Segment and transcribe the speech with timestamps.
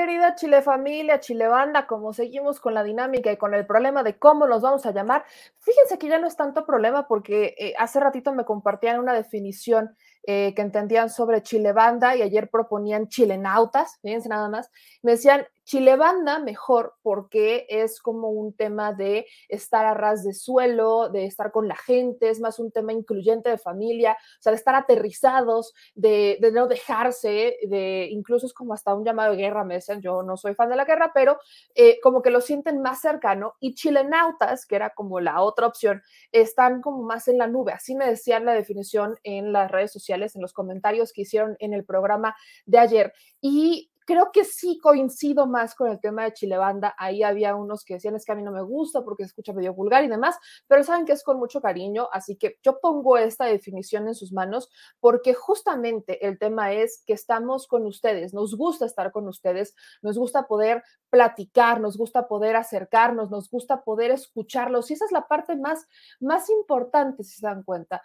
[0.00, 4.18] querida Chile familia, Chile banda, como seguimos con la dinámica y con el problema de
[4.18, 5.26] cómo los vamos a llamar,
[5.58, 9.94] fíjense que ya no es tanto problema porque eh, hace ratito me compartían una definición
[10.22, 14.70] eh, que entendían sobre Chile banda y ayer proponían chilenautas, fíjense nada más,
[15.02, 20.34] me decían Chile banda mejor porque es como un tema de estar a ras de
[20.34, 24.50] suelo, de estar con la gente, es más un tema incluyente de familia, o sea,
[24.50, 29.36] de estar aterrizados, de, de no dejarse, de incluso es como hasta un llamado de
[29.36, 31.38] guerra, me decían, yo no soy fan de la guerra, pero
[31.76, 36.02] eh, como que lo sienten más cercano y chilenautas, que era como la otra opción,
[36.32, 40.34] están como más en la nube, así me decían la definición en las redes sociales
[40.34, 42.34] en los comentarios que hicieron en el programa
[42.66, 43.12] de ayer.
[43.40, 46.96] Y creo que sí coincido más con el tema de Chile Banda.
[46.98, 49.52] Ahí había unos que decían es que a mí no me gusta porque se escucha
[49.52, 50.36] medio vulgar y demás,
[50.66, 54.32] pero saben que es con mucho cariño, así que yo pongo esta definición en sus
[54.32, 59.76] manos porque justamente el tema es que estamos con ustedes, nos gusta estar con ustedes,
[60.02, 65.12] nos gusta poder platicar, nos gusta poder acercarnos, nos gusta poder escucharlos y esa es
[65.12, 65.86] la parte más,
[66.18, 68.02] más importante, si se dan cuenta.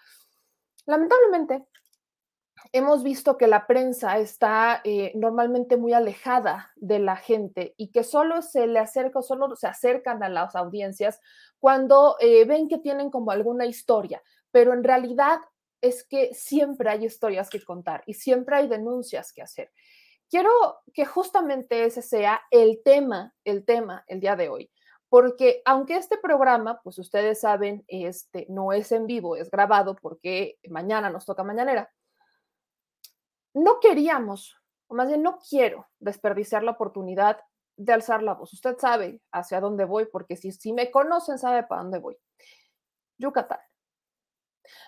[0.86, 1.66] Lamentablemente,
[2.72, 8.04] hemos visto que la prensa está eh, normalmente muy alejada de la gente y que
[8.04, 11.20] solo se le acerca, solo se acercan a las audiencias
[11.60, 14.22] cuando eh, ven que tienen como alguna historia,
[14.52, 15.40] pero en realidad
[15.82, 19.72] es que siempre hay historias que contar y siempre hay denuncias que hacer.
[20.30, 20.52] Quiero
[20.94, 24.72] que justamente ese sea el tema, el tema el día de hoy,
[25.10, 30.58] porque aunque este programa, pues ustedes saben, este no es en vivo, es grabado porque
[30.68, 31.92] mañana nos toca mañanera
[33.56, 34.56] no queríamos,
[34.88, 37.40] o más bien no quiero desperdiciar la oportunidad
[37.78, 38.54] de alzar la voz.
[38.54, 42.18] Usted sabe hacia dónde voy, porque si, si me conocen, sabe para dónde voy.
[43.18, 43.60] Yucatán.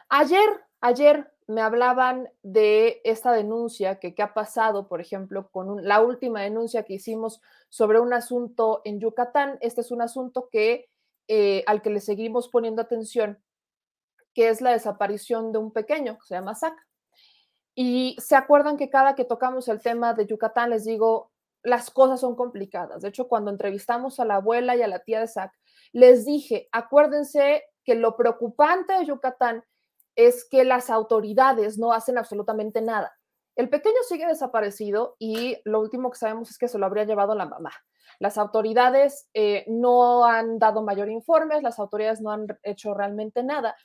[0.10, 6.42] Ayer, ayer me hablaban de esta denuncia que, ha pasado, por ejemplo, con la última
[6.42, 9.58] denuncia que hicimos sobre un asunto en Yucatán.
[9.62, 10.90] Este es un asunto que,
[11.30, 13.42] eh, al que le seguimos poniendo atención,
[14.34, 16.76] que es la desaparición de un pequeño que se llama Zach.
[17.80, 21.30] Y se acuerdan que cada que tocamos el tema de Yucatán, les digo,
[21.62, 23.04] las cosas son complicadas.
[23.04, 25.52] De hecho, cuando entrevistamos a la abuela y a la tía de Zach,
[25.92, 29.64] les dije, acuérdense que lo preocupante de Yucatán
[30.16, 33.16] es que las autoridades no hacen absolutamente nada.
[33.56, 37.36] El pequeño sigue desaparecido y lo último que sabemos es que se lo habría llevado
[37.36, 37.74] la mamá.
[38.18, 43.76] Las autoridades eh, no han dado mayor informes, las autoridades no han hecho realmente nada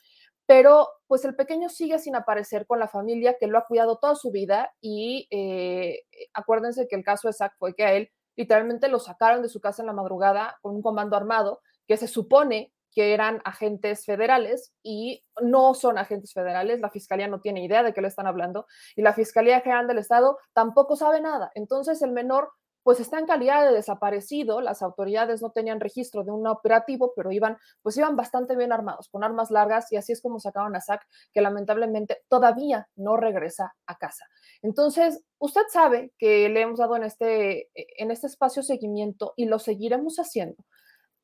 [0.45, 4.15] pero pues el pequeño sigue sin aparecer con la familia que lo ha cuidado toda
[4.15, 6.01] su vida y eh,
[6.33, 9.61] acuérdense que el caso de Zach fue que a él literalmente lo sacaron de su
[9.61, 14.71] casa en la madrugada con un comando armado que se supone que eran agentes federales
[14.83, 18.67] y no son agentes federales, la fiscalía no tiene idea de qué le están hablando
[18.95, 21.51] y la Fiscalía General del Estado tampoco sabe nada.
[21.55, 22.51] Entonces el menor
[22.83, 24.61] pues está en calidad de desaparecido.
[24.61, 29.09] Las autoridades no tenían registro de un operativo, pero iban, pues iban bastante bien armados,
[29.09, 31.01] con armas largas, y así es como sacaron a Zach,
[31.33, 34.25] que lamentablemente todavía no regresa a casa.
[34.61, 39.59] Entonces, usted sabe que le hemos dado en este, en este espacio seguimiento y lo
[39.59, 40.63] seguiremos haciendo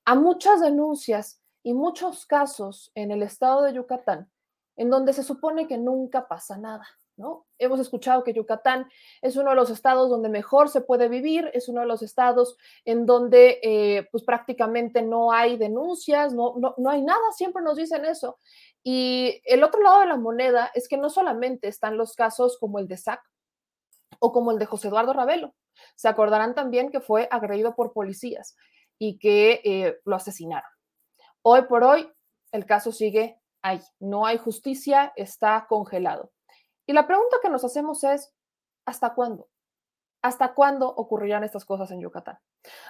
[0.05, 4.31] a muchas denuncias y muchos casos en el estado de Yucatán,
[4.75, 6.87] en donde se supone que nunca pasa nada.
[7.57, 8.89] Hemos escuchado que Yucatán
[9.21, 12.57] es uno de los estados donde mejor se puede vivir, es uno de los estados
[12.85, 18.05] en donde eh, pues prácticamente no hay denuncias, no, no, hay nada, siempre nos dicen
[18.05, 18.37] eso.
[18.83, 22.79] Y el otro lado de la moneda es que no solamente están los casos como
[22.79, 23.21] el de SAC
[24.19, 25.53] o como el de José Eduardo Ravelo,
[25.95, 28.55] se acordarán también que fue agredido por policías
[28.97, 30.69] y que eh, lo asesinaron.
[31.41, 32.09] Hoy por hoy
[32.51, 36.31] el caso sigue ahí, no hay justicia, está congelado.
[36.89, 38.33] Y la pregunta que nos hacemos es,
[38.83, 39.47] ¿hasta cuándo?
[40.23, 42.39] ¿Hasta cuándo ocurrirán estas cosas en Yucatán?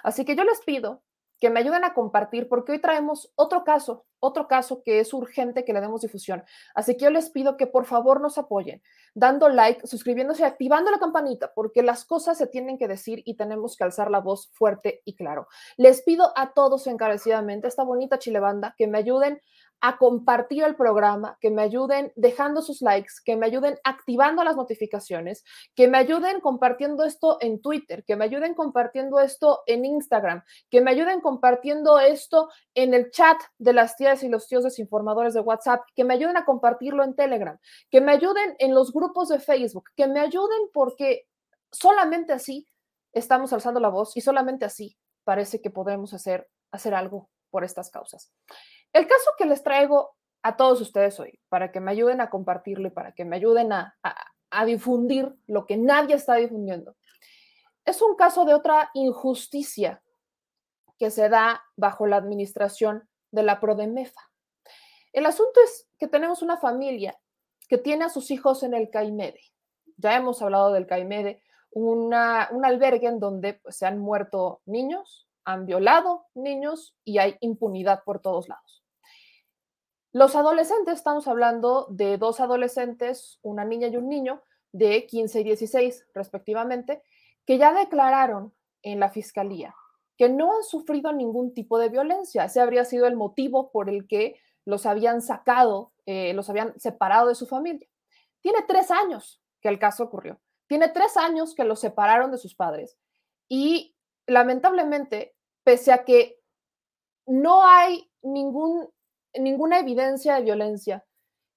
[0.04, 1.04] Así que yo les pido
[1.42, 5.66] que me ayuden a compartir porque hoy traemos otro caso, otro caso que es urgente
[5.66, 6.46] que le demos difusión.
[6.75, 8.81] Así que yo les pido que por favor nos apoyen,
[9.16, 13.75] dando like, suscribiéndose activando la campanita, porque las cosas se tienen que decir y tenemos
[13.75, 15.50] que alzar la voz fuerte y claro.
[15.75, 19.42] Les pido a todos encarecidamente, esta bonita chilebanda, que me ayuden
[19.81, 24.55] a compartir el programa, que me ayuden dejando sus likes, que me ayuden activando las
[24.55, 25.43] notificaciones,
[25.75, 30.81] que me ayuden compartiendo esto en Twitter, que me ayuden compartiendo esto en Instagram, que
[30.81, 35.41] me ayuden compartiendo esto en el chat de las tías y los tíos desinformadores de
[35.41, 37.57] WhatsApp, que me ayuden a compartirlo en Telegram,
[37.89, 41.27] que me ayuden en los grupos de Facebook, que me ayuden porque
[41.71, 42.67] solamente así
[43.13, 47.89] estamos alzando la voz y solamente así parece que podemos hacer, hacer algo por estas
[47.89, 48.31] causas.
[48.94, 52.88] El caso que les traigo a todos ustedes hoy, para que me ayuden a compartirlo
[52.88, 53.95] y para que me ayuden a,
[54.65, 56.95] difundir lo que nadie está difundiendo,
[57.86, 60.01] es un caso de otra injusticia
[60.97, 64.21] que se da bajo la administración de la Prodemefa.
[65.13, 67.18] El asunto es que tenemos una familia
[67.68, 69.41] que tiene a sus hijos en el CAIMEDE.
[69.97, 71.41] Ya hemos hablado del CAIMEDE,
[71.71, 78.03] un albergue en donde pues, se han muerto niños, han violado niños y hay impunidad
[78.03, 78.78] por todos lados.
[80.11, 84.41] Los adolescentes, estamos hablando de dos adolescentes, una niña y un niño,
[84.71, 87.01] de 15 y 16 respectivamente,
[87.45, 89.75] que ya declararon en la fiscalía
[90.19, 92.44] que no han sufrido ningún tipo de violencia.
[92.44, 97.29] Ese habría sido el motivo por el que los habían sacado, eh, los habían separado
[97.29, 97.88] de su familia.
[98.41, 100.38] Tiene tres años que el caso ocurrió.
[100.67, 102.97] Tiene tres años que los separaron de sus padres.
[103.47, 103.95] Y
[104.27, 106.41] lamentablemente, pese a que
[107.25, 108.89] no hay ningún,
[109.33, 111.05] ninguna evidencia de violencia,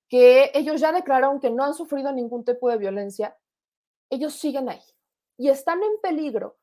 [0.08, 3.36] que ellos ya declararon que no han sufrido ningún tipo de violencia,
[4.10, 4.82] ellos siguen ahí
[5.38, 6.58] y están en peligro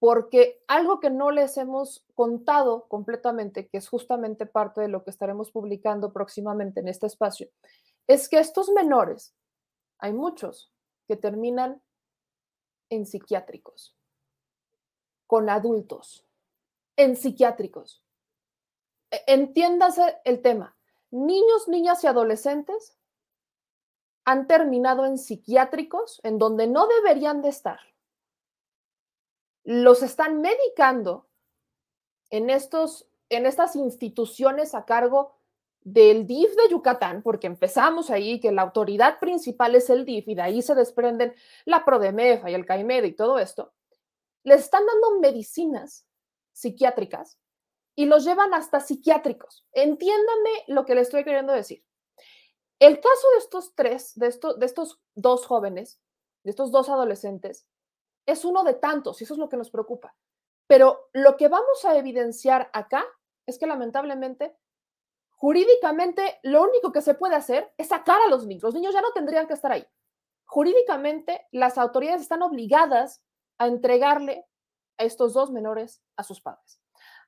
[0.00, 5.10] porque algo que no les hemos contado completamente, que es justamente parte de lo que
[5.10, 7.48] estaremos publicando próximamente en este espacio,
[8.06, 9.34] es que estos menores,
[9.98, 10.72] hay muchos
[11.06, 11.82] que terminan
[12.88, 13.94] en psiquiátricos,
[15.26, 16.26] con adultos,
[16.96, 18.02] en psiquiátricos.
[19.10, 20.76] E, entiéndase el tema
[21.10, 22.96] niños, niñas y adolescentes
[24.24, 27.80] han terminado en psiquiátricos en donde no deberían de estar.
[29.64, 31.28] Los están medicando
[32.30, 35.36] en, estos, en estas instituciones a cargo
[35.82, 40.34] del DIF de Yucatán, porque empezamos ahí que la autoridad principal es el DIF y
[40.34, 41.34] de ahí se desprenden
[41.64, 43.72] la Prodemefa y el CAIMED y todo esto,
[44.44, 46.06] les están dando medicinas
[46.52, 47.39] psiquiátricas
[48.00, 49.66] y los llevan hasta psiquiátricos.
[49.72, 51.84] Entiéndame lo que le estoy queriendo decir.
[52.78, 56.00] El caso de estos tres, de, de estos dos jóvenes,
[56.42, 57.68] de estos dos adolescentes,
[58.24, 60.16] es uno de tantos y eso es lo que nos preocupa.
[60.66, 63.04] Pero lo que vamos a evidenciar acá
[63.44, 64.56] es que lamentablemente,
[65.32, 68.62] jurídicamente, lo único que se puede hacer es sacar a los niños.
[68.62, 69.86] Los niños ya no tendrían que estar ahí.
[70.46, 73.22] Jurídicamente, las autoridades están obligadas
[73.58, 74.46] a entregarle
[74.96, 76.80] a estos dos menores a sus padres.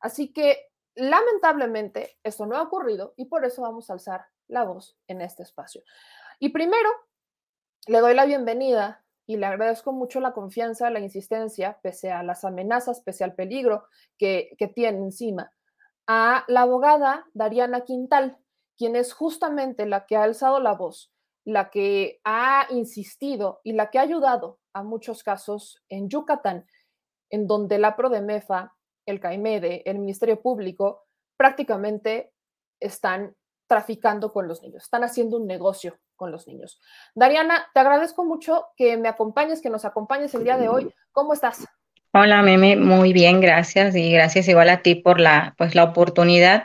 [0.03, 4.99] Así que lamentablemente esto no ha ocurrido y por eso vamos a alzar la voz
[5.07, 5.83] en este espacio.
[6.39, 6.91] Y primero,
[7.87, 12.45] le doy la bienvenida y le agradezco mucho la confianza, la insistencia, pese a las
[12.45, 13.85] amenazas, pese al peligro
[14.19, 15.53] que, que tiene encima,
[16.09, 18.39] a la abogada Dariana Quintal,
[18.77, 21.13] quien es justamente la que ha alzado la voz,
[21.45, 26.67] la que ha insistido y la que ha ayudado a muchos casos en Yucatán,
[27.31, 28.75] en donde la PRODEMEFA
[29.07, 31.05] el CAIMEDE, el Ministerio Público,
[31.37, 32.33] prácticamente
[32.81, 33.35] están
[33.67, 36.81] traficando con los niños, están haciendo un negocio con los niños.
[37.15, 40.95] Dariana, te agradezco mucho que me acompañes, que nos acompañes el día de hoy.
[41.11, 41.67] ¿Cómo estás?
[42.13, 46.65] Hola, Meme, muy bien, gracias y gracias igual a ti por la, pues, la oportunidad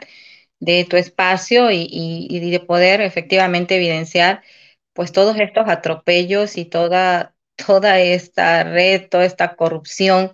[0.60, 4.44] de tu espacio y, y de poder efectivamente evidenciar
[4.98, 10.34] pues todos estos atropellos y toda, toda esta red, toda esta corrupción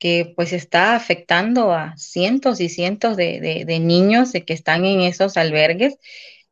[0.00, 5.36] que pues está afectando a cientos y cientos de, niños de que están en esos
[5.36, 5.98] albergues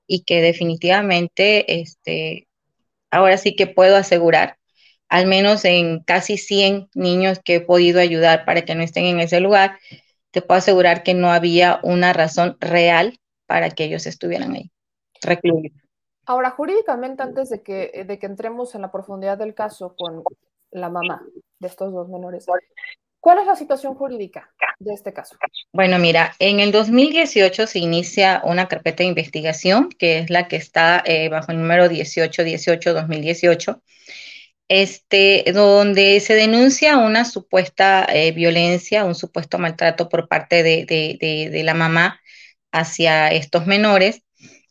[0.06, 2.46] y que definitivamente, este,
[3.10, 4.58] ahora sí que puedo asegurar,
[5.08, 9.20] al menos en casi 100 niños que he podido ayudar para que no estén en
[9.20, 9.78] ese lugar,
[10.30, 14.70] te puedo asegurar que no había una razón real para que ellos estuvieran ahí,
[15.22, 15.72] recluidos.
[16.26, 20.22] Ahora, jurídicamente, antes de que, de que entremos en la profundidad del caso con
[20.70, 21.24] la mamá
[21.58, 22.44] de estos dos menores,
[23.20, 25.36] ¿Cuál es la situación jurídica de este caso?
[25.72, 30.56] Bueno, mira, en el 2018 se inicia una carpeta de investigación, que es la que
[30.56, 33.80] está eh, bajo el número 1818-2018,
[34.68, 41.62] este, donde se denuncia una supuesta eh, violencia, un supuesto maltrato por parte de, de
[41.64, 42.20] la mamá
[42.70, 44.22] hacia estos menores.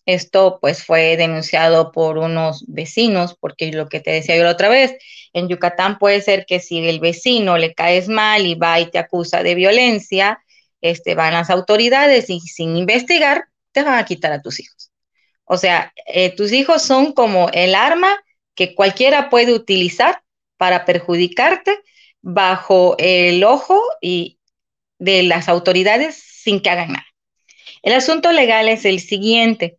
[0.07, 4.69] Esto pues fue denunciado por unos vecinos, porque lo que te decía yo la otra
[4.69, 4.95] vez,
[5.33, 8.99] en Yucatán puede ser que si el vecino le caes mal y va y te
[8.99, 10.39] acusa de violencia,
[10.79, 14.91] este, van las autoridades y sin investigar te van a quitar a tus hijos.
[15.43, 18.15] O sea, eh, tus hijos son como el arma
[18.55, 20.21] que cualquiera puede utilizar
[20.55, 21.79] para perjudicarte
[22.21, 24.39] bajo el ojo y
[24.99, 27.05] de las autoridades sin que hagan nada.
[27.83, 29.77] El asunto legal es el siguiente.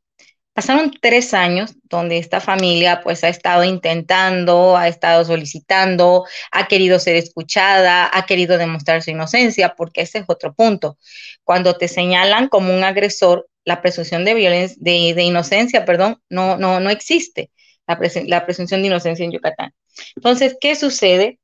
[0.58, 6.98] Pasaron tres años donde esta familia pues ha estado intentando, ha estado solicitando, ha querido
[6.98, 10.98] ser escuchada, ha querido demostrar su inocencia, porque ese es otro punto.
[11.44, 16.80] Cuando te señalan como un agresor, la presunción de violencia, de, inocencia, perdón, no, no,
[16.80, 17.52] no existe
[17.86, 19.72] la, presunción de inocencia en Yucatán.
[20.16, 21.38] Entonces, ¿qué sucede?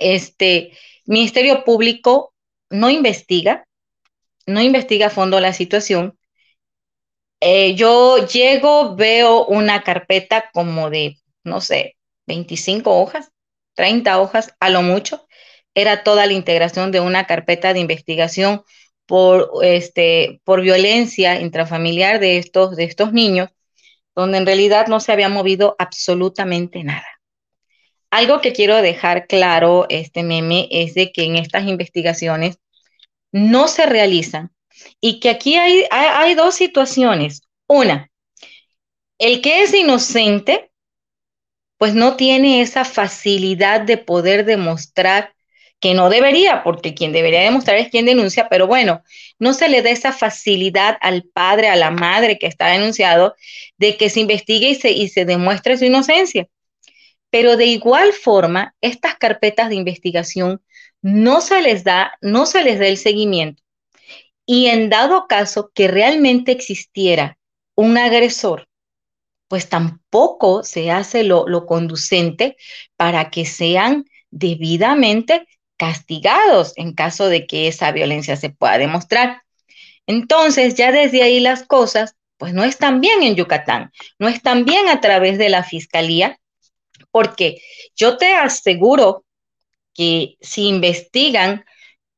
[0.00, 0.72] Este,
[1.04, 2.34] Ministerio Público
[2.68, 3.64] no investiga,
[4.44, 6.18] no investiga a fondo la situación.
[7.40, 13.30] Eh, yo llego, veo una carpeta como de, no sé, 25 hojas,
[13.74, 15.26] 30 hojas a lo mucho.
[15.74, 18.62] Era toda la integración de una carpeta de investigación
[19.06, 23.48] por, este, por violencia intrafamiliar de estos, de estos niños,
[24.14, 27.06] donde en realidad no se había movido absolutamente nada.
[28.10, 32.58] Algo que quiero dejar claro, este meme, es de que en estas investigaciones
[33.32, 34.50] no se realizan
[35.00, 37.42] y que aquí hay, hay, dos situaciones.
[37.66, 38.10] Una,
[39.18, 40.70] el que es inocente,
[41.78, 45.34] pues no tiene esa facilidad de poder demostrar
[45.80, 49.02] que no debería, porque quien debería demostrar es quien denuncia, pero bueno,
[49.38, 53.34] no se le da esa facilidad al padre, a la madre que está denunciado,
[53.78, 56.48] de que se investigue y se, y se demuestre su inocencia.
[57.30, 60.62] Pero de igual forma, estas carpetas de investigación
[61.00, 63.62] no se les da, no se les da el seguimiento.
[64.52, 67.38] Y en dado caso que realmente existiera
[67.76, 68.66] un agresor,
[69.46, 72.56] pues tampoco se hace lo, lo conducente
[72.96, 79.42] para que sean debidamente castigados en caso de que esa violencia se pueda demostrar.
[80.08, 84.88] Entonces, ya desde ahí las cosas, pues no están bien en Yucatán, no están bien
[84.88, 86.40] a través de la fiscalía,
[87.12, 87.62] porque
[87.94, 89.24] yo te aseguro
[89.94, 91.64] que si investigan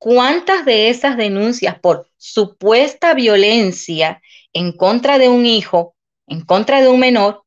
[0.03, 4.21] cuántas de esas denuncias por supuesta violencia
[4.53, 5.95] en contra de un hijo,
[6.27, 7.45] en contra de un menor,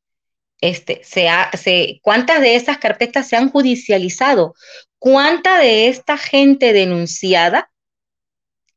[0.62, 4.56] este, se se, cuántas de esas carpetas se han judicializado,
[5.00, 7.70] cuánta de esta gente denunciada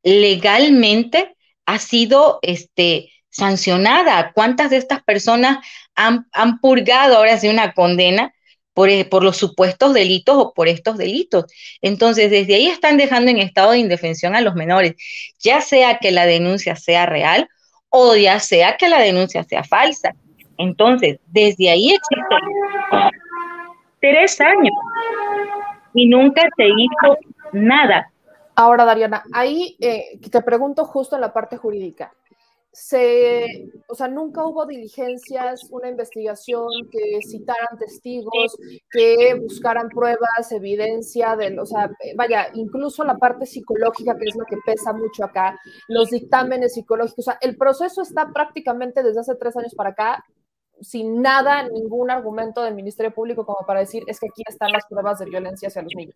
[0.02, 7.74] legalmente ha sido este, sancionada, cuántas de estas personas han, han purgado ahora sí una
[7.74, 8.34] condena
[8.78, 11.46] por, eh, por, los supuestos delitos o por estos delitos.
[11.82, 14.94] Entonces, desde ahí están dejando en estado de indefensión a los menores,
[15.40, 17.48] ya sea que la denuncia sea real
[17.88, 20.14] o ya sea que la denuncia sea falsa.
[20.58, 22.38] Entonces, desde ahí existen
[24.00, 24.76] tres años
[25.92, 27.18] y nunca se hizo
[27.50, 28.12] nada.
[28.54, 32.12] Ahora, Dariana, ahí eh, te pregunto justo en la parte jurídica.
[32.80, 38.56] Se, o sea, nunca hubo diligencias, una investigación que citaran testigos,
[38.88, 44.44] que buscaran pruebas, evidencia del, o sea, vaya, incluso la parte psicológica, que es la
[44.44, 45.58] que pesa mucho acá,
[45.88, 50.24] los dictámenes psicológicos, o sea, el proceso está prácticamente desde hace tres años para acá
[50.80, 54.86] sin nada, ningún argumento del Ministerio Público como para decir es que aquí están las
[54.86, 56.14] pruebas de violencia hacia los niños.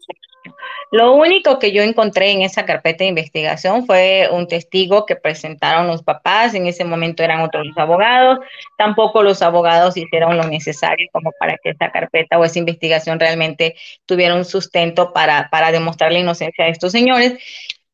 [0.90, 5.87] Lo único que yo encontré en esa carpeta de investigación fue un testigo que presentaron
[5.87, 8.40] los papás, en ese momento eran otros los abogados,
[8.76, 13.75] tampoco los abogados hicieron lo necesario como para que esa carpeta o esa investigación realmente
[14.07, 17.38] tuviera un sustento para, para demostrar la inocencia de estos señores.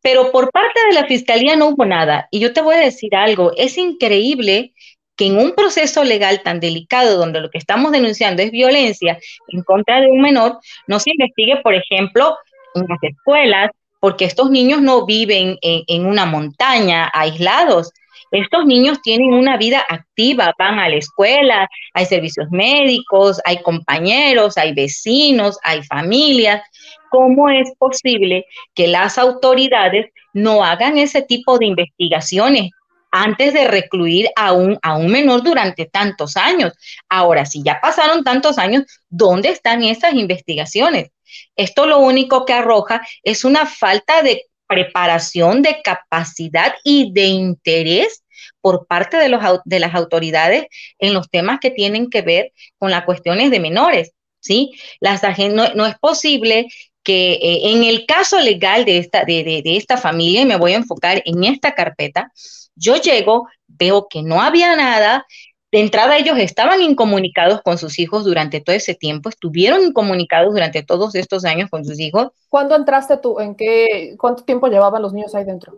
[0.00, 2.28] Pero por parte de la fiscalía no hubo nada.
[2.30, 4.72] Y yo te voy a decir algo, es increíble
[5.18, 9.62] que en un proceso legal tan delicado, donde lo que estamos denunciando es violencia en
[9.64, 12.36] contra de un menor, no se investigue, por ejemplo,
[12.76, 13.70] en las escuelas,
[14.00, 17.90] porque estos niños no viven en, una montaña aislados.
[18.30, 24.56] Estos niños tienen una vida activa, van a la escuela, hay servicios médicos, hay compañeros,
[24.56, 26.62] hay vecinos, hay familias.
[27.10, 28.44] ¿Cómo es posible
[28.74, 32.70] que las autoridades no hagan ese tipo de investigaciones
[33.10, 36.72] antes de recluir a un, a un menor durante tantos años.
[37.08, 41.10] Ahora, si ya pasaron tantos años, ¿dónde están esas investigaciones?
[41.56, 48.22] Esto lo único que arroja es una falta de preparación, de capacidad y de interés
[48.60, 50.66] por parte de, los, de las autoridades
[50.98, 54.12] en los temas que tienen que ver con las cuestiones de menores.
[54.40, 54.72] ¿sí?
[55.00, 56.66] Las, no, no es posible
[57.02, 60.56] que eh, en el caso legal de esta, de, de, de esta familia, y me
[60.56, 62.30] voy a enfocar en esta carpeta,
[62.78, 65.26] yo llego, veo que no había nada.
[65.70, 70.82] De entrada ellos estaban incomunicados con sus hijos durante todo ese tiempo, estuvieron incomunicados durante
[70.82, 72.28] todos estos años con sus hijos.
[72.48, 73.38] ¿Cuándo entraste tú?
[73.38, 74.14] ¿En qué?
[74.18, 75.74] ¿Cuánto tiempo llevaban los niños ahí dentro?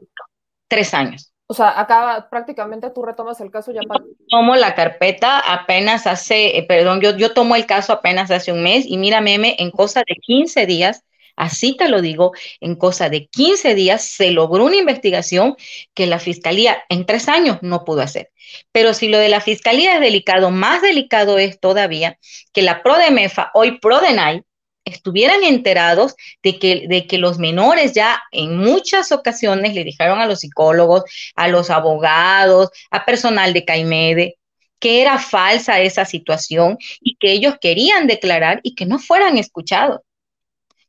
[0.68, 1.32] Tres años.
[1.48, 4.04] O sea, acá prácticamente tú retomas el caso ya para...
[4.28, 8.62] Tomo la carpeta apenas hace, eh, perdón, yo, yo tomo el caso apenas hace un
[8.62, 11.02] mes y mira, meme, en cosa de 15 días
[11.40, 15.56] Así te lo digo, en cosa de 15 días se logró una investigación
[15.94, 18.30] que la fiscalía en tres años no pudo hacer.
[18.72, 22.18] Pero si lo de la fiscalía es delicado, más delicado es todavía
[22.52, 24.42] que la PRODEMEFA, hoy PRODENAI,
[24.84, 30.26] estuvieran enterados de que, de que los menores ya en muchas ocasiones le dijeron a
[30.26, 31.04] los psicólogos,
[31.36, 34.36] a los abogados, a personal de CAIMEDE,
[34.78, 40.00] que era falsa esa situación y que ellos querían declarar y que no fueran escuchados.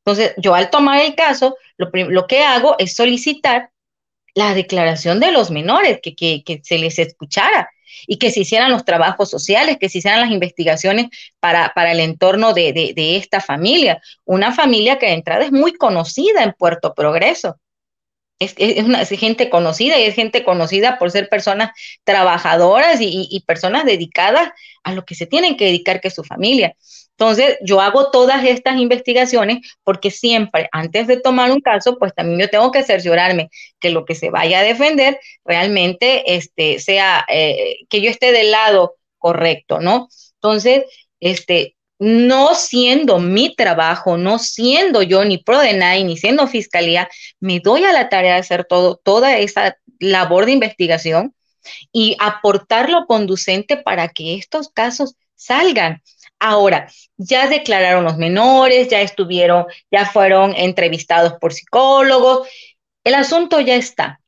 [0.06, 3.72] Entonces, yo al tomar el caso, lo, que hago es solicitar
[4.34, 7.70] la declaración de los menores, que, se les escuchara
[8.08, 11.08] y que se hicieran los trabajos sociales, que se hicieran las investigaciones
[11.40, 14.02] para, el entorno de, esta familia.
[14.26, 17.60] Una familia que de entrada es muy conocida en Puerto Progreso
[18.42, 21.72] es, una gente conocida y es gente conocida por ser personas
[22.04, 24.52] trabajadoras y, personas dedicadas
[24.84, 26.76] a lo que se tienen que dedicar, que es su familia.
[27.18, 32.40] Entonces, yo hago todas estas investigaciones porque siempre, antes de tomar un caso, pues también
[32.40, 33.50] yo tengo que cerciorarme
[33.80, 38.52] que lo que se vaya a defender realmente este, sea, eh, que yo esté del
[38.52, 40.10] lado correcto, ¿no?
[40.36, 40.86] Entonces,
[41.20, 47.08] este, no siendo mi trabajo, no siendo yo ni ProDenai, ni siendo fiscalía,
[47.40, 51.36] me doy a la tarea de hacer todo, toda esa labor de investigación
[51.92, 56.02] y aportar lo conducente para que estos casos salgan.
[56.44, 62.48] Ahora, ya declararon los menores, ya estuvieron, ya fueron entrevistados por psicólogos,
[63.04, 64.20] el asunto ya está.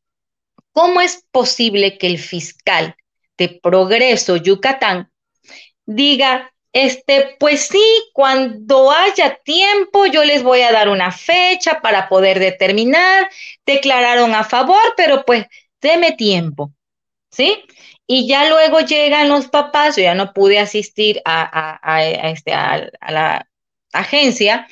[0.73, 2.95] ¿Cómo es posible que el fiscal
[3.35, 5.11] de Progreso Yucatán
[5.87, 12.09] diga este, pues sí, cuando haya tiempo, yo les voy a dar una fecha para
[12.09, 13.27] poder determinar.
[13.65, 15.47] Declararon a favor, pero pues
[15.81, 16.73] deme tiempo,
[17.31, 17.63] ¿sí?
[18.05, 23.47] Y ya luego llegan los papás, yo ya no pude asistir a, este, a la
[23.93, 24.67] agencia,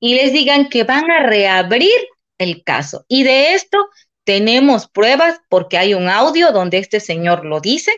[0.00, 1.92] y les digan que van a reabrir
[2.38, 3.04] el caso.
[3.06, 3.78] Y de esto
[4.24, 7.92] tenemos pruebas porque hay un audio donde este señor lo dice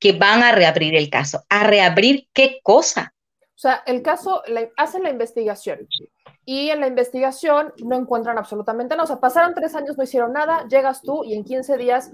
[0.00, 1.44] que van a reabrir el caso.
[1.48, 3.14] ¿A reabrir qué cosa?
[3.40, 4.42] O sea, el caso,
[4.76, 5.86] hacen la investigación
[6.44, 9.04] y en la investigación no encuentran absolutamente nada.
[9.04, 12.10] O sea, pasaron tres años, no hicieron nada, llegas tú y en 15 días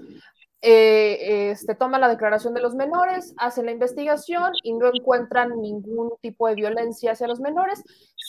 [0.61, 6.11] eh, este, toman la declaración de los menores, hacen la investigación y no encuentran ningún
[6.21, 7.83] tipo de violencia hacia los menores.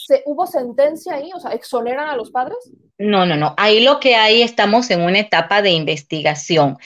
[0.07, 1.31] ¿Se, ¿Hubo sentencia ahí?
[1.35, 2.59] O sea, ¿exoneran a los padres?
[2.99, 3.55] No, no, no.
[3.57, 6.79] Ahí lo que hay, estamos en una etapa de investigación.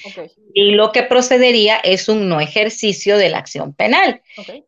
[0.55, 4.23] Y lo que procedería es un no ejercicio de la acción penal.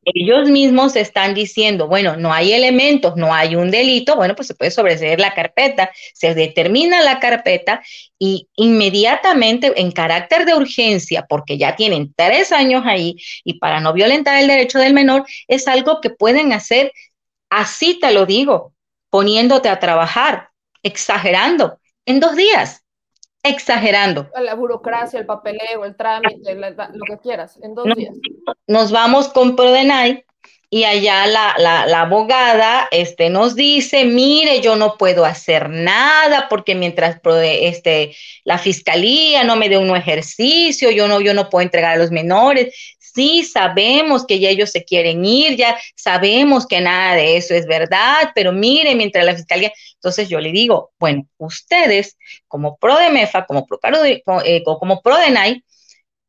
[0.05, 4.55] Ellos mismos están diciendo, bueno, no hay elementos, no hay un delito, bueno, pues se
[4.55, 7.83] puede sobreseer la carpeta, se determina la carpeta
[8.19, 13.95] y inmediatamente en carácter de urgencia, porque ya tienen tres años ahí y para no
[13.95, 16.93] violentar el derecho del menor, es algo que pueden hacer,
[17.51, 18.75] así te lo digo,
[19.11, 20.51] poniéndote a trabajar,
[20.83, 22.85] exagerando, en dos días,
[23.43, 24.29] exagerando.
[24.41, 28.15] La burocracia, el papeleo, el trámite, lo que quieras, en dos días.
[28.67, 30.25] Nos vamos con Prodenay
[30.71, 36.75] y allá la, la, abogada este, nos dice, mire, yo no puedo hacer nada porque
[36.75, 41.95] mientras este, la fiscalía no me dé un ejercicio, yo no, yo no puedo entregar
[41.95, 42.97] a los menores.
[43.19, 47.67] Sí, sabemos que ya ellos se quieren ir, ya sabemos que nada de eso es
[47.67, 53.67] verdad, pero mire, mientras la fiscalía, entonces yo le digo, bueno, ustedes como PRODEMEFA, como,
[53.67, 55.03] Pro, eh, como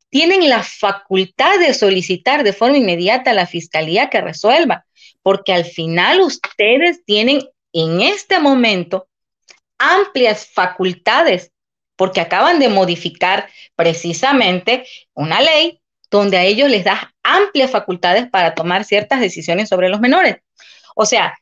[0.10, 4.88] tienen la facultad de solicitar de forma inmediata a la fiscalía que resuelva,
[5.22, 9.08] porque al final ustedes tienen en este momento
[9.78, 11.52] amplias facultades,
[11.96, 15.80] porque acaban de modificar precisamente una ley
[16.12, 20.38] donde a ellos les da amplias facultades para tomar ciertas decisiones sobre los menores.
[20.96, 21.38] O sea,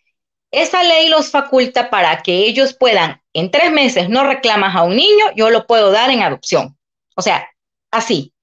[0.52, 4.96] esa ley los faculta para que ellos puedan, en tres meses no reclamas a un
[4.96, 6.78] niño, yo lo puedo dar en adopción.
[7.16, 7.50] O sea,
[7.92, 8.34] así,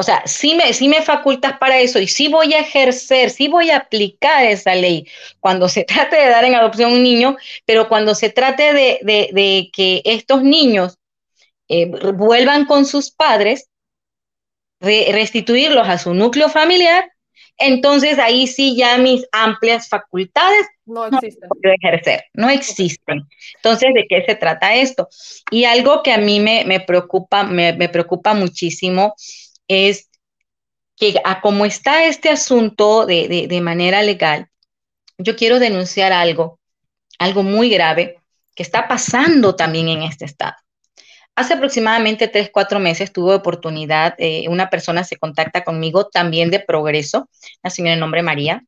[0.00, 3.70] o sea, sí me, me facultas para eso y sí voy a ejercer, sí voy
[3.70, 5.08] a aplicar esa ley
[5.40, 9.70] cuando se trate de dar en adopción a un niño, pero cuando se trate de,
[9.72, 10.98] que estos niños
[11.68, 13.68] eh, vuelvan con sus padres,
[14.80, 17.10] restituirlos a su núcleo familiar,
[17.56, 21.48] entonces ahí sí ya mis amplias facultades no existen.
[21.62, 23.22] No ejercer, no existen.
[23.56, 25.08] Entonces, ¿de qué se trata esto?
[25.50, 29.14] Y algo que a mí me, preocupa, me, me preocupa muchísimo
[29.66, 30.08] es
[30.98, 34.48] que a como está este asunto de, manera legal,
[35.16, 36.58] yo quiero denunciar algo,
[37.18, 38.18] algo muy grave
[38.54, 40.56] que está pasando también en este estado.
[41.38, 46.58] Hace aproximadamente tres, cuatro meses tuve oportunidad, eh, una persona se contacta conmigo también de
[46.58, 47.30] progreso,
[47.62, 48.64] una señora de nombre María,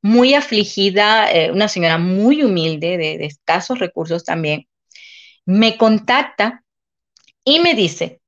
[0.00, 4.68] muy afligida, eh, una señora muy humilde, de, escasos recursos también,
[5.44, 6.62] me contacta
[7.44, 8.20] y me dice,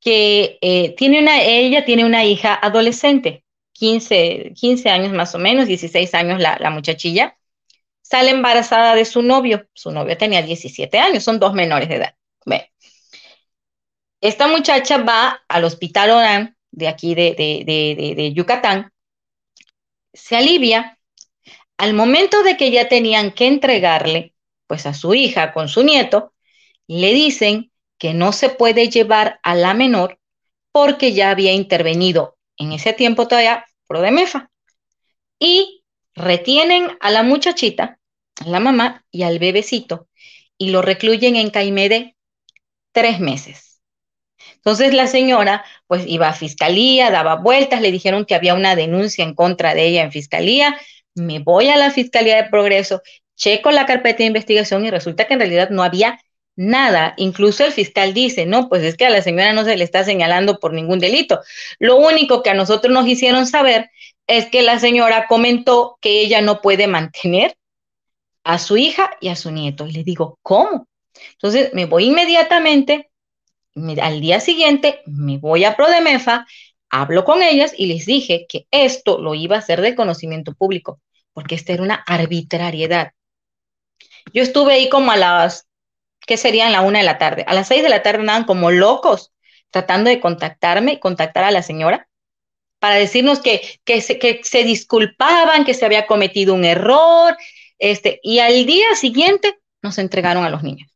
[0.00, 5.66] que eh, tiene una, ella tiene una hija adolescente, 15, 15 años más o menos,
[5.66, 7.38] 16 años la, la muchachilla,
[8.02, 12.14] sale embarazada de su novio, su novio tenía 17 años, son dos menores de edad.
[14.24, 18.90] Esta muchacha va al hospital Orán de aquí de, de, de, de, Yucatán,
[20.14, 20.98] se alivia,
[21.76, 24.32] al momento de que ya tenían que entregarle,
[24.66, 26.32] pues a su hija con su nieto,
[26.86, 30.18] le dicen que no se puede llevar a la menor
[30.72, 34.50] porque ya había intervenido en ese tiempo todavía Prodemefa.
[35.38, 35.84] Y
[36.14, 37.98] retienen a la muchachita,
[38.42, 40.08] a la mamá y al bebecito
[40.56, 42.16] y lo recluyen en Caimede
[42.92, 43.73] tres meses.
[44.64, 49.24] Entonces la señora pues iba a fiscalía, daba vueltas, le dijeron que había una denuncia
[49.24, 50.78] en contra de ella en fiscalía,
[51.14, 53.02] me voy a la fiscalía de progreso,
[53.36, 56.18] checo la carpeta de investigación y resulta que en realidad no había
[56.56, 57.14] nada.
[57.16, 60.04] Incluso el fiscal dice, no, pues es que a la señora no se le está
[60.04, 61.40] señalando por ningún delito.
[61.78, 63.90] Lo único que a nosotros nos hicieron saber
[64.26, 67.56] es que la señora comentó que ella no puede mantener
[68.44, 69.86] a su hija y a su nieto.
[69.86, 70.86] Y le digo, ¿cómo?
[71.32, 73.10] Entonces me voy inmediatamente,
[73.74, 76.46] al día siguiente me voy a Prodemefa,
[76.90, 81.00] hablo con ellas y les dije que esto lo iba a hacer del conocimiento público,
[81.32, 83.12] porque esta era una arbitrariedad.
[84.32, 85.68] Yo estuve ahí como a las,
[86.20, 87.44] ¿qué serían la una de la tarde?
[87.46, 89.32] A las seis de la tarde andaban como locos
[89.70, 92.08] tratando de contactarme contactar a la señora
[92.78, 97.36] para decirnos que, que, se, que se disculpaban, que se había cometido un error,
[97.78, 100.94] este, y al día siguiente nos entregaron a los niños.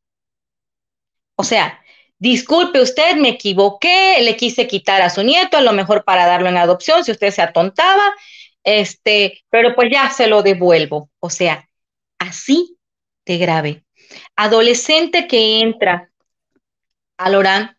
[1.34, 1.82] O sea,
[2.18, 6.48] disculpe usted, me equivoqué, le quise quitar a su nieto, a lo mejor para darlo
[6.48, 8.14] en adopción, si usted se atontaba,
[8.64, 11.10] este, pero pues ya se lo devuelvo.
[11.20, 11.68] O sea,
[12.18, 12.76] así
[13.24, 13.84] de grave.
[14.36, 16.10] Adolescente que entra
[17.16, 17.76] al ORAN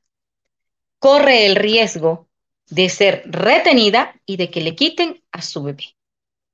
[0.99, 2.27] corre el riesgo
[2.67, 5.95] de ser retenida y de que le quiten a su bebé.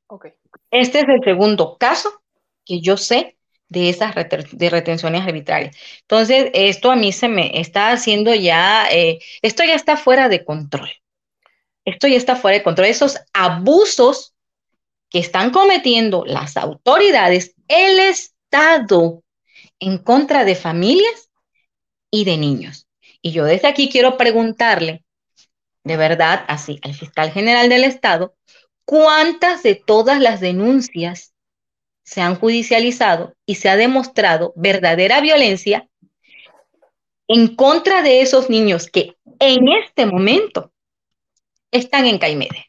[0.08, 0.34] Okay.
[0.72, 2.22] Este es el segundo caso
[2.64, 4.14] que yo sé de esas
[4.52, 5.76] de retenciones arbitrarias.
[6.02, 10.46] Entonces, esto a mí se me está haciendo ya, eh, esto ya está fuera de
[10.46, 10.90] control.
[11.86, 12.88] Esto ya está fuera de control.
[12.88, 14.34] Esos abusos
[15.10, 19.24] que están cometiendo las autoridades, el Estado,
[19.80, 21.30] en contra de familias
[22.10, 22.88] y de niños.
[23.22, 25.04] Y yo desde aquí quiero preguntarle,
[25.84, 28.36] de verdad, así, al fiscal general del Estado,
[28.86, 31.35] ¿cuántas de todas las denuncias
[32.06, 35.90] se han judicializado y se ha demostrado verdadera violencia
[37.28, 40.72] en contra de esos niños que en este momento
[41.72, 42.68] están en Caimede.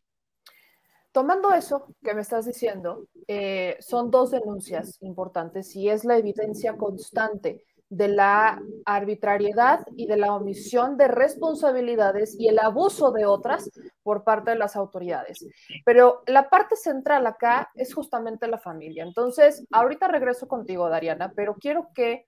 [1.13, 6.77] Tomando eso que me estás diciendo, eh, son dos denuncias importantes y es la evidencia
[6.77, 13.71] constante de la arbitrariedad y de la omisión de responsabilidades y el abuso de otras
[14.03, 15.47] por parte de las autoridades.
[15.85, 19.05] Pero la parte central acá es justamente la familia.
[19.05, 22.27] Entonces, ahorita regreso contigo, Dariana, pero quiero que,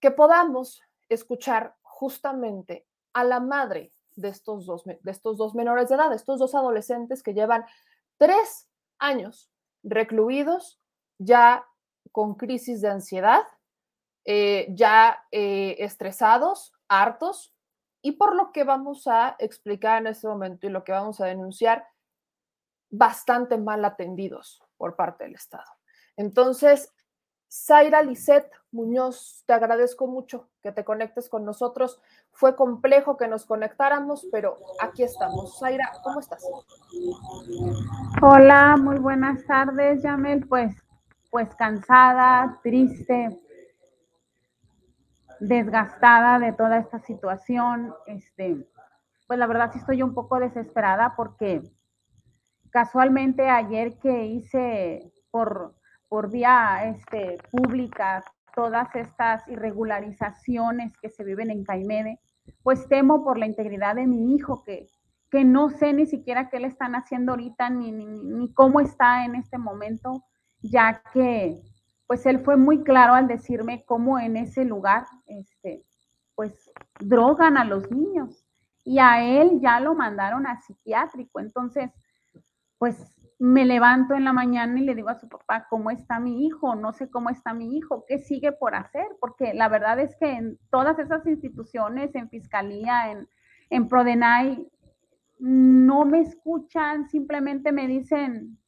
[0.00, 5.94] que podamos escuchar justamente a la madre de estos, dos, de estos dos menores de
[5.94, 7.64] edad, estos dos adolescentes que llevan
[8.18, 9.50] tres años
[9.82, 10.78] recluidos
[11.18, 11.64] ya
[12.10, 13.42] con crisis de ansiedad
[14.24, 17.54] eh, ya eh, estresados, hartos,
[18.02, 21.26] y por lo que vamos a explicar en este momento y lo que vamos a
[21.26, 21.86] denunciar,
[22.90, 25.70] bastante mal atendidos por parte del Estado.
[26.16, 26.92] Entonces,
[27.50, 32.00] Zaira Lisset Muñoz, te agradezco mucho que te conectes con nosotros.
[32.32, 35.58] Fue complejo que nos conectáramos, pero aquí estamos.
[35.58, 36.42] Zaira, ¿cómo estás?
[38.22, 40.48] Hola, muy buenas tardes, Yamel.
[40.48, 40.74] Pues,
[41.30, 43.38] pues cansada, triste,
[45.42, 47.92] desgastada de toda esta situación.
[48.06, 48.64] Este,
[49.26, 51.62] pues la verdad sí estoy un poco desesperada porque
[52.70, 55.74] casualmente ayer que hice por,
[56.08, 58.24] por vía este, pública
[58.54, 62.20] todas estas irregularizaciones que se viven en Caimede,
[62.62, 64.86] pues temo por la integridad de mi hijo, que,
[65.30, 69.24] que no sé ni siquiera qué le están haciendo ahorita, ni, ni, ni cómo está
[69.24, 70.22] en este momento,
[70.60, 71.62] ya que
[72.06, 75.84] pues él fue muy claro al decirme cómo en ese lugar, este,
[76.34, 78.44] pues drogan a los niños
[78.84, 81.40] y a él ya lo mandaron a psiquiátrico.
[81.40, 81.90] Entonces,
[82.78, 86.46] pues me levanto en la mañana y le digo a su papá, ¿cómo está mi
[86.46, 86.76] hijo?
[86.76, 89.06] No sé cómo está mi hijo, ¿qué sigue por hacer?
[89.20, 93.28] Porque la verdad es que en todas esas instituciones, en fiscalía, en,
[93.70, 94.68] en Prodenay,
[95.40, 98.58] no me escuchan, simplemente me dicen,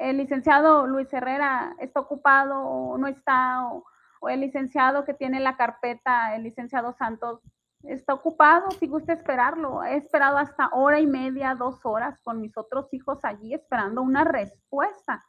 [0.00, 3.84] el licenciado Luis Herrera está ocupado o no está, o,
[4.28, 7.40] el licenciado que tiene la carpeta, el licenciado Santos,
[7.82, 9.84] está ocupado, si gusta esperarlo.
[9.84, 14.24] He esperado hasta hora y media, dos horas con mis otros hijos allí esperando una
[14.24, 15.24] respuesta,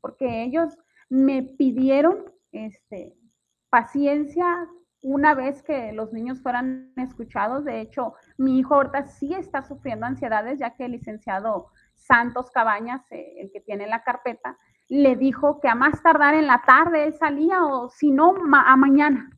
[0.00, 0.76] porque ellos
[1.08, 3.16] me pidieron este,
[3.70, 4.68] paciencia
[5.02, 7.64] una vez que los niños fueran escuchados.
[7.64, 11.68] De hecho, mi hijo ahorita sí está sufriendo ansiedades, ya que el licenciado
[12.04, 16.46] Santos Cabañas, eh, el que tiene la carpeta, le dijo que a más tardar en
[16.46, 19.30] la tarde él salía o si no, a mañana.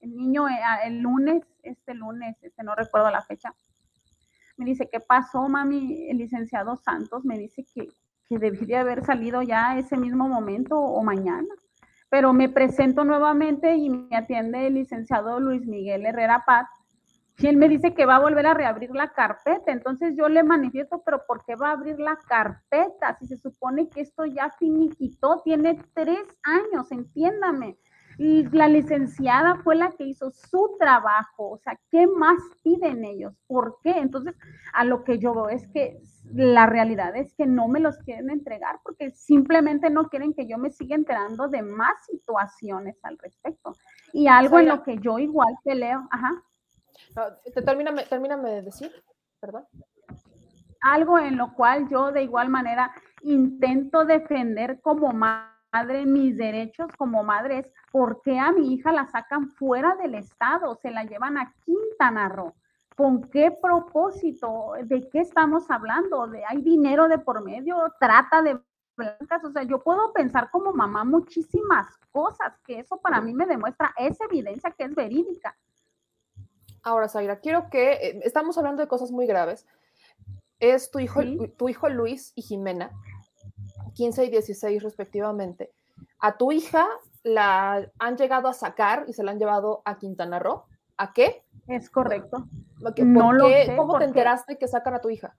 [0.00, 0.52] el niño eh,
[0.84, 3.54] el lunes, este lunes, este no recuerdo la fecha,
[4.56, 6.08] me dice, ¿qué pasó, mami?
[6.08, 7.88] El licenciado Santos me dice que,
[8.28, 11.48] que debería haber salido ya ese mismo momento o mañana.
[12.08, 16.68] Pero me presento nuevamente y me atiende el licenciado Luis Miguel Herrera Paz
[17.38, 19.72] y él me dice que va a volver a reabrir la carpeta.
[19.72, 23.16] Entonces yo le manifiesto, pero ¿por qué va a abrir la carpeta?
[23.18, 27.76] Si se supone que esto ya finiquitó, tiene tres años, entiéndame.
[28.16, 31.50] Y la licenciada fue la que hizo su trabajo.
[31.50, 33.34] O sea, ¿qué más piden ellos?
[33.48, 33.98] ¿Por qué?
[33.98, 34.36] Entonces,
[34.72, 36.00] a lo que yo veo es que
[36.32, 40.56] la realidad es que no me los quieren entregar porque simplemente no quieren que yo
[40.56, 43.74] me siga enterando de más situaciones al respecto.
[44.12, 46.30] Y algo en lo que yo igual peleo, ajá.
[47.64, 48.92] Termíname, termíname de decir,
[49.40, 49.64] perdón.
[50.80, 57.24] Algo en lo cual yo de igual manera intento defender como madre mis derechos como
[57.24, 61.38] madre es por qué a mi hija la sacan fuera del estado, se la llevan
[61.38, 62.54] a Quintana Roo.
[62.96, 64.74] ¿Con qué propósito?
[64.84, 66.28] ¿De qué estamos hablando?
[66.28, 67.76] ¿De hay dinero de por medio?
[67.98, 68.60] ¿Trata de
[68.96, 69.42] blancas?
[69.44, 73.92] O sea, yo puedo pensar como mamá muchísimas cosas, que eso para mí me demuestra,
[73.96, 75.56] esa evidencia que es verídica.
[76.84, 79.66] Ahora, Zaira, quiero que, eh, estamos hablando de cosas muy graves.
[80.60, 81.20] Es tu hijo,
[81.56, 82.90] tu hijo Luis y Jimena,
[83.94, 85.72] 15 y 16 respectivamente.
[86.18, 86.86] A tu hija
[87.22, 90.64] la han llegado a sacar y se la han llevado a Quintana Roo.
[90.98, 91.42] ¿A qué?
[91.66, 92.46] Es correcto.
[92.98, 95.34] no lo sé ¿Cómo te enteraste que sacan a tu hija?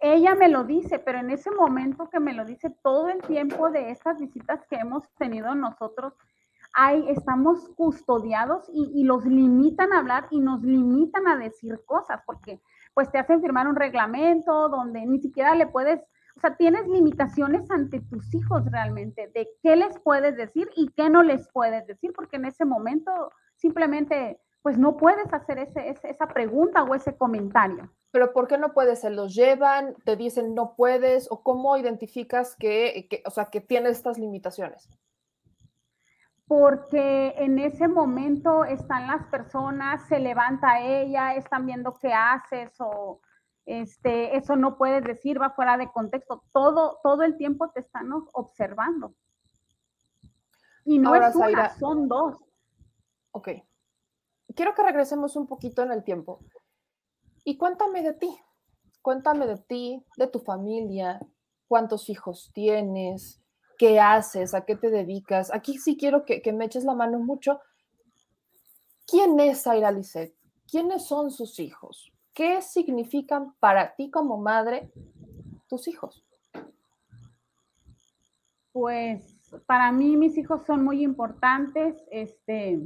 [0.00, 3.70] Ella me lo dice, pero en ese momento que me lo dice todo el tiempo
[3.70, 6.12] de estas visitas que hemos tenido nosotros,
[7.08, 12.60] estamos custodiados y, los limitan a hablar y nos limitan a decir cosas, porque
[12.94, 16.00] pues te hacen firmar un reglamento donde ni siquiera le puedes,
[16.36, 21.08] o sea, tienes limitaciones ante tus hijos realmente de qué les puedes decir y qué
[21.08, 23.10] no les puedes decir, porque en ese momento
[23.56, 27.88] simplemente pues no puedes hacer ese, esa pregunta o ese comentario.
[28.10, 29.00] Pero ¿por qué no puedes?
[29.00, 29.94] ¿Se los llevan?
[30.04, 31.30] ¿Te dicen no puedes?
[31.30, 34.88] ¿O cómo identificas que, que o sea, que tienes estas limitaciones?
[36.46, 43.20] Porque en ese momento están las personas, se levanta ella, están viendo qué haces o
[43.64, 46.44] este, eso no puedes decir, va fuera de contexto.
[46.52, 49.14] Todo, todo el tiempo te están observando.
[50.84, 52.36] Y no es una, son dos.
[53.32, 53.48] Ok.
[54.54, 56.38] Quiero que regresemos un poquito en el tiempo.
[57.44, 58.34] Y cuéntame de ti.
[59.02, 61.20] Cuéntame de ti, de tu familia,
[61.66, 63.42] cuántos hijos tienes,
[63.76, 65.52] qué haces, a qué te dedicas.
[65.52, 67.60] Aquí sí quiero que, me eches la mano mucho.
[69.06, 70.34] ¿Quién es Zaira Lisset?
[70.70, 72.12] ¿Quiénes son sus hijos?
[72.32, 74.90] ¿Qué significan para ti como madre
[75.68, 76.24] tus hijos?
[78.72, 81.96] Pues para mí mis hijos son muy importantes.
[82.10, 82.80] Este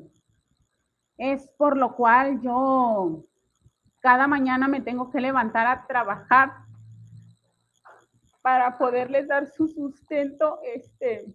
[1.16, 3.24] es por lo cual yo
[4.00, 6.69] cada mañana me tengo que levantar a trabajar
[8.42, 10.60] para poderles dar su sustento.
[10.62, 11.26] Este,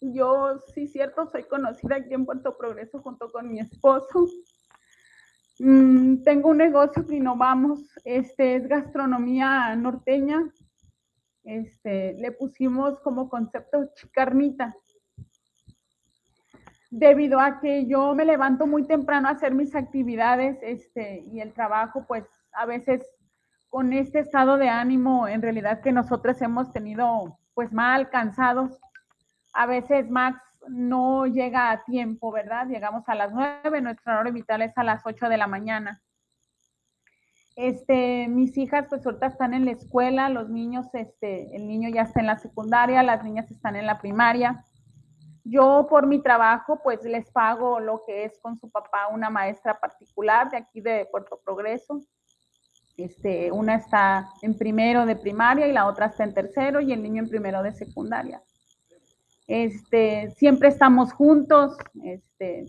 [0.00, 4.26] yo sí cierto, soy conocida aquí en Puerto Progreso junto con mi esposo.
[5.58, 10.50] Mm, tengo un negocio que no vamos, este es gastronomía norteña.
[11.44, 14.74] Este, le pusimos como concepto chicarnita.
[16.90, 21.52] Debido a que yo me levanto muy temprano a hacer mis actividades este, y el
[21.52, 23.04] trabajo, pues a veces
[23.74, 28.78] con este estado de ánimo en realidad que nosotros hemos tenido pues mal, cansados.
[29.52, 32.68] A veces Max no llega a tiempo, ¿verdad?
[32.68, 36.00] Llegamos a las nueve, nuestra hora vital es a las ocho de la mañana.
[37.56, 42.02] Este, mis hijas pues ahorita están en la escuela, los niños, este, el niño ya
[42.02, 44.64] está en la secundaria, las niñas están en la primaria.
[45.42, 49.80] Yo por mi trabajo pues les pago lo que es con su papá una maestra
[49.80, 52.02] particular de aquí de Puerto Progreso.
[52.96, 57.02] Este, una está en primero de primaria y la otra está en tercero y el
[57.02, 58.42] niño en primero de secundaria.
[59.46, 62.66] Este, siempre estamos juntos, este,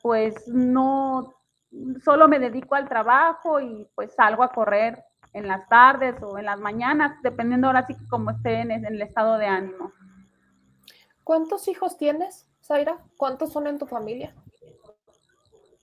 [0.00, 1.34] pues no,
[2.02, 6.46] solo me dedico al trabajo y pues salgo a correr en las tardes o en
[6.46, 9.92] las mañanas, dependiendo ahora sí como esté en el estado de ánimo.
[11.24, 12.98] ¿Cuántos hijos tienes, Zaira?
[13.16, 14.34] ¿Cuántos son en tu familia?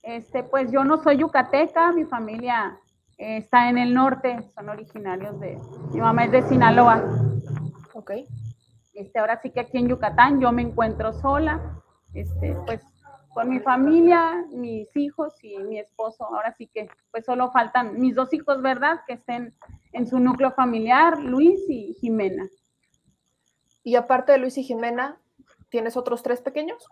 [0.04, 2.78] Este, pues yo no soy yucateca, mi familia
[3.16, 5.58] eh, está en el norte, son originarios de,
[5.92, 7.02] mi mamá es de Sinaloa.
[7.94, 8.12] Ok.
[8.92, 11.80] Este, ahora sí que aquí en Yucatán yo me encuentro sola,
[12.12, 12.82] este, pues
[13.32, 16.24] con mi familia, mis hijos y mi esposo.
[16.24, 19.00] Ahora sí que pues solo faltan mis dos hijos, ¿verdad?
[19.06, 19.54] Que estén
[19.92, 22.46] en su núcleo familiar, Luis y Jimena.
[23.82, 25.18] Y aparte de Luis y Jimena,
[25.74, 26.86] ¿Tienes otros tres pequeños?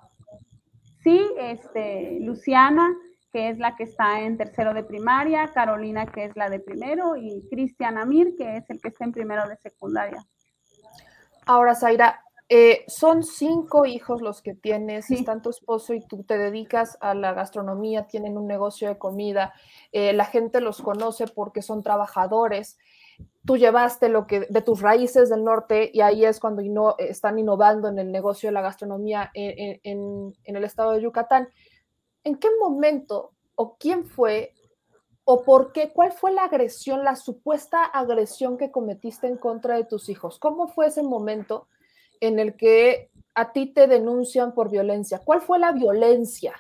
[1.03, 2.89] Sí, este, Luciana,
[3.33, 7.17] que es la que está en tercero de primaria, Carolina, que es la de primero,
[7.17, 10.25] y Cristian Amir, que es el que está en primero de secundaria.
[11.47, 16.37] Ahora, Zaira, eh, son cinco hijos los que tienes, están tu esposo y tú te
[16.37, 19.55] dedicas a la gastronomía, tienen un negocio de comida,
[19.91, 22.79] eh, la gente los conoce porque son trabajadores.
[23.45, 26.63] Tú llevaste lo que de tus raíces del norte y ahí es cuando
[26.99, 31.49] están innovando en el negocio de la gastronomía en el estado de Yucatán.
[32.25, 34.55] ¿En qué momento o quién fue
[35.25, 35.93] o por qué?
[35.93, 40.39] ¿Cuál fue la agresión, la supuesta agresión que cometiste en contra de tus hijos?
[40.39, 41.67] ¿Cómo fue ese momento?
[42.23, 45.21] en el que a ti te denuncian por violencia.
[45.25, 46.55] ¿Cuál fue la violencia?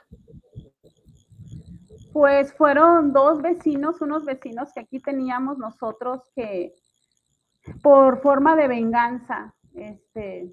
[2.13, 6.75] Pues fueron dos vecinos, unos vecinos que aquí teníamos nosotros que
[7.83, 10.53] por forma de venganza este,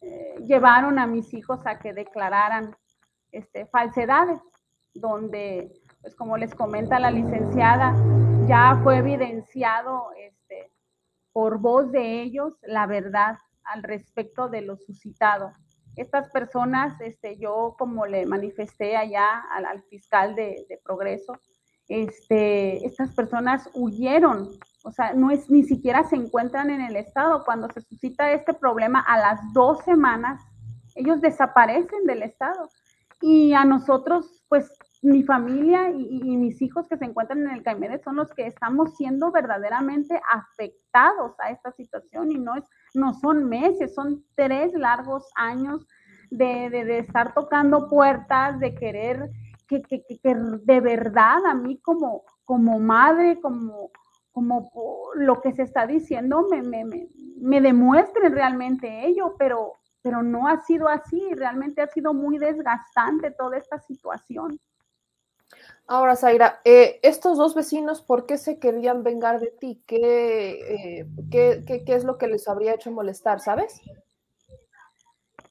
[0.00, 2.76] eh, llevaron a mis hijos a que declararan
[3.32, 4.38] este, falsedades,
[4.94, 7.94] donde, pues como les comenta la licenciada,
[8.46, 10.70] ya fue evidenciado este,
[11.32, 15.52] por voz de ellos la verdad al respecto de lo suscitado.
[15.96, 21.34] Estas personas, este, yo como le manifesté allá al, fiscal de, Progreso,
[21.88, 24.50] este, estas personas huyeron,
[24.84, 27.44] o sea, no es, ni siquiera se encuentran en el estado.
[27.44, 30.42] Cuando se suscita este problema a las dos semanas,
[30.94, 32.68] ellos desaparecen del estado.
[33.20, 34.70] Y a nosotros, pues
[35.04, 38.96] mi familia y, mis hijos que se encuentran en el Caimedes son los que estamos
[38.96, 45.28] siendo verdaderamente afectados a esta situación y no es no son meses, son tres largos
[45.34, 45.86] años
[46.30, 49.30] de, estar tocando puertas, de querer
[49.68, 49.82] que,
[50.62, 53.90] de verdad a mí como, como madre, como,
[54.32, 54.70] como
[55.14, 56.84] lo que se está diciendo, me, me,
[57.40, 63.30] me, demuestren realmente ello, pero, pero no ha sido así, realmente ha sido muy desgastante
[63.32, 64.58] toda esta situación.
[65.86, 69.82] Ahora, Zaira, eh, estos dos vecinos, ¿por qué se querían vengar de ti?
[69.88, 73.82] Eh, ¿Qué, qué, qué, es lo que les habría hecho molestar, sabes?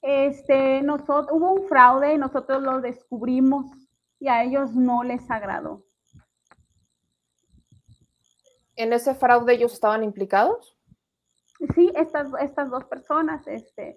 [0.02, 3.68] Este, nosotros, hubo un fraude y nosotros lo descubrimos
[4.20, 5.84] y a ellos no les agradó.
[8.76, 10.76] ¿En ese fraude ellos estaban implicados?
[11.76, 13.96] Sí, estas, estas dos personas, este,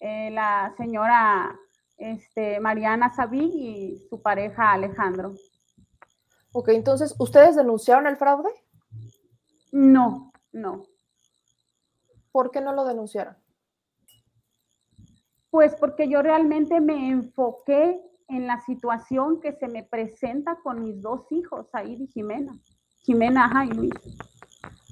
[0.00, 1.56] eh, la señora
[1.96, 5.34] este, Mariana Sabí y su pareja Alejandro.
[6.52, 8.50] Ok, entonces, ¿ustedes denunciaron el fraude?
[9.72, 10.84] No, no.
[12.32, 13.36] ¿Por qué no lo denunciaron?
[15.50, 21.00] Pues porque yo realmente me enfoqué en la situación que se me presenta con mis
[21.00, 22.52] dos hijos, Aid y Jimena.
[23.02, 23.92] Jimena, ajá, y Luis.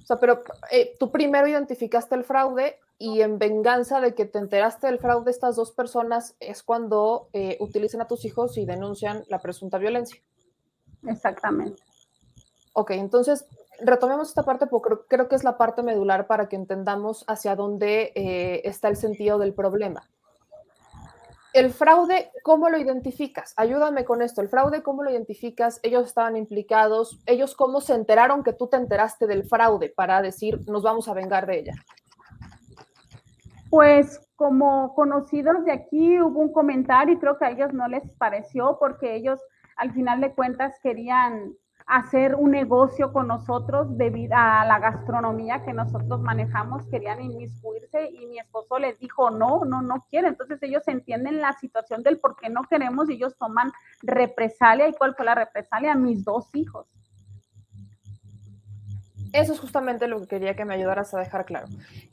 [0.03, 4.39] O sea, pero eh, tú primero identificaste el fraude y en venganza de que te
[4.39, 9.25] enteraste del fraude, estas dos personas es cuando eh, utilizan a tus hijos y denuncian
[9.29, 10.21] la presunta violencia.
[11.07, 11.83] Exactamente.
[12.73, 13.47] Ok, entonces
[13.81, 18.13] retomemos esta parte porque creo, que es la parte medular para que entendamos hacia dónde
[18.15, 20.09] eh, está el sentido del problema.
[21.57, 23.55] El fraude, ¿cómo lo identificas?
[23.57, 24.43] Ayúdame con esto.
[24.43, 25.81] El fraude, ¿cómo lo identificas?
[25.83, 27.19] Ellos estaban implicados.
[27.25, 31.15] Ellos, ¿cómo se enteraron que tú te enteraste del fraude para decir, nos vamos a
[31.15, 31.73] vengar de ella?
[33.71, 38.03] Pues como conocidos de aquí hubo un comentario y creo que a ellos no les
[38.19, 39.41] pareció porque ellos
[39.77, 41.55] al final de cuentas querían
[41.87, 48.27] hacer un negocio con nosotros debido a la gastronomía que nosotros manejamos, querían inmiscuirse y
[48.27, 50.29] mi esposo les dijo, no, no, no quiere.
[50.29, 53.71] Entonces ellos entienden la situación del por qué no queremos y ellos toman
[54.03, 54.89] represalia.
[54.89, 55.95] ¿Y cuál fue la represalia?
[55.95, 56.89] Mis dos hijos.
[59.37, 61.67] Eso es justamente lo que quería que me ayudaras a dejar claro,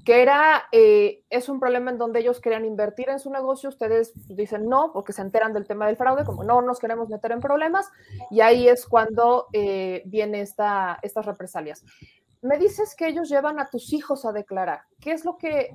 [0.04, 4.12] que era, eh, es un problema en donde ellos querían invertir en su negocio, ustedes
[4.28, 7.40] dicen no, porque se enteran del tema del fraude, como no nos queremos meter en
[7.40, 7.90] problemas,
[8.30, 11.86] y ahí es cuando eh, viene esta, estas represalias.
[12.42, 14.82] Me dices que ellos llevan a tus hijos a declarar.
[15.00, 15.70] ¿Qué es lo que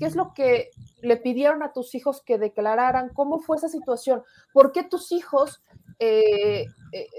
[0.00, 0.70] ¿Qué es lo que
[1.00, 3.10] le pidieron a tus hijos que declararan?
[3.10, 4.24] ¿Cómo fue esa situación?
[4.52, 5.62] ¿Por qué tus hijos
[6.00, 6.66] eh,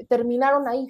[0.09, 0.89] terminaron ahí?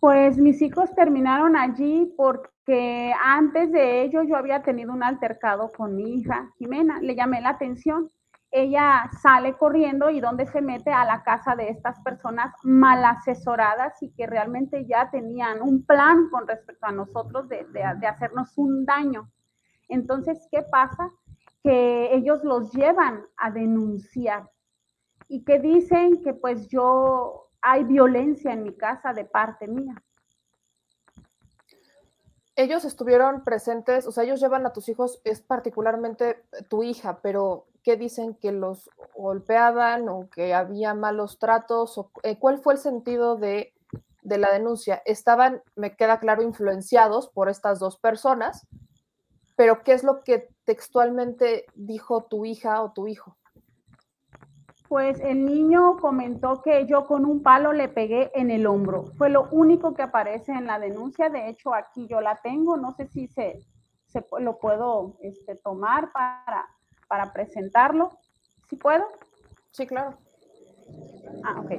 [0.00, 5.94] Pues mis hijos terminaron allí porque antes de ello yo había tenido un altercado con
[5.94, 8.10] mi hija Jimena, le llamé la atención.
[8.50, 14.02] Ella sale corriendo y donde se mete a la casa de estas personas mal asesoradas
[14.02, 18.86] y que realmente ya tenían un plan con respecto a nosotros de, de hacernos un
[18.86, 19.30] daño.
[19.88, 21.10] Entonces, ¿qué pasa?
[21.62, 24.48] Que ellos los llevan a denunciar
[25.28, 30.02] y que dicen que pues yo hay violencia en mi casa de parte mía.
[32.56, 37.66] ellos estuvieron presentes, o sea, ellos llevan a tus hijos, es particularmente tu hija, pero
[37.82, 41.96] ¿qué dicen que los golpeaban o que había malos tratos?
[41.96, 43.72] O, eh, ¿Cuál fue el sentido de,
[44.22, 45.00] de, la denuncia?
[45.06, 48.66] Estaban, me queda claro, influenciados por estas dos personas,
[49.56, 53.38] pero ¿qué es lo que textualmente dijo tu hija o tu hijo?
[54.90, 59.04] Pues el niño comentó que yo con un palo le pegué en el hombro.
[59.16, 61.28] Fue lo único que aparece en la denuncia.
[61.28, 62.76] De hecho, aquí yo la tengo.
[62.76, 63.60] No sé si se,
[64.06, 66.66] se lo puedo este, tomar para,
[67.06, 68.18] para presentarlo.
[68.68, 69.04] ¿Sí puedo?
[69.70, 70.18] Sí, claro.
[71.44, 71.70] Ah, ok.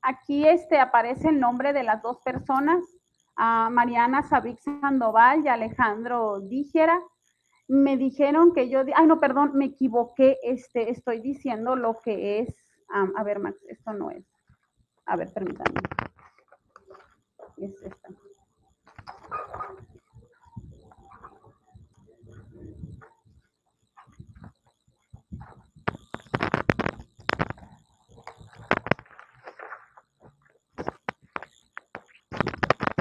[0.00, 2.84] Aquí este, aparece el nombre de las dos personas,
[3.34, 7.00] a Mariana Sabic Sandoval y Alejandro Díjera
[7.68, 12.54] me dijeron que yo, ay no, perdón, me equivoqué, este, estoy diciendo lo que es,
[12.88, 14.24] a ver Max, esto no es,
[15.06, 15.80] a ver, permítanme,
[17.58, 18.08] es esta.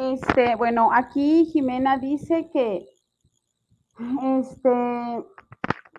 [0.01, 2.94] Este, bueno, aquí Jimena dice que
[4.21, 5.25] este,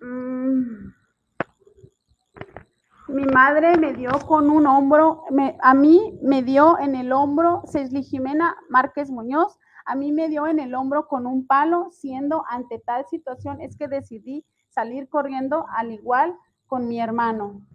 [0.03, 0.93] mm,
[3.09, 5.25] mi madre me dio con un hombro,
[5.63, 10.47] a mí me dio en el hombro, Cesli Jimena Márquez Muñoz, a mí me dio
[10.47, 15.67] en el hombro con un palo, siendo ante tal situación es que decidí salir corriendo
[15.77, 16.37] al igual
[16.67, 17.67] con mi hermano.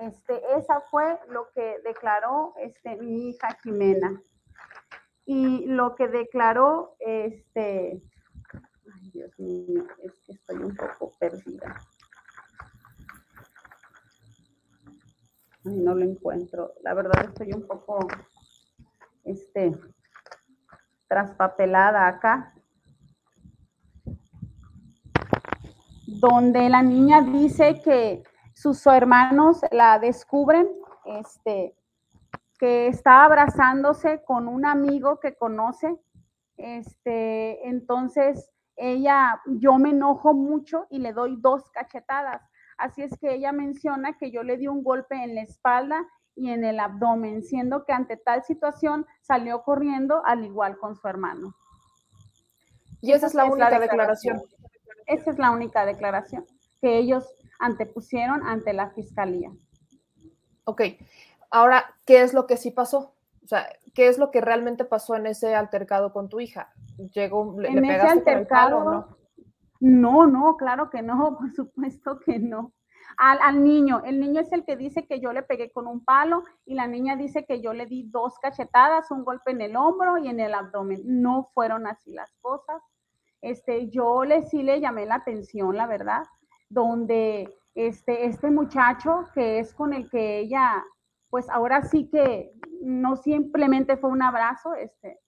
[0.00, 4.20] Este, esa fue lo que declaró este, mi hija Jimena.
[5.24, 8.02] Y lo que declaró este,
[9.12, 11.76] Dios mío, es que estoy un poco perdida.
[15.64, 16.72] Ay, no lo encuentro.
[16.82, 17.98] La verdad estoy un poco,
[19.24, 19.72] este,
[21.08, 22.54] traspapelada acá.
[26.06, 28.22] Donde la niña dice que
[28.54, 30.68] sus hermanos la descubren,
[31.04, 31.76] este,
[32.58, 35.98] que está abrazándose con un amigo que conoce,
[36.56, 42.42] este, entonces ella, yo me enojo mucho y le doy dos cachetadas.
[42.78, 46.50] Así es que ella menciona que yo le di un golpe en la espalda y
[46.50, 51.54] en el abdomen, siendo que ante tal situación salió corriendo al igual con su hermano.
[53.00, 54.40] Y esa es la única declaración.
[55.06, 56.46] Esa es la única declaración
[56.80, 59.52] que ellos antepusieron ante la fiscalía.
[60.64, 60.82] Ok,
[61.50, 63.14] ahora, ¿qué es lo que sí pasó?
[63.44, 66.72] O sea, ¿qué es lo que realmente pasó en ese altercado con tu hija?
[67.12, 69.16] Llegó, le, en ese altercado, no?
[69.80, 70.26] no?
[70.26, 72.72] No, claro que no, por supuesto que no.
[73.18, 76.02] Al, al, niño, el niño es el que dice que yo le pegué con un
[76.02, 79.76] palo y la niña dice que yo le di dos cachetadas, un golpe en el
[79.76, 81.02] hombro y en el abdomen.
[81.04, 82.82] No fueron así las cosas.
[83.42, 86.22] Este, yo le sí le llamé la atención, la verdad,
[86.70, 90.84] donde este, este muchacho que es con el que ella
[91.32, 92.52] pues ahora sí que
[92.82, 95.18] no simplemente fue un abrazo, este,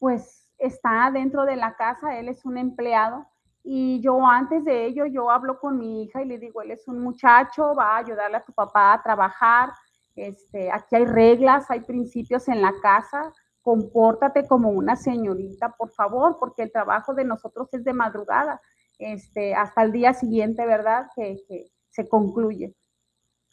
[0.00, 3.28] pues está dentro de la casa, él es un empleado
[3.62, 6.88] y yo antes de ello, yo hablo con mi hija y le digo, él es
[6.88, 9.72] un muchacho, va a ayudarle a tu papá a trabajar,
[10.16, 16.38] este, aquí hay reglas, hay principios en la casa, compórtate como una señorita, por favor,
[16.40, 18.60] porque el trabajo de nosotros es de madrugada,
[18.98, 21.06] este, hasta el día siguiente, ¿verdad?
[21.14, 22.74] Que, que se concluye.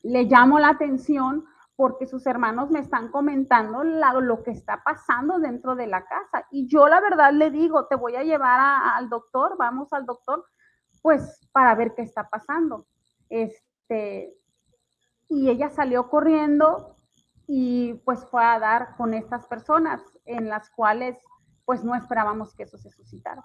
[0.01, 1.45] Le llamo la atención
[1.77, 6.45] porque sus hermanos me están comentando lo que está pasando dentro de la casa.
[6.49, 8.59] Y yo la verdad le digo, te voy a llevar
[8.95, 10.43] al doctor, vamos al doctor,
[11.03, 12.87] pues para ver qué está pasando.
[13.29, 14.33] Este,
[15.29, 16.97] y ella salió corriendo
[17.45, 21.15] y pues fue a dar con estas personas en las cuales
[21.63, 23.43] pues no esperábamos que eso se suscitara.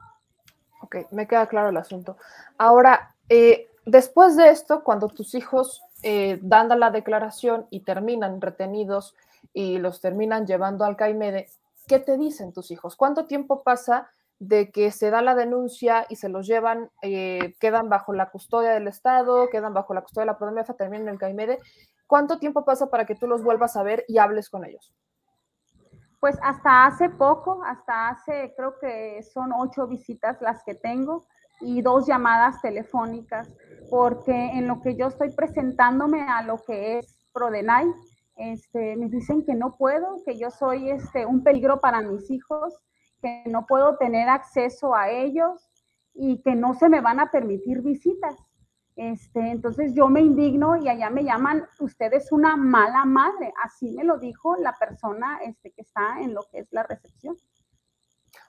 [0.80, 2.16] Ok, me queda claro el asunto.
[2.56, 9.14] Ahora, eh, después de esto, cuando tus hijos eh, dan la declaración y terminan retenidos
[9.52, 11.48] y los terminan llevando al CAIMEDE,
[11.86, 12.96] ¿qué te dicen tus hijos?
[12.96, 17.88] ¿Cuánto tiempo pasa de que se da la denuncia y se los llevan, eh, quedan
[17.88, 21.20] bajo la custodia del Estado, quedan bajo la custodia de la PRODEMEFA, terminan en el
[21.20, 21.58] CAIMEDE?
[22.06, 24.92] ¿Cuánto tiempo pasa para que tú los vuelvas a ver y hables con ellos?
[26.18, 31.26] Pues hasta hace poco, hasta hace, creo que son ocho visitas las que tengo
[31.62, 33.48] y dos llamadas telefónicas,
[33.90, 37.86] porque en lo que yo estoy presentándome a lo que es Prodenay,
[38.36, 42.74] este, me dicen que no puedo, que yo soy este, un peligro para mis hijos,
[43.20, 45.68] que no puedo tener acceso a ellos
[46.14, 48.36] y que no se me van a permitir visitas.
[48.96, 53.52] Este, entonces yo me indigno y allá me llaman, usted es una mala madre.
[53.62, 57.36] Así me lo dijo la persona este, que está en lo que es la recepción.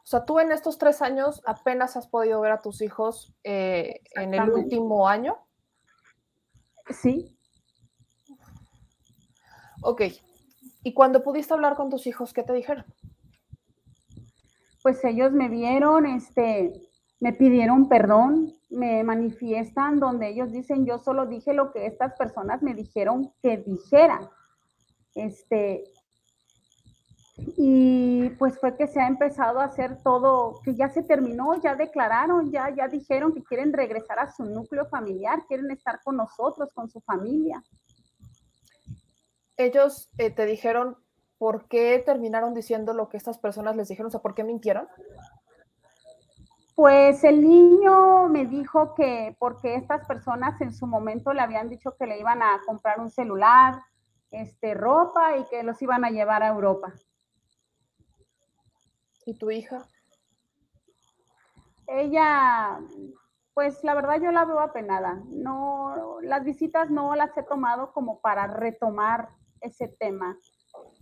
[0.04, 4.02] O sea, tú en estos tres años apenas has podido ver a tus hijos eh,
[4.16, 5.38] en el último año.
[6.90, 7.38] Sí.
[9.82, 10.02] Ok.
[10.84, 12.86] ¿Y cuando pudiste hablar con tus hijos, qué te dijeron?
[14.82, 16.74] Pues ellos me vieron, este,
[17.22, 22.62] me pidieron perdón, me manifiestan donde ellos dicen, yo solo dije lo que estas personas
[22.62, 24.30] me dijeron que dijera.
[25.16, 25.93] Este,
[27.36, 31.76] y pues fue que se ha empezado a hacer todo, que ya se terminó, ya
[31.76, 36.70] declararon, ya, ya dijeron que quieren regresar a su núcleo familiar, quieren estar con nosotros,
[36.74, 37.64] con su familia.
[39.58, 40.98] Ellos eh, te dijeron
[41.40, 44.88] por qué terminaron diciendo lo que estas personas les dijeron, o sea, por qué mintieron.
[46.76, 51.96] Pues el niño me dijo que porque estas personas en su momento le habían dicho
[51.98, 53.76] que le iban a comprar un celular,
[54.32, 56.94] este, ropa y que los iban a llevar a Europa.
[59.26, 59.88] ¿Y tu hija?
[61.88, 62.80] Ella,
[63.54, 65.22] pues la verdad yo la veo apenada.
[65.28, 69.30] No, las visitas no las he tomado como para retomar
[69.62, 70.38] ese tema.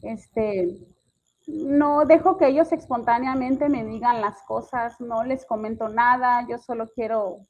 [0.03, 0.77] Este,
[1.47, 6.87] no dejo que ellos espontáneamente me digan las cosas, no les comento nada, yo solo
[6.87, 7.47] quiero,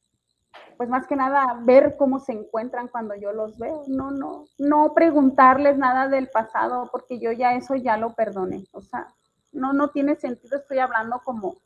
[0.78, 4.94] pues más que nada, ver cómo se encuentran cuando yo los veo, no, no, no
[4.94, 9.08] preguntarles nada del pasado, porque yo ya eso ya lo perdoné, o sea,
[9.52, 11.58] no, no tiene sentido, estoy hablando como,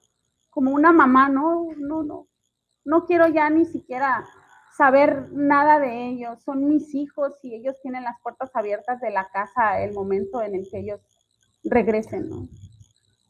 [0.49, 2.27] como una mamá, no, no, no,
[2.83, 4.25] no quiero ya ni siquiera
[4.75, 9.29] saber nada de ellos, son mis hijos y ellos tienen las puertas abiertas de la
[9.29, 10.99] casa el momento en el que ellos
[11.63, 12.47] regresen, ¿no?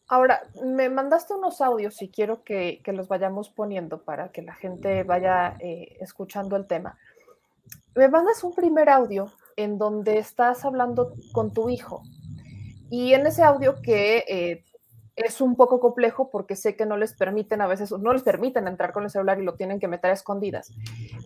[0.08, 5.04] Ahora, me mandaste unos audios y quiero que, los vayamos poniendo para que la gente
[5.04, 6.98] vaya eh, escuchando el tema.
[7.96, 12.04] Me mandas un primer audio en donde estás hablando con tu hijo
[12.90, 14.64] y en ese audio que eh,
[15.16, 18.68] es un poco complejo porque sé que no les permiten a veces, no les permiten
[18.68, 20.72] entrar con el celular y lo tienen que meter a escondidas.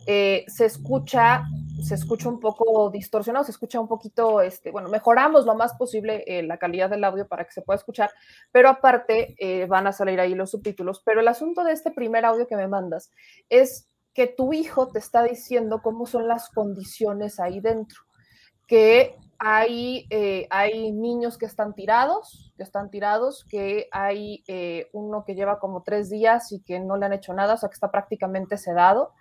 [0.06, 1.44] Eh, se escucha,
[1.82, 6.24] se escucha un poco distorsionado, se escucha un poquito, este, bueno, mejoramos lo más posible
[6.28, 8.12] eh, la calidad del audio para que se pueda escuchar,
[8.52, 11.02] pero aparte eh, van a salir ahí los subtítulos.
[11.04, 13.10] Pero el asunto de este primer audio que me mandas
[13.50, 18.02] es que tu hijo te está diciendo cómo son las condiciones ahí dentro,
[18.68, 25.24] que hay, eh, hay niños que están tirados, que están tirados, que hay eh, uno
[25.24, 27.76] que lleva como tres días y que no le han hecho nada, o sea, que
[27.76, 29.14] está prácticamente sedado,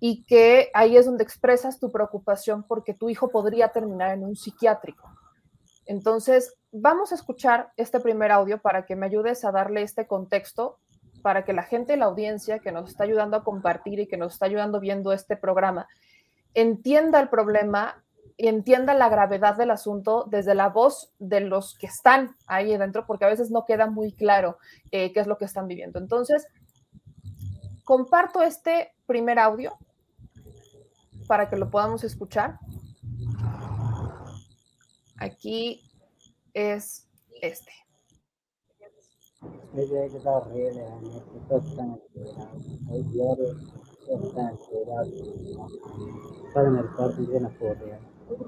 [0.00, 4.34] y que ahí es donde expresas tu preocupación porque tu hijo podría terminar en un
[4.34, 5.10] psiquiátrico.
[5.84, 10.78] Entonces, vamos a escuchar este primer audio para que me ayudes a darle este contexto,
[11.20, 14.32] para que la gente, la audiencia que nos está ayudando a compartir y que nos
[14.32, 15.86] está ayudando viendo este programa,
[16.54, 18.02] entienda el problema
[18.48, 23.24] entienda la gravedad del asunto desde la voz de los que están ahí dentro, porque
[23.24, 24.58] a veces no queda muy claro
[24.90, 25.98] eh, qué es lo que están viviendo.
[25.98, 26.46] Entonces,
[27.84, 29.76] comparto este primer audio
[31.26, 32.58] para que lo podamos escuchar.
[35.18, 35.82] Aquí
[36.54, 37.08] es
[37.42, 37.70] este.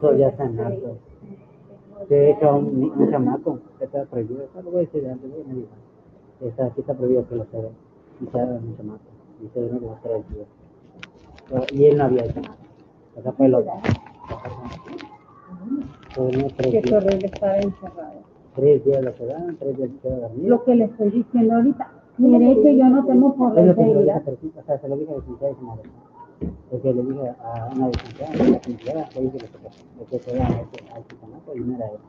[0.01, 0.97] Todavía está en alto.
[2.09, 5.55] De hecho, un, un chamaco que está prohibido, no lo voy a decir antes, me
[5.55, 5.69] dijo,
[6.41, 7.69] está, aquí está prohibido que lo se ve,
[8.21, 9.05] y se haga un chamaco,
[9.43, 10.47] y se ve como tres días.
[11.73, 12.57] Y él no había hecho nada,
[13.17, 13.73] esa fue el otro.
[16.15, 18.21] Qué horrible estar encerrado.
[18.55, 20.49] Tres días lo que dan, tres días se dormido.
[20.49, 24.23] Lo que le estoy diciendo ahorita, mire que yo no tengo por la integridad.
[24.27, 26.12] O sea, se lo dije a la y se
[26.71, 31.61] porque le dije a una licenciada, la licenciada, le dije que se al psicólogo y
[31.61, 32.01] no era eso.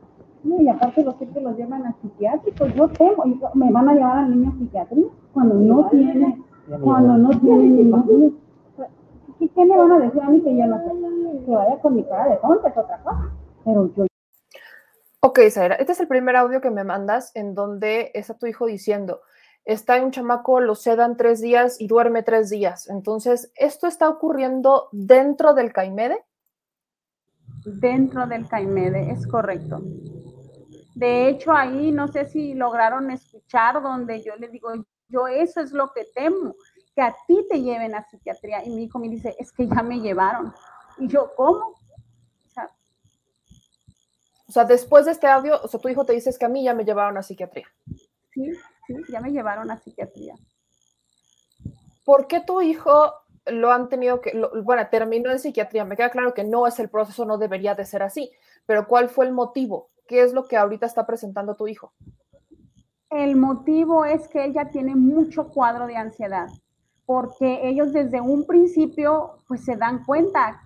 [0.43, 3.23] No, y aparte los que los llevan a psiquiátricos, yo temo,
[3.53, 6.43] me van a llevar al niño a psiquiatría cuando no tiene,
[6.81, 8.39] cuando no tiene ningún...
[9.39, 11.45] ¿Qué, ¿Qué me van a decir a mí que yo no sé?
[11.45, 13.31] Que vaya con mi cara de tonta es otra cosa,
[13.63, 14.05] pero yo...
[15.21, 18.65] Ok, Zaira, este es el primer audio que me mandas en donde está tu hijo
[18.65, 19.21] diciendo,
[19.65, 22.89] está un chamaco, lo sedan tres días y duerme tres días.
[22.89, 26.23] Entonces, ¿esto está ocurriendo dentro del CAIMEDE?
[27.65, 29.81] Dentro del CAIMEDE, es correcto.
[30.95, 34.69] De hecho, ahí no sé si lograron escuchar donde yo le digo,
[35.07, 36.55] yo eso es lo que temo,
[36.95, 38.63] que a ti te lleven a psiquiatría.
[38.65, 40.53] Y mi hijo me dice, es que ya me llevaron.
[40.97, 41.67] Y yo, ¿cómo?
[41.67, 42.69] O sea,
[44.47, 46.49] o sea después de este audio, o sea, tu hijo te dice, es que a
[46.49, 47.67] mí ya me llevaron a psiquiatría.
[48.31, 48.51] Sí,
[48.87, 50.35] sí, ya me llevaron a psiquiatría.
[52.05, 53.13] ¿Por qué tu hijo
[53.45, 54.31] lo han tenido que,
[54.63, 55.85] bueno, terminó en psiquiatría.
[55.85, 58.31] Me queda claro que no es el proceso, no debería de ser así,
[58.65, 59.89] pero ¿cuál fue el motivo?
[60.07, 61.93] ¿Qué es lo que ahorita está presentando tu hijo?
[63.09, 66.47] El motivo es que ella tiene mucho cuadro de ansiedad,
[67.05, 70.61] porque ellos desde un principio pues se dan cuenta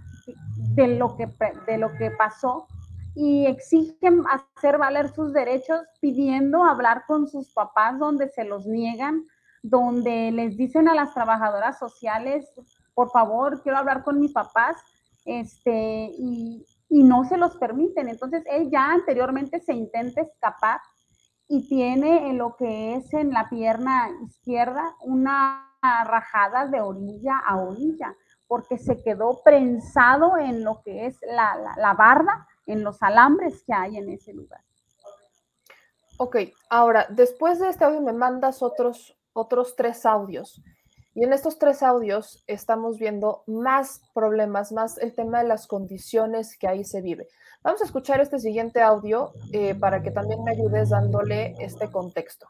[0.76, 1.28] de lo que,
[1.66, 2.68] de lo que pasó
[3.18, 9.26] y exigen hacer valer sus derechos pidiendo hablar con sus papás donde se los niegan,
[9.64, 12.46] donde les dicen a las trabajadoras sociales,
[12.94, 14.78] por favor, quiero hablar con mis papás,
[15.26, 18.08] este, y, y no se los permiten.
[18.08, 20.80] Entonces, él ya anteriormente se intenta escapar
[21.48, 27.58] y tiene en lo que es en la pierna izquierda una rajada de orilla a
[27.58, 28.16] orilla,
[28.48, 33.74] porque se quedó prensado en lo que es la, la, barda, en los alambres que
[33.74, 34.62] hay en ese lugar.
[36.20, 36.38] Ok,
[36.70, 40.62] ahora, después de este audio me mandas otros, otros tres audios.
[41.14, 46.58] Y en estos tres audios estamos viendo más problemas, más el tema de las condiciones
[46.58, 47.28] que ahí se vive.
[47.64, 52.48] Vamos a escuchar este siguiente audio eh, para que también me ayudes dándole este contexto.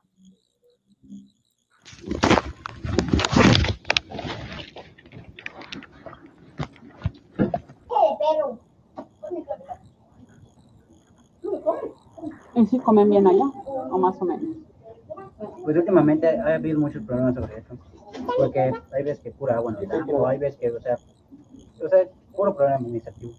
[12.56, 13.46] ¿Y si comen bien allá?
[13.66, 14.58] ¿O más o menos?
[15.64, 17.78] Pues últimamente ha habido muchos problemas sobre eso
[18.38, 20.98] porque hay veces que pura agua no o hay veces que, o sea,
[21.84, 23.34] o sea, puro problema administrativo.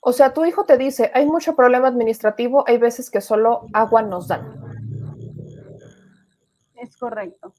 [0.00, 4.02] O sea, tu hijo te dice, hay mucho problema administrativo, hay veces que solo agua
[4.02, 4.60] nos dan.
[6.76, 7.52] Es correcto.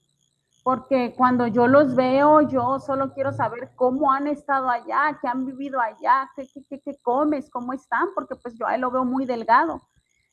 [0.70, 5.43] Porque cuando yo los veo, yo solo quiero saber cómo han estado allá, qué han
[5.43, 9.03] vivido allá, qué, qué, qué, comes, cómo están, porque pues yo a él lo veo
[9.03, 9.82] muy delgado.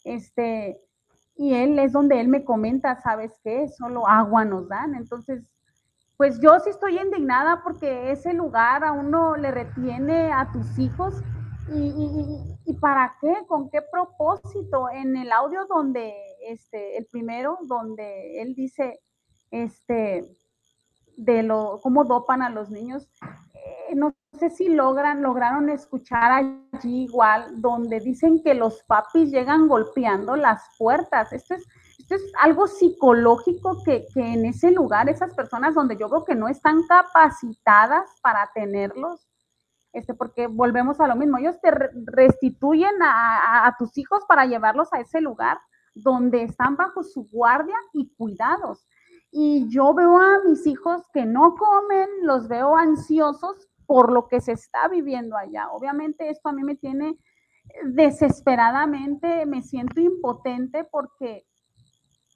[0.04, 0.78] Este,
[1.36, 3.66] y él es donde él me comenta, ¿sabes qué?
[3.68, 4.94] Solo agua nos dan.
[4.94, 5.42] Entonces,
[6.18, 11.14] pues yo sí estoy indignada porque ese lugar a uno le retiene a tus hijos.
[11.72, 13.34] ¿Y, y, para qué?
[13.48, 14.90] ¿Con qué propósito?
[14.90, 16.14] En el audio donde,
[16.46, 19.00] este, el primero, donde él dice,
[19.50, 20.24] este,
[21.16, 23.08] de lo, cómo dopan a los niños,
[23.54, 29.68] eh, no sé si logran, lograron escuchar allí igual, donde dicen que los papis llegan
[29.68, 31.32] golpeando las puertas.
[31.32, 31.66] Esto es,
[31.98, 36.34] esto es algo psicológico que, que en ese lugar, esas personas donde yo creo que
[36.34, 39.26] no están capacitadas para tenerlos,
[39.92, 44.92] este, porque volvemos a lo mismo, ellos te restituyen a, a, tus hijos para llevarlos
[44.92, 45.58] a ese lugar
[45.94, 48.86] donde están bajo su guardia y cuidados.
[49.38, 54.40] Y yo veo a mis hijos que no comen, los veo ansiosos por lo que
[54.40, 55.68] se está viviendo allá.
[55.72, 57.18] Obviamente esto a mí me tiene
[57.84, 61.44] desesperadamente, me siento impotente porque,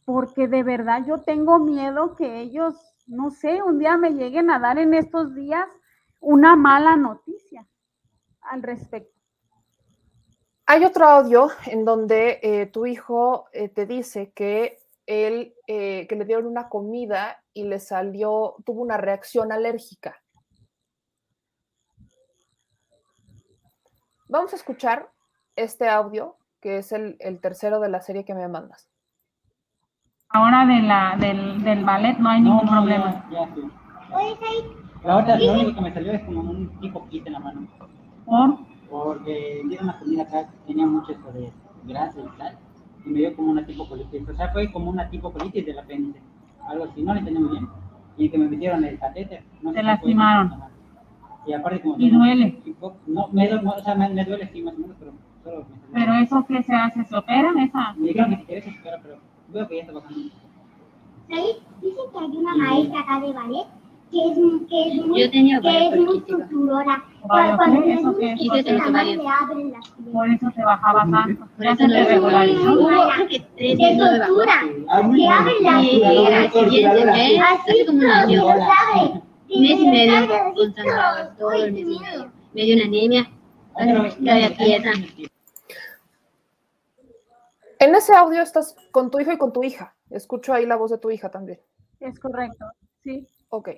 [0.05, 2.74] porque de verdad yo tengo miedo que ellos,
[3.07, 5.66] no sé, un día me lleguen a dar en estos días
[6.20, 7.66] una mala noticia
[8.42, 9.18] al respecto.
[10.66, 14.80] Hay otro audio en donde eh, tu hijo eh, te dice que
[15.11, 20.22] él, eh, que le dieron una comida y le salió, tuvo una reacción alérgica.
[24.28, 25.11] Vamos a escuchar
[25.56, 28.88] este audio, que es el, el tercero de la serie que me mandas.
[30.28, 33.28] Ahora de la, del, del ballet no hay ningún problema.
[33.32, 33.62] Ya, sí.
[35.02, 37.66] La otra, lo único que me salió es como un tipo quite en la mano.
[38.24, 38.58] ¿Por?
[38.88, 41.52] Porque dieron una comida acá, tenía mucho esto de
[41.84, 42.58] grasa y tal,
[43.05, 44.28] y me dio como una tipo colitis.
[44.28, 46.20] O sea, fue como una tipo colitis del apéndice.
[46.66, 47.68] Algo así, no le entendí muy bien.
[48.16, 49.42] Y que me metieron el catéter.
[49.62, 50.55] No Te lastimaron.
[51.46, 51.96] Y aparte como...
[51.98, 52.62] ¿Y duele?
[53.07, 56.14] No, me, duele, o sea, me, duele sí más o menos, pero solo me ¿Pero
[56.14, 57.05] eso qué se hace?
[57.05, 57.94] ¿Se operan esa?
[57.94, 60.20] Me dijeron que si quieres se opera, pero veo que ya está bajando.
[61.28, 61.57] ¿Sabes?
[61.80, 63.80] Dicen que hay una maestra acá de ballet
[64.11, 64.38] que es,
[64.68, 66.22] que es muy, Yo tenía que es muy
[69.28, 71.46] abren las Por eso te bajaba tanto.
[71.58, 72.76] Ya se te regularizó.
[72.76, 74.54] De tortura.
[75.14, 76.52] Que abren las
[77.86, 78.00] como
[79.61, 80.74] mes y medio con
[81.38, 82.32] todo el mes y medio.
[82.52, 83.30] Me dio una anemia,
[84.56, 84.90] quieta.
[87.78, 89.94] En ese audio estás con tu hijo y con tu hija.
[90.11, 91.61] Escucho ahí la voz de tu hija también.
[92.00, 92.66] Es correcto,
[93.02, 93.26] sí.
[93.48, 93.70] Ok.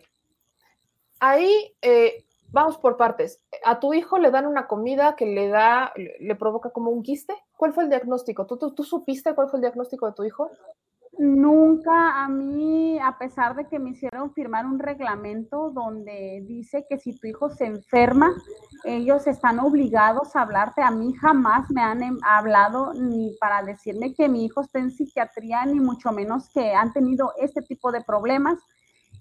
[1.24, 3.40] Ahí eh, vamos por partes.
[3.64, 7.32] A tu hijo le dan una comida que le da, le provoca como un quiste.
[7.56, 8.44] ¿Cuál fue el diagnóstico?
[8.44, 10.50] ¿Tú, tú, tú supiste cuál fue el diagnóstico de tu hijo?
[11.16, 16.98] Nunca a mí, a pesar de que me hicieron firmar un reglamento donde dice que
[16.98, 18.32] si tu hijo se enferma,
[18.82, 20.82] ellos están obligados a hablarte.
[20.82, 24.90] A mí jamás me han em, hablado ni para decirme que mi hijo está en
[24.90, 28.58] psiquiatría, ni mucho menos que han tenido este tipo de problemas.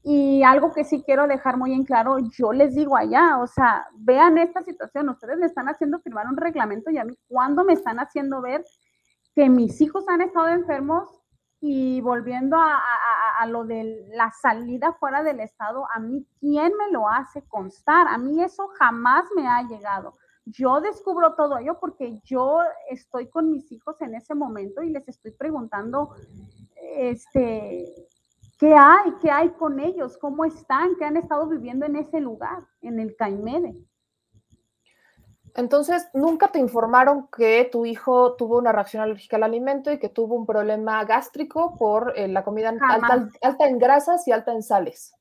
[0.03, 3.87] Y algo que sí quiero dejar muy en claro, yo les digo allá, o sea,
[3.93, 7.73] vean esta situación, ustedes me están haciendo firmar un reglamento y a mí, ¿cuándo me
[7.73, 8.65] están haciendo ver
[9.35, 11.21] que mis hijos han estado enfermos
[11.63, 17.07] y volviendo a, lo de la salida fuera del estado, a mí, ¿quién me lo
[17.07, 18.07] hace constar?
[18.07, 20.17] A mí eso jamás me ha llegado.
[20.45, 25.07] Yo descubro todo ello porque yo estoy con mis hijos en ese momento y les
[25.07, 26.15] estoy preguntando,
[26.75, 28.07] este,
[28.61, 29.15] ¿qué hay?
[29.19, 30.19] ¿Qué hay con ellos?
[30.19, 30.95] ¿Cómo están?
[30.97, 33.75] ¿Qué han estado viviendo en ese lugar, en el Caimede?
[35.55, 40.09] Entonces, ¿nunca te informaron que tu hijo tuvo una reacción alérgica al alimento y que
[40.09, 44.61] tuvo un problema gástrico por eh, la comida alta, alta, en grasas y alta en
[44.61, 45.15] sales?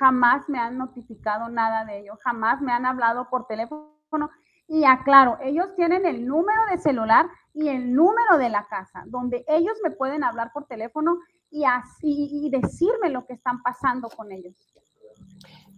[0.00, 4.30] Jamás me han notificado nada de ello, jamás me han hablado por teléfono.
[4.66, 9.44] Y aclaro, ellos tienen el número de celular y el número de la casa, donde
[9.46, 11.18] ellos me pueden hablar por teléfono
[11.56, 14.54] y así y decirme lo que están pasando con ellos.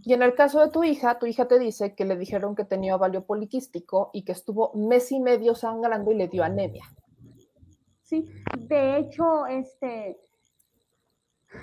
[0.05, 2.65] Y en el caso de tu hija, tu hija te dice que le dijeron que
[2.65, 6.85] tenía ovario poliquístico y que estuvo mes y medio sangrando y le dio anemia.
[8.03, 10.19] Sí, de hecho, este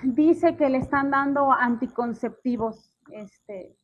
[0.02, 3.76] dice que le están dando anticonceptivos este,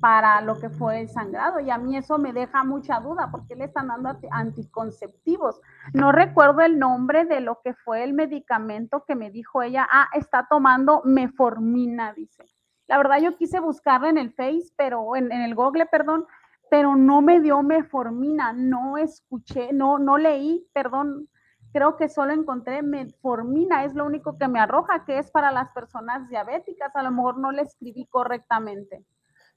[0.00, 3.54] para lo que fue el sangrado y a mí eso me deja mucha duda porque
[3.54, 5.60] le están dando anticonceptivos.
[5.92, 10.08] No recuerdo el nombre de lo que fue el medicamento que me dijo ella, ah,
[10.14, 12.44] está tomando meformina, dice.
[12.86, 16.26] La verdad yo quise buscarla en el Face, pero en, el Google, perdón,
[16.70, 21.28] pero no me dio metformina, no escuché, no, no leí, perdón,
[21.72, 25.70] creo que solo encontré metformina, es lo único que me arroja, que es para las
[25.70, 29.04] personas diabéticas, a lo mejor no le escribí correctamente.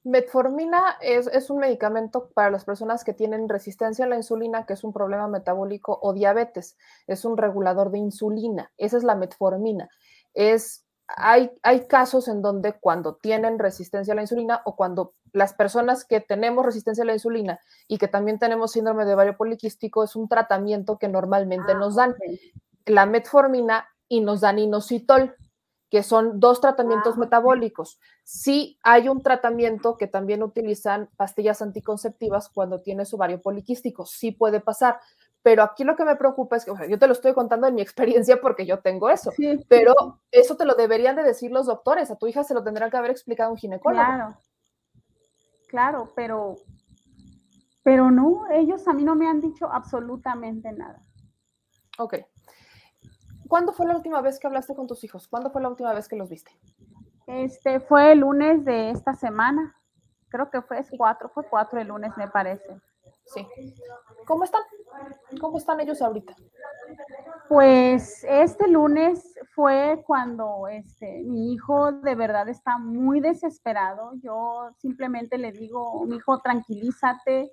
[0.03, 4.73] Metformina es, es, un medicamento para las personas que tienen resistencia a la insulina, que
[4.73, 6.77] es un problema metabólico, o diabetes.
[7.07, 8.71] Es un regulador de insulina.
[8.77, 9.89] Esa es la metformina.
[10.33, 11.51] Es hay,
[11.87, 16.65] casos en donde cuando tienen resistencia a la insulina o cuando las personas que tenemos
[16.65, 20.97] resistencia a la insulina y que también tenemos síndrome de ovario poliquístico es un tratamiento
[20.97, 22.15] que normalmente ah, nos dan
[22.85, 25.35] la metformina y nos dan inositol,
[25.93, 27.99] que son dos tratamientos ah, metabólicos.
[28.23, 34.59] Sí hay un tratamiento que también utilizan pastillas anticonceptivas cuando tienes ovario poliquístico, sí puede
[34.59, 34.99] pasar,
[35.43, 37.67] pero aquí lo que me preocupa es que, o sea, yo te lo estoy contando
[37.67, 39.31] en mi experiencia porque yo tengo eso,
[39.67, 39.93] pero
[40.31, 42.97] eso te lo deberían de decir los doctores, a tu hija se lo tendrán que
[42.97, 44.03] haber explicado un ginecólogo.
[44.03, 44.37] Claro,
[45.67, 46.55] claro, pero,
[47.83, 50.99] pero no, ellos a mí no me han dicho absolutamente nada.
[51.99, 52.15] Ok.
[53.53, 55.27] ¿Cuándo fue la última vez que hablaste con tus hijos?
[55.27, 56.51] ¿Cuándo fue la última vez que los viste?
[57.27, 59.79] Este fue el lunes de esta semana.
[60.29, 62.81] Creo que fue cuatro, fue cuatro el lunes, me parece.
[63.25, 63.47] Sí.
[64.25, 64.63] ¿Cómo están?
[65.39, 66.35] ¿Cómo están ellos ahorita?
[67.47, 74.13] Pues este lunes fue cuando este, mi hijo de verdad está muy desesperado.
[74.15, 77.51] Yo simplemente le digo, mi hijo, tranquilízate.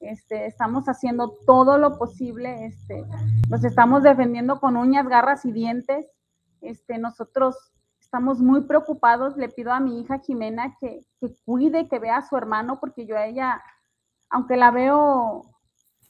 [0.00, 3.04] Este, estamos haciendo todo lo posible, este,
[3.48, 6.10] nos estamos defendiendo con uñas, garras y dientes.
[6.60, 7.56] Este, nosotros
[8.00, 9.36] estamos muy preocupados.
[9.36, 13.06] Le pido a mi hija Jimena que, que cuide, que vea a su hermano, porque
[13.06, 13.62] yo a ella
[14.30, 15.44] aunque la veo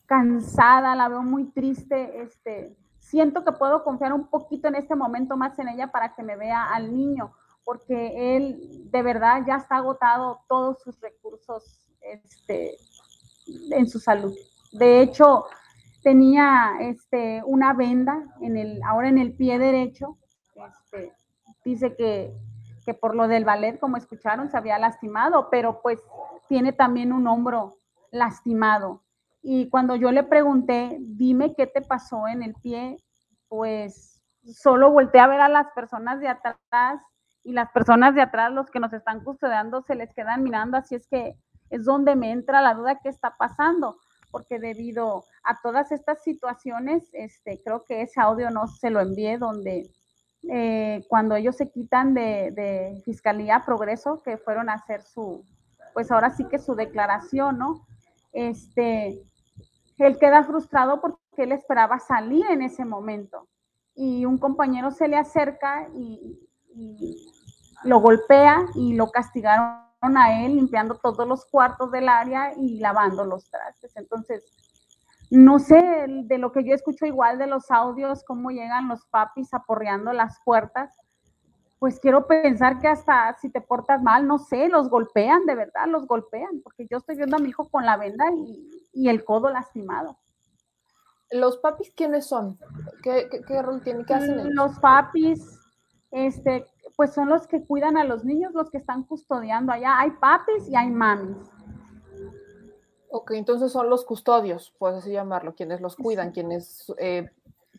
[0.07, 5.36] cansada, la veo muy triste, este, siento que puedo confiar un poquito en este momento
[5.36, 7.32] más en ella para que me vea al niño,
[7.64, 12.76] porque él de verdad ya está agotado todos sus recursos este,
[13.70, 14.34] en su salud.
[14.72, 15.46] De hecho,
[16.03, 20.16] tenía este, una venda en el, ahora en el pie derecho.
[20.55, 21.12] Este,
[21.64, 22.34] dice que,
[22.84, 26.01] que por lo del ballet, como escucharon, se había lastimado, pero pues
[26.48, 27.76] tiene también un hombro
[28.11, 29.03] lastimado.
[29.42, 32.98] Y cuando yo le pregunté, dime qué te pasó en el pie,
[33.48, 37.03] pues solo volteé a ver a las personas de atrás
[37.42, 40.94] y las personas de atrás, los que nos están custodiando, se les quedan mirando, así
[40.94, 41.36] es que
[41.71, 43.97] es donde me entra la duda qué está pasando,
[44.31, 49.39] porque debido a todas estas situaciones, este, creo que ese audio no se lo envié
[49.39, 49.91] donde
[50.51, 55.45] eh, cuando ellos se quitan de, de Fiscalía Progreso, que fueron a hacer su,
[55.95, 57.87] pues ahora sí que su declaración, ¿no?
[58.33, 59.23] este,
[59.99, 63.49] él queda frustrado porque él esperaba salir en ese momento.
[63.95, 66.47] Y un compañero se le acerca y,
[67.83, 73.24] lo golpea y lo castigaron a él limpiando todos los cuartos del área y lavando
[73.24, 73.96] los trastes.
[73.96, 74.44] Entonces,
[75.30, 79.53] no sé de lo que yo escucho igual de los audios, cómo llegan los papis
[79.55, 80.96] aporreando las puertas
[81.80, 85.86] pues quiero pensar que hasta si te portas mal, no sé, los golpean, de verdad,
[85.88, 88.26] los golpean, porque yo estoy viendo a mi hijo con la venda
[88.92, 90.18] y, el codo lastimado.
[91.30, 92.59] ¿Los papis quiénes son?
[93.03, 94.05] ¿Qué, rol tienen?
[94.05, 95.59] ¿Qué hacen Los papis,
[96.11, 96.66] este,
[97.01, 99.98] pues son los que cuidan a los niños, los que están custodiando allá.
[100.01, 101.38] Hay papis y hay mamis.
[103.09, 107.30] Ok, entonces son los custodios, puedes así llamarlo, quienes los cuidan, quienes eh,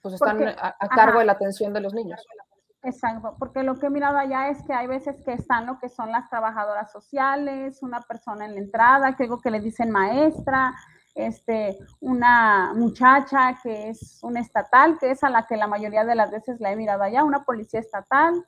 [0.01, 2.25] pues están a, cargo de la atención de los niños.
[2.81, 5.87] Exacto, porque lo que he mirado allá es que hay veces que están lo que
[5.87, 10.73] son las trabajadoras sociales, una persona en la entrada, que algo que le dicen maestra,
[11.13, 16.15] este, una muchacha que es una estatal, que es a la que la mayoría de
[16.15, 18.43] las veces la he mirado allá, una policía estatal.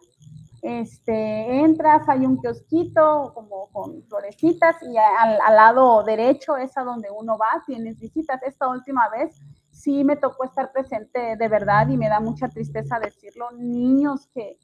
[0.64, 6.84] Este, entras, hay un kiosquito como con florecitas y al, al lado derecho es a
[6.84, 8.42] donde uno va, tienes visitas.
[8.44, 9.42] Esta última vez
[9.72, 14.58] sí me tocó estar presente de verdad y me da mucha tristeza decirlo, niños que,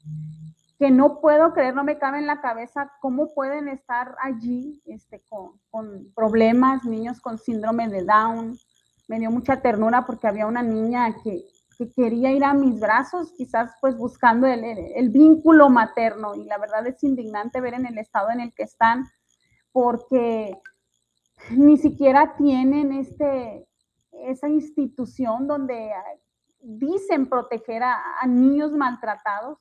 [0.78, 5.22] que no puedo creer, no me cabe en la cabeza cómo pueden estar allí este,
[5.28, 8.56] con, problemas, niños con síndrome de Down.
[9.06, 11.44] Me dio mucha ternura porque había una niña que,
[11.88, 16.34] quería ir a mis brazos, quizás pues buscando el, vínculo materno.
[16.34, 19.06] Y la verdad es indignante ver en el estado en el que están
[19.72, 20.58] porque
[21.50, 23.66] ni siquiera tienen este,
[24.12, 25.90] esa institución donde
[26.60, 29.58] dicen proteger a, niños maltratados,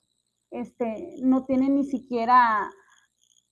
[0.51, 2.70] este, no tienen ni siquiera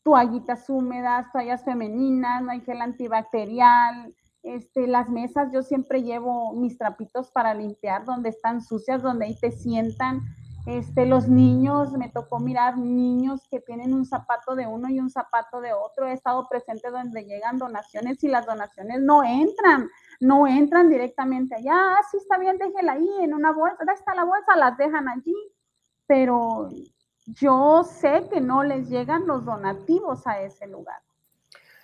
[0.03, 4.15] toallitas húmedas, toallas femeninas, no hay gel antibacterial,
[4.55, 9.39] este, las mesas yo siempre llevo mis trapitos para limpiar donde están sucias, donde ahí
[9.39, 10.21] te sientan.
[10.65, 15.09] Este, los niños, me tocó mirar niños que tienen un zapato de uno y un
[15.09, 16.07] zapato de otro.
[16.07, 19.87] He estado presente donde llegan donaciones y las donaciones no entran
[20.19, 24.15] no entran directamente allá, ah, sí está bien, déjela ahí en una bolsa, ahí está
[24.15, 25.35] la bolsa, las dejan allí,
[26.07, 26.69] pero
[27.27, 31.01] yo sé que no les llegan los donativos a ese lugar.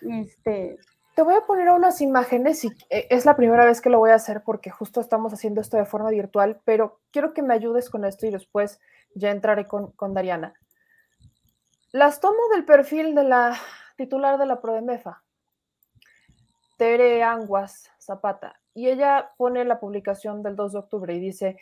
[0.01, 0.77] Este,
[1.15, 4.11] te voy a poner unas imágenes y eh, es la primera vez que lo voy
[4.11, 7.89] a hacer porque justo estamos haciendo esto de forma virtual, pero quiero que me ayudes
[7.89, 8.79] con esto y después
[9.15, 10.53] ya entraré con, con Dariana.
[11.91, 13.55] Las tomo del perfil de la
[13.95, 15.23] titular de la Prodemefa.
[16.77, 21.57] Tere Anguas Zapata, y ella pone la publicación del 2 de octubre y dice,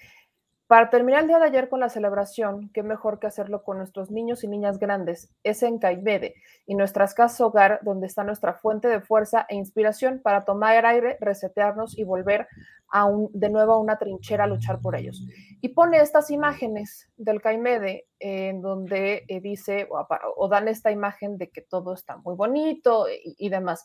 [0.72, 4.09] para terminar el día de ayer con la celebración, qué mejor que hacerlo con nuestros
[4.09, 8.88] niños y niñas grandes, es en Caimede y nuestras casas hogar, donde está nuestra fuente
[8.88, 12.47] de fuerza e inspiración para tomar aire, resetearnos y volver
[12.88, 15.28] a un, de nuevo a una trinchera a luchar por ellos.
[15.59, 21.49] Y pone estas imágenes del Caimede en donde eh, dice o, dan esta imagen de
[21.49, 23.84] que todo está muy bonito y demás.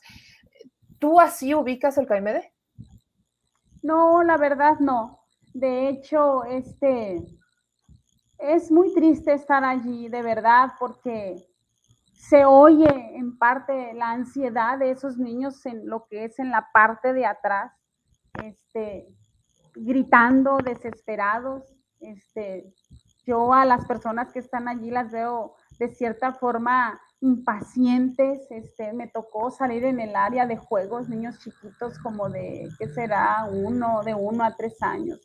[1.01, 2.53] ¿Tú así ubicas el Caimede?
[3.83, 5.26] No, la verdad no.
[5.57, 7.25] De hecho, este
[8.37, 11.49] es muy triste estar allí, de verdad, porque
[12.13, 16.69] se oye en parte la ansiedad de esos niños en lo que es en la
[16.75, 17.73] parte de atrás,
[18.45, 19.09] este,
[19.75, 21.63] gritando, desesperados.
[22.01, 22.75] Este,
[23.25, 29.09] yo a las personas que están allí las veo de cierta forma impacientes, este, me
[29.09, 33.49] tocó salir en el área de juegos, niños chiquitos como de, ¿qué será?
[33.51, 35.19] Uno, de uno a tres años.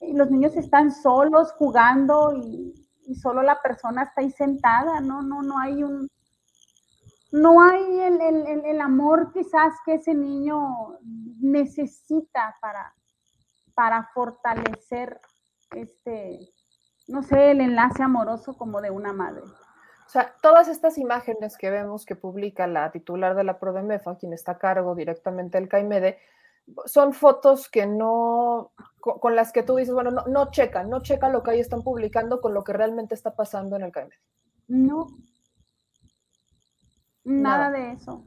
[0.00, 2.74] Y los niños están solos jugando y,
[3.20, 6.08] solo la persona está ahí sentada, no, no, no hay un,
[7.32, 10.96] no hay el, el, el, amor quizás que ese niño
[11.40, 12.94] necesita para,
[13.74, 15.20] para fortalecer
[15.74, 16.38] este,
[17.08, 19.42] no sé, el enlace amoroso como de una madre.
[19.42, 24.32] O sea, todas estas imágenes que vemos que publica la titular de la Prodemefa, quien
[24.32, 26.18] está a cargo directamente del CAIMEDE,
[26.86, 31.32] son fotos que no, con, las que tú dices, bueno, no, no checan, no checan
[31.32, 34.20] lo que ahí están publicando con lo que realmente está pasando en el CAIMEDE.
[34.68, 35.06] No,
[37.24, 38.24] nada, de eso.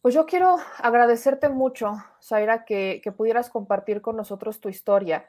[0.00, 5.28] Pues yo quiero agradecerte mucho, Zaira, que, que pudieras compartir con nosotros tu historia,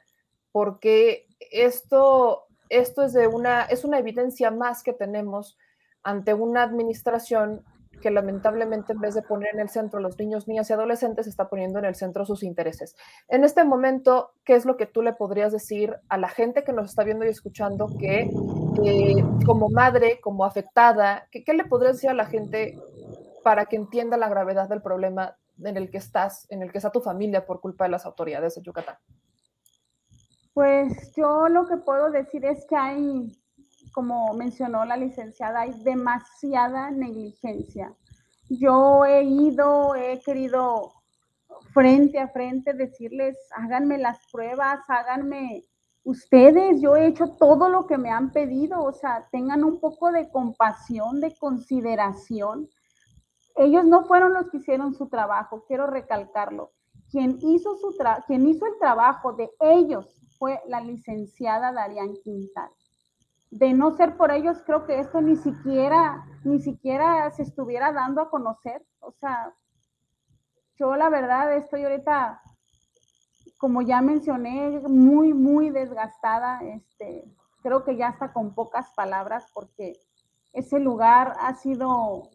[0.52, 5.58] porque esto esto es, de una, es una evidencia más que tenemos
[6.02, 7.64] ante una administración
[8.04, 11.26] que lamentablemente en vez de poner en el centro a los niños, niñas y adolescentes,
[11.26, 12.98] está poniendo en el centro sus intereses.
[13.30, 16.74] En este momento, ¿qué es lo que tú le podrías decir a la gente que
[16.74, 18.30] nos está viendo y escuchando que
[19.46, 22.78] como madre, como afectada, ¿qué, ¿qué le podrías decir a la gente
[23.42, 26.92] para que entienda la gravedad del problema en el que estás, en el que está
[26.92, 28.98] tu familia por culpa de las autoridades de Yucatán?
[30.54, 33.32] Pues yo lo que puedo decir es que hay,
[33.94, 37.94] como mencionó la licenciada, hay demasiada negligencia.
[38.50, 40.92] Yo he ido, he querido
[41.74, 45.64] frente a frente decirles, háganme las pruebas, háganme
[46.04, 50.12] ustedes, yo he hecho todo lo que me han pedido, o sea, tengan un poco
[50.12, 52.68] de compasión, de consideración.
[53.56, 56.72] Ellos no fueron los que hicieron su trabajo, quiero recalcarlo.
[57.10, 57.96] Quien hizo, su
[58.28, 62.70] quien hizo el trabajo de ellos fue la licenciada Darían Quintal.
[63.54, 68.22] De no ser por ellos, creo que esto ni siquiera, ni siquiera se estuviera dando
[68.22, 68.84] a conocer.
[69.00, 69.54] O sea,
[70.78, 72.42] yo la verdad estoy ahorita,
[73.58, 76.64] como ya mencioné, muy, muy desgastada.
[76.64, 77.26] Este,
[77.62, 79.94] creo que ya está con pocas palabras porque
[80.52, 82.30] ese lugar ha sido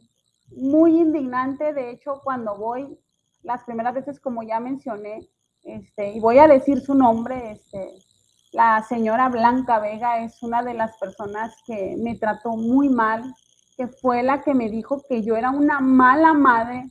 [0.56, 1.72] muy indignante.
[1.72, 2.96] De hecho, cuando voy,
[3.42, 5.28] las primeras veces, como ya mencioné,
[5.64, 7.92] este, y voy a decir su nombre, este,
[8.52, 13.34] la señora Blanca Vega es una de las personas que me trató muy mal,
[13.76, 16.88] que fue la que me dijo que yo era una mala madre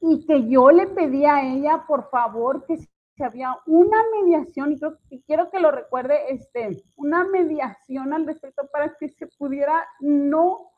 [0.00, 4.78] y que yo le pedí a ella, por favor, que si había una mediación, y,
[4.78, 10.70] creo, quiero que lo recuerde, este, una mediación al respecto para que se pudiera no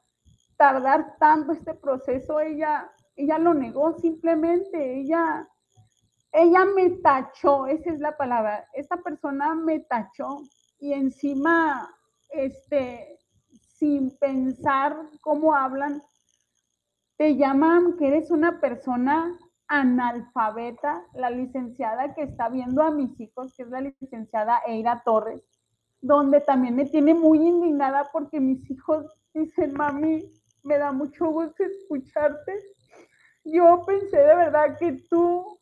[0.56, 2.38] tardar tanto este proceso.
[2.38, 5.48] Ella, ella lo negó simplemente, ella
[6.32, 10.42] ella me tachó, esa es la palabra, esta persona me tachó
[10.78, 11.88] y encima,
[12.30, 13.18] este,
[13.78, 16.02] sin pensar cómo hablan,
[17.16, 23.54] te llaman que eres una persona analfabeta, la licenciada que está viendo a mis hijos,
[23.54, 25.42] que es la licenciada Eira Torres,
[26.00, 30.30] donde también me tiene muy indignada porque mis hijos dicen, mami,
[30.62, 32.60] me da mucho gusto escucharte.
[33.44, 35.58] Yo pensé de verdad que tú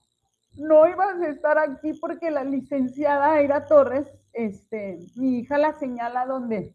[0.57, 6.27] no ibas a estar aquí porque la licenciada Eira Torres, este, mi hija la señala
[6.27, 6.75] donde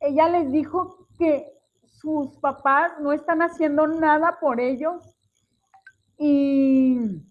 [0.00, 5.16] ella les dijo que sus papás no están haciendo nada por ellos
[6.16, 7.22] y,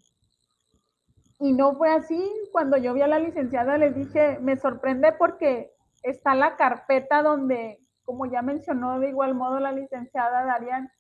[1.40, 2.30] y no fue así.
[2.52, 5.72] Cuando yo vi a la licenciada les dije, me sorprende porque
[6.04, 10.92] está la carpeta donde, como ya mencionó de igual modo la licenciada Darian,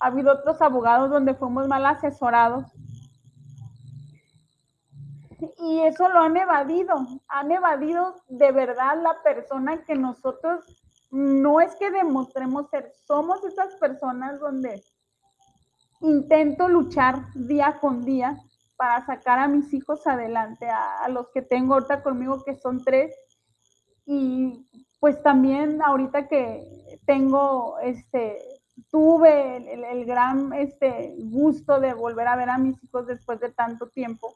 [0.00, 2.64] ha habido otros abogados donde fuimos mal asesorados
[5.58, 6.94] y eso lo han evadido,
[7.28, 10.64] han evadido de verdad la persona que nosotros
[11.10, 14.82] no es que demostremos ser, somos esas personas donde
[16.00, 18.36] intento luchar día con día
[18.76, 23.14] para sacar a mis hijos adelante, a, los que tengo ahorita conmigo, que son tres,
[24.06, 24.66] y
[25.00, 28.38] pues también ahorita que tengo, este,
[28.90, 33.50] tuve el, el gran este, gusto de volver a ver a mis hijos después de
[33.50, 34.34] tanto tiempo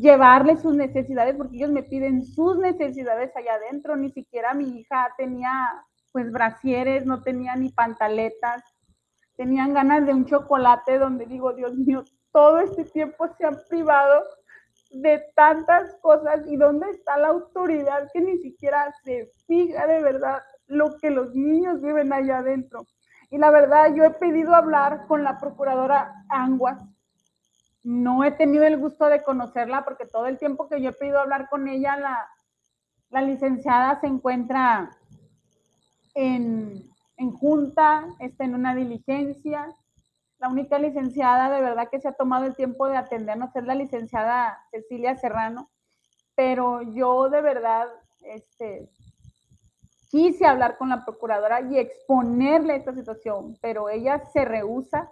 [0.00, 5.12] llevarles sus necesidades, porque ellos me piden sus necesidades allá adentro, ni siquiera mi hija
[5.16, 5.52] tenía
[6.12, 8.62] pues brasieres, no tenía ni pantaletas,
[9.36, 14.22] tenían ganas de un chocolate donde digo, Dios mío, todo este tiempo se han privado
[14.90, 20.42] de tantas cosas y dónde está la autoridad que ni siquiera se fija de verdad
[20.66, 22.86] lo que los niños viven allá adentro.
[23.30, 26.82] Y la verdad, yo he pedido hablar con la procuradora Anguas
[27.88, 31.20] no he tenido el gusto de conocerla porque todo el tiempo que yo he pedido
[31.20, 34.90] hablar con ella, la, licenciada se encuentra
[36.12, 36.86] en,
[37.40, 39.74] junta, está en una diligencia.
[40.38, 43.74] La única licenciada de verdad que se ha tomado el tiempo de atendernos es la
[43.74, 45.70] licenciada Cecilia Serrano,
[46.36, 47.88] pero yo de verdad
[48.20, 48.90] este,
[50.10, 55.10] quise hablar con la procuradora y exponerle esta situación, pero ella se rehúsa,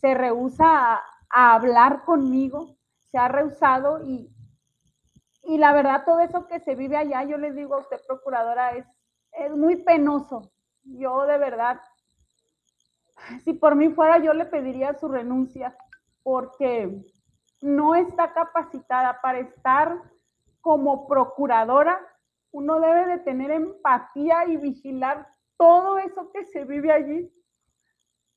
[0.00, 2.76] se rehúsa a, a hablar conmigo,
[3.10, 4.30] se ha rehusado y,
[5.42, 8.70] y la verdad todo eso que se vive allá, yo les digo a usted, procuradora,
[8.72, 8.86] es,
[9.32, 10.52] es muy penoso.
[10.84, 11.80] Yo de verdad,
[13.44, 15.76] si por mí fuera, yo le pediría su renuncia
[16.22, 17.04] porque
[17.60, 20.02] no está capacitada para estar
[20.60, 22.00] como procuradora.
[22.50, 27.32] Uno debe de tener empatía y vigilar todo eso que se vive allí,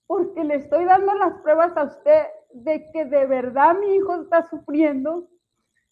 [0.07, 4.49] porque le estoy dando las pruebas a usted de que de verdad mi hijo está
[4.49, 5.27] sufriendo,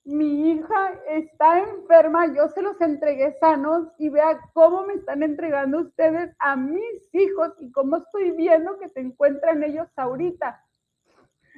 [0.04, 5.82] mi hija está enferma, yo se los entregué sanos y vea cómo me están entregando
[5.82, 10.66] ustedes a mis hijos y cómo estoy viendo que se encuentran ellos ahorita.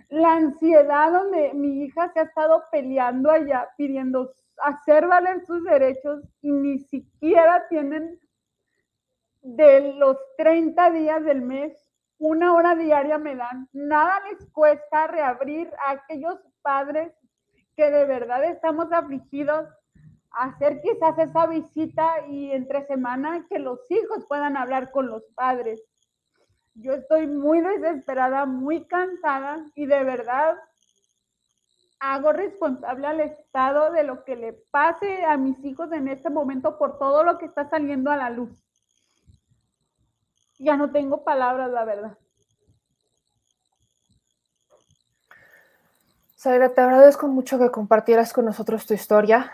[0.10, 6.22] La ansiedad donde mi hija se ha estado peleando allá, pidiendo hacer valer sus derechos
[6.42, 8.20] y ni siquiera tienen
[9.42, 11.91] de los 30 días del mes
[12.22, 13.68] una hora diaria me dan.
[13.74, 17.12] Nada les cuesta reabrir a aquellos padres
[17.76, 19.68] que de verdad estamos afligidos,
[20.30, 25.82] hacer quizás esa visita y entre semana que los hijos puedan hablar con los padres.
[26.76, 30.58] Yo estoy muy desesperada, muy cansada y de verdad
[32.00, 36.78] hago responsable al Estado de lo que le pase a mis hijos en este momento
[36.78, 38.64] por todo lo que está saliendo a la luz
[40.62, 42.18] ya no tengo palabras, la verdad.
[46.38, 49.54] Zaira, te agradezco mucho que compartieras con nosotros tu historia.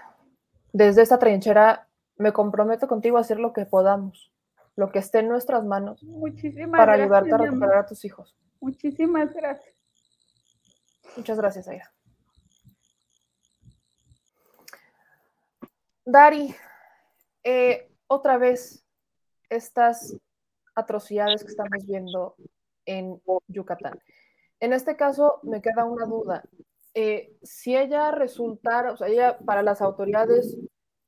[0.73, 1.87] Desde esta trinchera
[2.17, 4.31] me comprometo contigo a hacer lo que podamos,
[4.75, 8.35] lo que esté en nuestras manos Muchísimas para gracias, ayudarte a recuperar a tus hijos.
[8.59, 9.75] Muchísimas gracias.
[11.15, 11.91] Muchas gracias, Aira.
[16.05, 16.55] Dari,
[17.43, 18.85] eh, otra vez
[19.49, 20.15] estas
[20.77, 22.35] atrocidades que estamos viendo
[22.85, 23.99] en Yucatán.
[24.59, 26.43] En este caso, me queda una duda.
[26.93, 30.55] Eh, si ella resultara, o sea, ella para las autoridades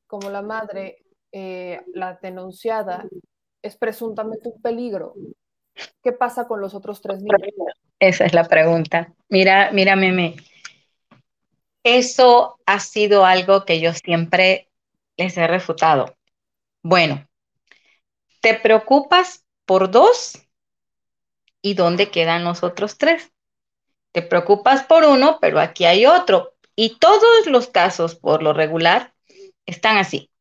[0.08, 3.08] como la madre, eh, la denunciada,
[3.62, 5.14] es presuntamente un peligro,
[6.02, 7.42] ¿qué pasa con los otros tres niños?
[8.00, 9.14] Esa es la pregunta.
[9.30, 10.36] Mira, mira, meme.
[11.84, 14.70] Eso ha sido algo que yo siempre
[15.18, 16.16] les he refutado.
[16.82, 17.28] Bueno,
[18.42, 20.40] te preocupas por dos
[21.62, 23.32] y dónde quedan los otros tres.
[24.12, 26.56] Te preocupas por uno, pero aquí hay otro.
[26.76, 29.14] Y todos los casos, por lo regular,
[29.68, 30.32] están así.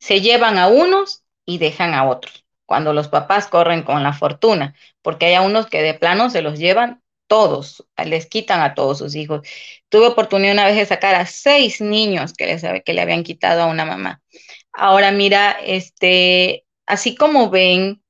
[0.00, 2.44] Se llevan a unos y dejan a otros.
[2.66, 6.42] Cuando los papás corren con la fortuna, porque hay a unos que de plano se
[6.42, 9.46] los llevan todos, les quitan a todos sus hijos.
[9.88, 13.62] Tuve oportunidad una vez de sacar a seis niños que, les, que le habían quitado
[13.62, 14.20] a una mamá.
[14.72, 18.02] Ahora mira, este, así como ven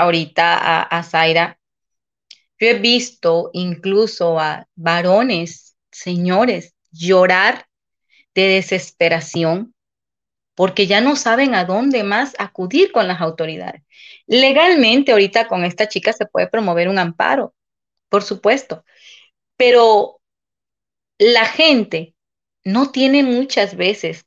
[0.00, 1.58] ahorita a, Zaira,
[2.58, 7.66] yo he visto incluso a varones, señores, llorar
[8.34, 9.74] de desesperación
[10.54, 13.82] porque ya no saben a dónde más acudir con las autoridades.
[14.26, 17.54] Legalmente, ahorita con esta chica se puede promover un amparo,
[18.08, 18.84] por supuesto,
[19.56, 20.20] pero
[21.18, 22.16] la gente
[22.64, 24.26] no tiene muchas veces,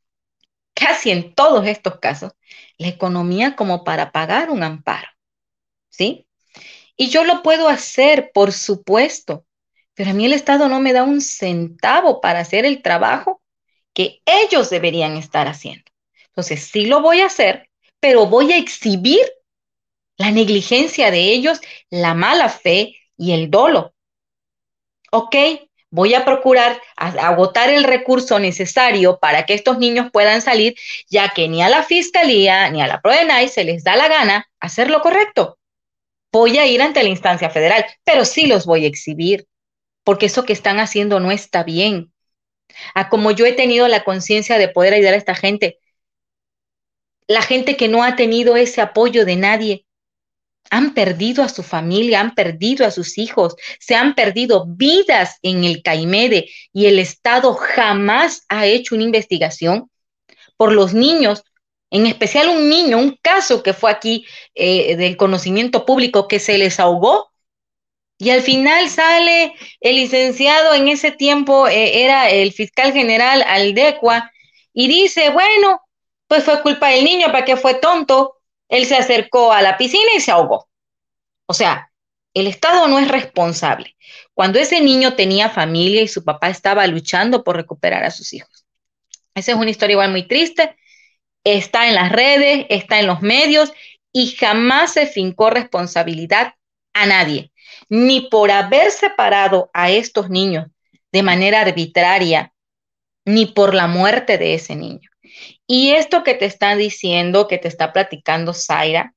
[0.73, 2.31] casi en todos estos casos,
[2.77, 5.07] la economía como para pagar un amparo,
[5.91, 6.25] ¿sí?
[6.97, 9.45] Y yo lo puedo hacer, por supuesto,
[9.93, 13.41] pero a mí el Estado no me da un centavo para hacer el trabajo
[13.93, 15.85] que ellos deberían estar haciendo.
[16.27, 17.69] Entonces, sí lo voy a hacer,
[17.99, 19.21] pero voy a exhibir
[20.17, 23.93] la negligencia de ellos, la mala fe y el dolo.
[25.11, 25.35] Ok,
[25.89, 30.75] voy a procurar agotar el recurso necesario para que estos niños puedan salir,
[31.09, 34.49] ya que ni a la fiscalía ni a la PRODENAI se les da la gana
[34.59, 35.57] hacer lo correcto.
[36.31, 39.47] Voy a ir ante la instancia federal, pero sí los voy a exhibir,
[40.03, 42.13] porque eso que están haciendo no está bien.
[42.95, 45.79] A como yo he tenido la conciencia de poder ayudar a esta gente,
[47.27, 49.85] la gente que no ha tenido ese apoyo de nadie,
[50.69, 55.63] han perdido a su familia, han perdido a sus hijos, se han perdido vidas en
[55.63, 59.89] el Caimede y el Estado jamás ha hecho una investigación
[60.55, 61.43] por los niños,
[61.91, 64.25] en especial un niño, un caso que fue aquí
[64.55, 67.31] eh, del conocimiento público que se les ahogó.
[68.17, 74.31] Y al final sale el licenciado, en ese tiempo eh, era el fiscal general Aldecua,
[74.73, 75.81] y dice, bueno,
[76.27, 78.37] pues fue culpa del niño, ¿para qué fue tonto?
[78.69, 80.69] Él se acercó a la piscina y se ahogó.
[81.45, 81.91] O sea,
[82.33, 83.97] el Estado no es responsable.
[84.33, 88.65] Cuando ese niño tenía familia y su papá estaba luchando por recuperar a sus hijos.
[89.35, 90.77] Esa es una historia igual muy triste.
[91.43, 93.73] Está en las redes, está en los medios
[94.11, 96.53] y jamás se fincó responsabilidad
[96.93, 97.51] a nadie,
[97.89, 100.67] ni por haber separado a estos niños
[101.11, 102.53] de manera arbitraria,
[103.25, 105.09] ni por la muerte de ese niño.
[105.67, 109.13] Y esto que te está diciendo, que te está platicando Zaira,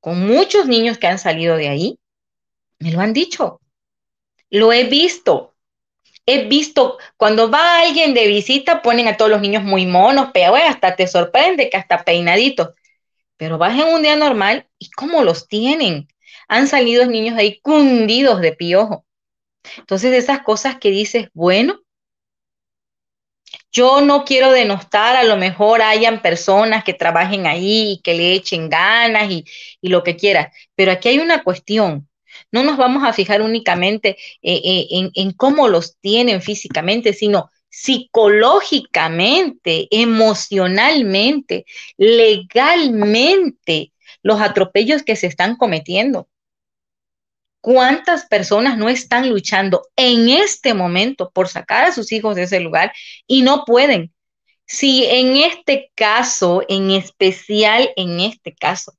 [0.00, 1.98] con muchos niños que han salido de ahí,
[2.78, 3.60] me lo han dicho.
[4.50, 5.47] Lo he visto.
[6.30, 10.54] He visto, cuando va alguien de visita, ponen a todos los niños muy monos, pero
[10.56, 12.70] hasta te sorprende que hasta peinaditos.
[13.38, 16.08] Pero vas en un día normal y cómo los tienen.
[16.48, 19.06] Han salido niños ahí cundidos de piojo.
[19.78, 21.80] Entonces, esas cosas que dices, bueno,
[23.72, 28.32] yo no quiero denostar, a lo mejor hayan personas que trabajen ahí y que le
[28.34, 29.44] echen ganas y,
[29.80, 32.07] y lo que quieras, pero aquí hay una cuestión.
[32.50, 37.50] No nos vamos a fijar únicamente eh, eh, en, en cómo los tienen físicamente, sino
[37.68, 41.66] psicológicamente, emocionalmente,
[41.96, 43.92] legalmente,
[44.22, 46.28] los atropellos que se están cometiendo.
[47.60, 52.60] ¿Cuántas personas no están luchando en este momento por sacar a sus hijos de ese
[52.60, 52.92] lugar
[53.26, 54.12] y no pueden?
[54.66, 58.92] Si en este caso, en especial en este caso,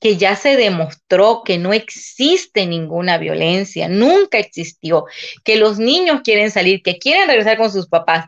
[0.00, 5.04] que ya se demostró que no existe ninguna violencia, nunca existió,
[5.44, 8.26] que los niños quieren salir, que quieren regresar con sus papás,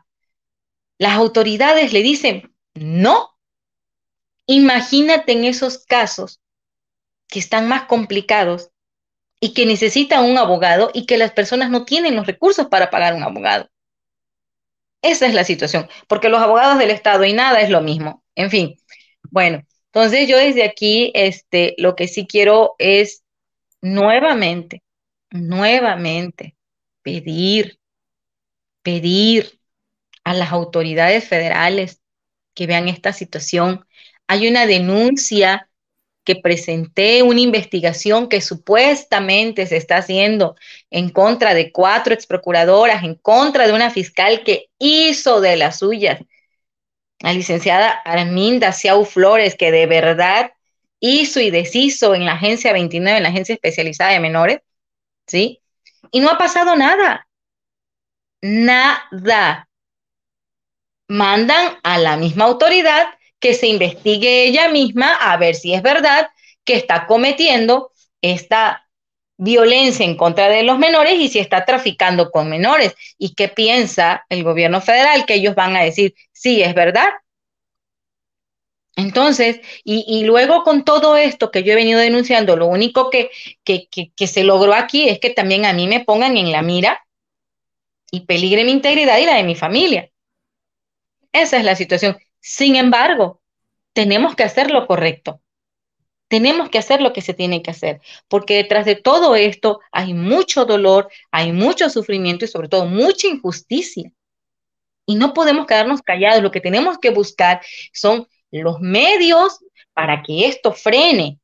[0.99, 3.31] las autoridades le dicen, no.
[4.47, 6.40] Imagínate en esos casos
[7.28, 8.70] que están más complicados
[9.40, 13.15] y que necesitan un abogado y que las personas no tienen los recursos para pagar
[13.15, 13.69] un abogado.
[15.03, 18.24] Esa es la situación, porque los abogados del Estado y nada es lo mismo.
[18.36, 18.77] En fin,
[19.31, 19.62] Bueno,
[19.94, 23.24] entonces yo desde aquí, este, lo que sí quiero es
[23.82, 24.82] nuevamente,
[25.31, 26.56] nuevamente
[27.02, 27.78] pedir,
[28.82, 29.60] pedir
[30.24, 32.01] a las autoridades federales
[32.55, 33.85] que vean esta situación.
[34.28, 35.69] Hay una denuncia
[36.24, 40.56] que presenté, una investigación que supuestamente se está haciendo
[40.90, 46.20] en contra de cuatro exprocuradoras, en contra de una fiscal que hizo de las suyas,
[47.23, 50.53] la licenciada Arminda Ciau Flores, que de verdad
[51.01, 54.61] hizo y deshizo en la agencia 29, en la agencia especializada de menores,
[55.27, 55.61] ¿sí?
[56.11, 57.27] Y no ha pasado nada.
[58.43, 59.69] Nada
[61.09, 63.09] mandan a la misma autoridad
[63.39, 66.28] que se investigue ella misma a ver si es verdad
[66.65, 68.81] que está cometiendo esta
[69.43, 72.94] violencia en contra de los menores y si está traficando con menores.
[73.19, 75.27] ¿Y qué piensa el gobierno federal?
[75.27, 77.10] Que ellos van a decir, sí, es verdad.
[78.94, 83.31] Entonces, y, luego con todo esto que yo he venido denunciando, lo único que,
[83.64, 87.05] que, que se logró aquí es que también a mí me pongan en la mira
[88.10, 90.10] y peligre mi integridad y la de mi familia.
[91.32, 92.16] Esa es la situación.
[92.39, 93.40] Sin embargo,
[93.93, 95.40] tenemos que hacer lo correcto.
[96.32, 100.14] Tenemos que hacer lo que se tiene que hacer, porque detrás de todo esto hay
[100.14, 104.10] mucho dolor, hay mucho sufrimiento y sobre todo mucha injusticia.
[105.04, 106.42] Y no podemos quedarnos callados.
[106.42, 107.60] Lo que tenemos que buscar
[107.92, 109.59] son los medios
[109.92, 111.38] para que esto frene.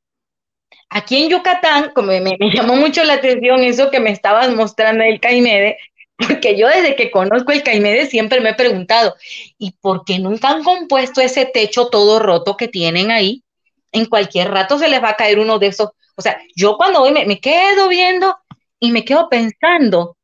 [0.88, 5.20] Aquí en Yucatán, como me, llamó mucho la atención eso que me estabas mostrando el
[5.20, 5.76] Caimede,
[6.16, 9.16] porque yo desde que conozco el Caimede siempre me he preguntado,
[9.58, 13.44] ¿y por qué nunca han compuesto ese techo todo roto que tienen ahí?
[13.98, 15.90] En cualquier rato se les va a caer uno de esos.
[16.16, 18.36] O sea, yo cuando voy me, quedo viendo
[18.78, 20.16] y me quedo pensando.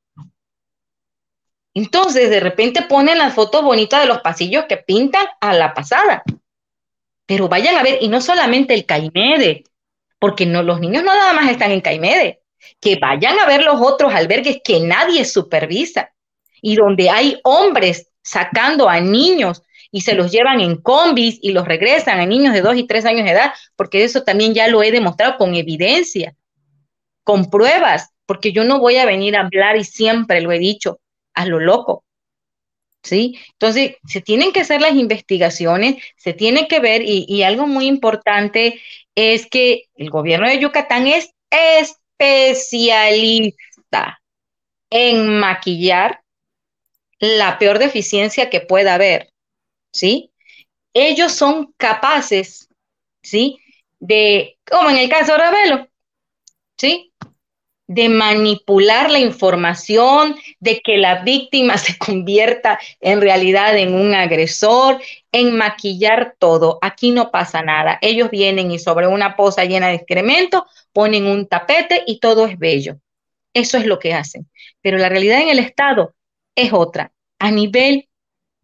[1.74, 6.22] Entonces, de repente ponen las fotos bonitas de los pasillos que pintan a la pasada.
[7.26, 9.64] Pero vayan a ver, y no solamente el Caimede,
[10.20, 12.42] porque no, los niños no nada más están en Caimede
[12.80, 16.14] que vayan a ver los otros albergues que nadie supervisa
[16.62, 19.62] y donde hay hombres sacando a niños
[19.94, 23.04] y se los llevan en combis y los regresan a niños de dos y tres
[23.04, 26.34] años de edad, porque eso también ya lo he demostrado con evidencia,
[27.22, 30.98] con pruebas, porque yo no voy a venir a hablar y siempre lo he dicho,
[31.32, 32.04] a lo loco.
[33.04, 33.38] ¿Sí?
[33.52, 37.86] Entonces, se tienen que hacer las investigaciones, se tiene que ver, y, y algo muy
[37.86, 38.80] importante
[39.14, 43.54] es que el gobierno de Yucatán es, es especialista
[44.90, 46.20] en maquillar
[47.18, 49.30] la peor deficiencia que pueda haber,
[49.94, 50.32] ¿sí?
[50.92, 52.68] Ellos son capaces,
[53.22, 53.58] ¿sí?
[54.00, 55.88] De, como en el caso de Ravelo,
[56.76, 57.12] ¿sí?
[57.86, 65.00] De manipular la información, de que la víctima se convierta en realidad en un agresor,
[65.32, 66.78] en maquillar todo.
[66.82, 67.98] Aquí no pasa nada.
[68.02, 72.58] Ellos vienen y sobre una poza llena de excremento ponen un tapete y todo es
[72.58, 72.98] bello.
[73.52, 74.50] Eso es lo que hacen.
[74.80, 76.14] Pero la realidad en el Estado
[76.56, 77.12] es otra.
[77.38, 78.08] A nivel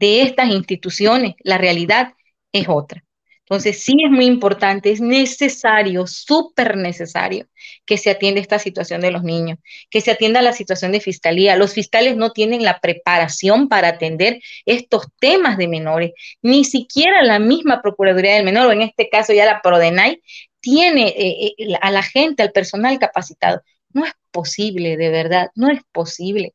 [0.00, 2.14] de estas instituciones, la realidad
[2.52, 3.04] es otra.
[3.42, 7.48] Entonces, sí es muy importante, es necesario, súper necesario
[7.84, 9.58] que se atienda esta situación de los niños,
[9.90, 11.56] que se atienda la situación de fiscalía.
[11.56, 16.12] Los fiscales no tienen la preparación para atender estos temas de menores,
[16.42, 20.22] ni siquiera la misma Procuraduría del Menor, o en este caso ya la PRODENAI,
[20.60, 23.62] tiene eh, eh, a la gente, al personal capacitado.
[23.92, 26.54] No es posible, de verdad, no es posible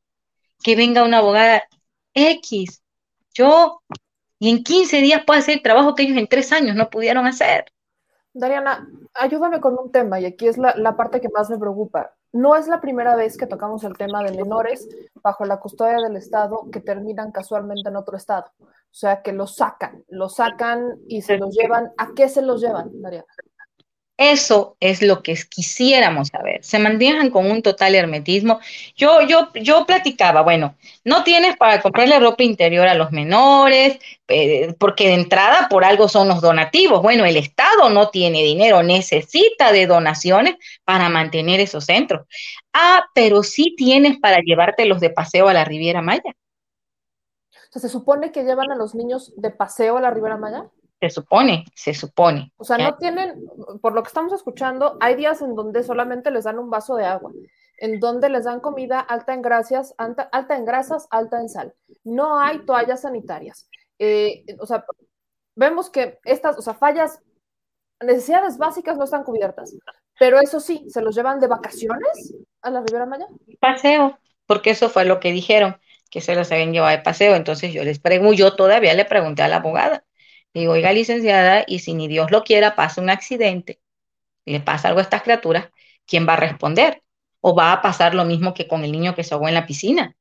[0.64, 1.64] que venga una abogada
[2.14, 2.82] X.
[3.36, 3.82] Yo,
[4.40, 7.28] y en 15 días pueda hacer el trabajo que ellos en tres años no pudieron
[7.28, 7.66] hacer.
[8.34, 12.14] Dariana, ayúdame con un tema, y aquí es la, la, parte que más me preocupa.
[12.34, 14.90] No es la primera vez que tocamos el tema de menores
[15.24, 18.52] bajo la custodia del Estado que terminan casualmente en otro Estado.
[18.60, 21.92] O sea, que los sacan, los sacan y se los llevan.
[21.98, 23.26] ¿A qué se los llevan, Dariana?
[24.18, 26.64] Eso es lo que quisiéramos saber.
[26.64, 28.60] Se manejan con un total hermetismo.
[28.96, 34.74] Yo, yo, yo platicaba, bueno, no tienes para comprarle ropa interior a los menores, eh,
[34.80, 37.02] porque de entrada por algo son los donativos.
[37.02, 40.56] Bueno, el Estado no tiene dinero, necesita de donaciones
[40.86, 42.26] para mantener esos centros.
[42.72, 46.34] Ah, pero sí tienes para llevártelos de paseo a la Riviera Maya.
[47.80, 50.70] ¿se supone que llevan a los niños de paseo a la Riviera Maya?
[51.02, 52.54] Se supone, se supone.
[52.58, 53.46] O sea, no tienen,
[53.82, 57.06] por lo que estamos escuchando, hay días en donde solamente les dan un vaso de
[57.06, 57.32] agua,
[57.78, 61.74] en donde les dan comida alta en grasas, alta, alta en grasas, alta en sal.
[62.04, 63.68] No hay toallas sanitarias.
[64.00, 64.86] Eh, o sea,
[65.56, 67.20] vemos que estas, o sea, fallas,
[68.02, 69.76] necesidades básicas no están cubiertas.
[70.18, 73.28] Pero eso sí, ¿se los llevan de vacaciones a la Ribera Maya?
[73.60, 75.78] Paseo, porque eso fue lo que dijeron,
[76.10, 77.36] que se los habían llevado de paseo.
[77.36, 80.05] Entonces yo les pregunto, yo todavía le pregunté a la abogada,
[80.56, 83.82] Y oiga, licenciada, y si ni Dios lo quiera, pasa un accidente,
[84.46, 85.68] le pasa algo a estas criaturas,
[86.08, 87.04] ¿quién va a responder?
[87.42, 89.68] ¿O va a pasar lo mismo que con el niño que se ahogó en la
[89.68, 90.16] piscina?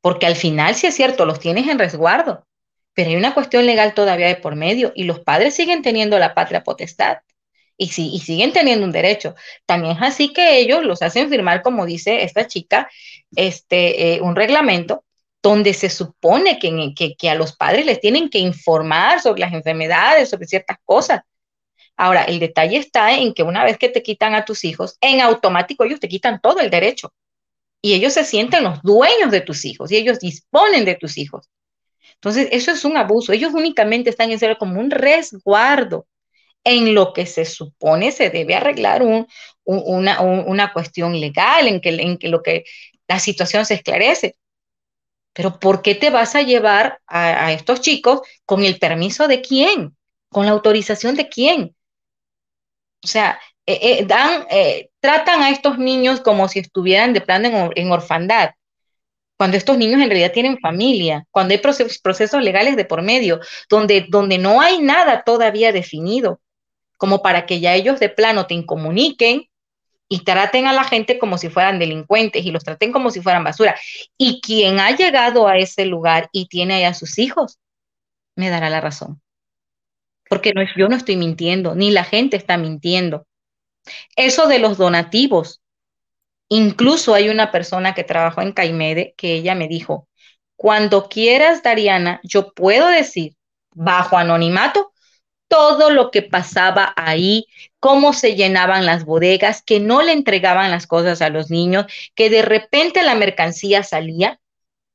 [0.00, 2.44] Porque al final, si es cierto, los tienes en resguardo,
[2.92, 6.34] pero hay una cuestión legal todavía de por medio y los padres siguen teniendo la
[6.34, 7.18] patria potestad
[7.76, 9.36] y, y siguen teniendo un derecho.
[9.64, 12.90] También es así que ellos los hacen firmar, como dice esta chica,
[13.36, 15.04] este, eh, un reglamento
[15.42, 20.46] donde se supone que, a los padres les tienen que informar sobre las enfermedades, sobre
[20.46, 21.22] ciertas cosas.
[21.96, 25.20] Ahora, el detalle está en que una vez que te quitan a tus hijos, en
[25.20, 27.12] automático ellos te quitan todo el derecho.
[27.82, 31.50] Y ellos se sienten los dueños de tus hijos y ellos disponen de tus hijos.
[32.14, 33.32] Entonces, eso es un abuso.
[33.32, 36.06] Ellos únicamente están en ser como un resguardo
[36.64, 39.26] en lo que se supone se debe arreglar un,
[39.64, 42.64] una, una, cuestión legal, en que, en que, lo que
[43.08, 44.36] la situación se esclarece.
[45.32, 49.96] Pero ¿por qué te vas a llevar a, estos chicos con el permiso de quién?
[50.28, 51.74] ¿Con la autorización de quién?
[53.02, 57.70] O sea, eh, eh, dan, eh, tratan a estos niños como si estuvieran de plano
[57.74, 58.50] en, orfandad,
[59.36, 63.40] cuando estos niños en realidad tienen familia, cuando hay procesos, procesos legales de por medio,
[63.68, 66.40] donde, donde no hay nada todavía definido,
[66.98, 69.48] como para que ya ellos de plano te incomuniquen
[70.12, 73.44] y traten a la gente como si fueran delincuentes y los traten como si fueran
[73.44, 73.74] basura.
[74.18, 77.58] Y quien ha llegado a ese lugar y tiene ahí a sus hijos,
[78.36, 79.22] me dará la razón.
[80.28, 83.26] Porque no, yo no estoy mintiendo, ni la gente está mintiendo.
[84.14, 85.62] Eso de los donativos.
[86.50, 90.08] Incluso hay una persona que trabajó en Caimede que ella me dijo,
[90.56, 93.34] cuando quieras, Dariana, yo puedo decir
[93.70, 94.91] bajo anonimato
[95.52, 97.46] todo lo que pasaba ahí,
[97.78, 101.84] cómo se llenaban las bodegas, que no le entregaban las cosas a los niños,
[102.14, 104.40] que de repente la mercancía salía,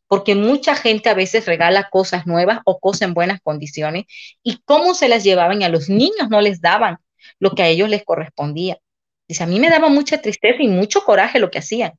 [0.07, 4.05] porque mucha gente a veces regala cosas nuevas o cosas en buenas condiciones,
[4.41, 6.97] y cómo se las llevaban y a los niños no les daban
[7.37, 8.79] lo que a ellos les correspondía.
[9.27, 11.93] Dice, a mí me daba mucha tristeza y mucho coraje lo que hacían.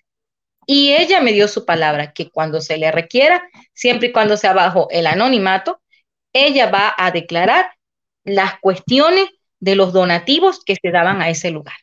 [0.66, 4.52] Y ella me dio su palabra, que cuando se le requiera, siempre y cuando sea
[4.52, 5.80] bajo el anonimato,
[6.32, 7.77] ella va a declarar
[8.28, 9.28] las cuestiones
[9.60, 11.74] de los donativos que se daban a ese lugar.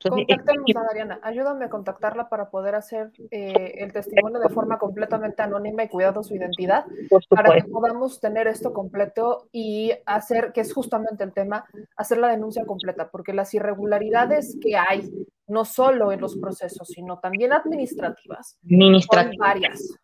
[0.00, 5.42] Contáctanos a Dariana, ayúdame a contactarla para poder hacer eh, el testimonio de forma completamente
[5.42, 6.84] anónima y cuidando su identidad,
[7.28, 11.64] para que podamos tener esto completo y hacer, que es justamente el tema,
[11.96, 15.10] hacer la denuncia completa, porque las irregularidades que hay,
[15.48, 19.34] no solo en los procesos, sino también administrativas, administrativas.
[19.34, 19.98] son varias.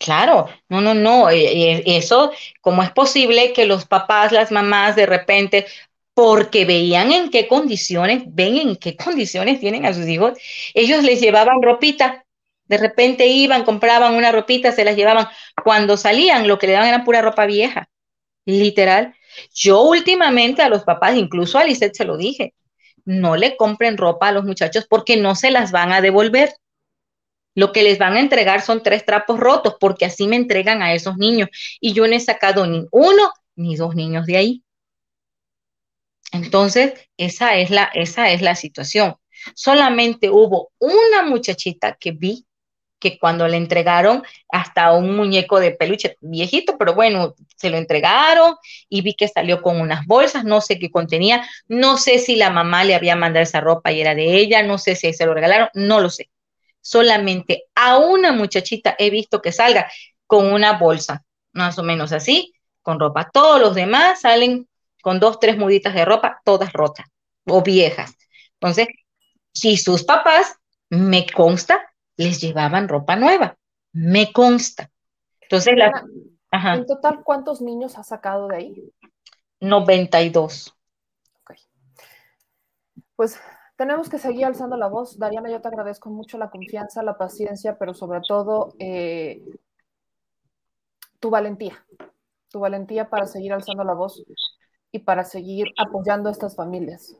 [0.00, 2.32] Claro, no, no, no, eso,
[2.62, 5.66] ¿cómo es posible que los papás, las mamás de repente,
[6.14, 10.38] porque veían en qué condiciones, ven en qué condiciones tienen a sus hijos,
[10.72, 12.24] ellos les llevaban ropita,
[12.64, 15.26] de repente iban, compraban una ropita, se las llevaban,
[15.62, 17.90] cuando salían lo que le daban era pura ropa vieja,
[18.46, 19.14] literal.
[19.54, 22.54] Yo últimamente a los papás, incluso a Lisette se lo dije,
[23.04, 26.52] no le compren ropa a los muchachos porque no se las van a devolver.
[27.54, 30.94] Lo que les van a entregar son tres trapos rotos, porque así me entregan a
[30.94, 31.48] esos niños.
[31.80, 34.64] Y yo no he sacado ni uno ni dos niños de ahí.
[36.32, 39.16] Entonces, esa es la, esa es la situación.
[39.54, 42.46] Solamente hubo una muchachita que vi
[43.00, 48.56] que cuando le entregaron hasta un muñeco de peluche viejito, pero bueno, se lo entregaron
[48.90, 52.50] y vi que salió con unas bolsas, no sé qué contenía, no sé si la
[52.50, 55.32] mamá le había mandado esa ropa y era de ella, no sé si se lo
[55.32, 56.30] regalaron, no lo sé
[56.80, 59.90] solamente a una muchachita he visto que salga
[60.26, 62.52] con una bolsa, más o menos así,
[62.82, 63.30] con ropa.
[63.32, 64.68] Todos los demás salen
[65.02, 67.06] con dos, tres muditas de ropa, todas rotas
[67.46, 68.14] o viejas.
[68.54, 68.88] Entonces,
[69.52, 70.56] si sus papás,
[70.88, 71.80] me consta,
[72.16, 73.56] les llevaban ropa nueva,
[73.92, 74.90] me consta.
[75.40, 76.04] Entonces, la,
[76.50, 76.74] ajá.
[76.74, 78.92] en total, ¿cuántos niños ha sacado de ahí?
[79.60, 80.74] 92.
[81.42, 81.56] Ok.
[83.16, 83.40] Pues
[83.80, 85.18] tenemos que seguir alzando la voz.
[85.18, 89.42] Dariana, yo te agradezco mucho la confianza, la paciencia, pero sobre todo eh,
[91.18, 91.82] tu valentía,
[92.50, 94.22] tu valentía para seguir alzando la voz
[94.92, 97.16] y para seguir apoyando a estas familias.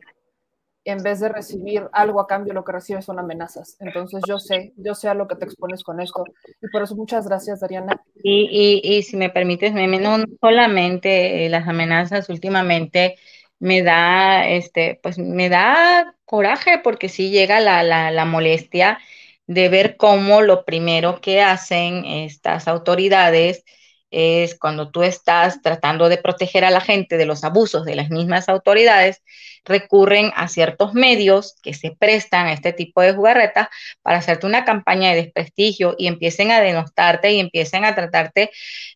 [0.85, 3.79] En vez de recibir algo a cambio, lo que recibes son amenazas.
[3.81, 6.25] Entonces yo sé, yo sé a lo que te expones con esto.
[6.61, 8.03] Y por eso muchas gracias, Dariana.
[8.23, 13.17] Y, y, y si me permites, no solamente las amenazas últimamente
[13.61, 18.99] me da, este, pues me da coraje porque sí llega la, la, la molestia
[19.47, 23.65] de ver cómo lo primero que hacen estas autoridades
[24.11, 28.11] es cuando tú estás tratando de proteger a la gente de los abusos de las
[28.11, 29.23] mismas autoridades,
[29.65, 33.69] recurren a ciertos medios que se prestan a este tipo de jugarretas
[34.03, 38.51] para hacerte una campaña de desprestigio y empiecen a denostarte y empiecen a tratarte,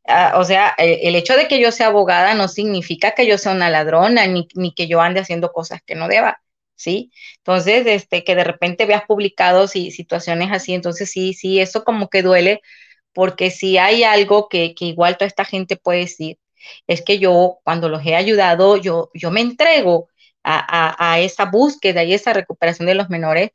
[0.06, 3.38] ah, o sea, el, el, hecho de que yo sea abogada no significa que yo
[3.38, 6.40] sea una ladrona ni, ni que yo ande haciendo cosas que no deba.
[6.76, 7.12] ¿sí?
[7.38, 12.08] Entonces, este, que de repente veas publicados y situaciones así, entonces sí, sí, eso como
[12.08, 12.60] que duele,
[13.14, 16.38] porque si hay algo que, igual toda esta gente puede decir,
[16.86, 20.08] es que yo cuando los he ayudado, yo, yo me entrego
[20.42, 20.58] a,
[21.00, 23.50] a, a esa búsqueda y esa recuperación de los menores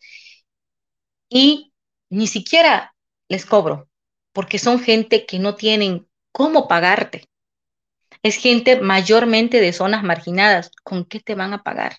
[1.30, 1.74] y
[2.10, 2.96] ni siquiera
[3.30, 3.90] les cobro,
[4.34, 7.26] porque son gente que no tienen cómo pagarte.
[8.24, 10.72] Es gente mayormente de zonas marginadas.
[10.84, 11.98] ¿Con qué te van a pagar?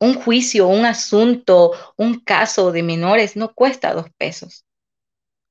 [0.00, 4.64] un juicio, un asunto, un caso de menores no cuesta dos pesos.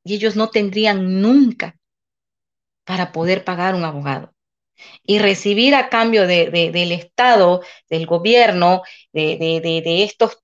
[0.09, 1.77] Y ellos no tendrían nunca
[2.83, 4.33] para poder pagar un abogado.
[5.03, 7.61] Y recibir a cambio de, de, del Estado,
[7.91, 8.81] del gobierno,
[9.13, 10.39] de, de estos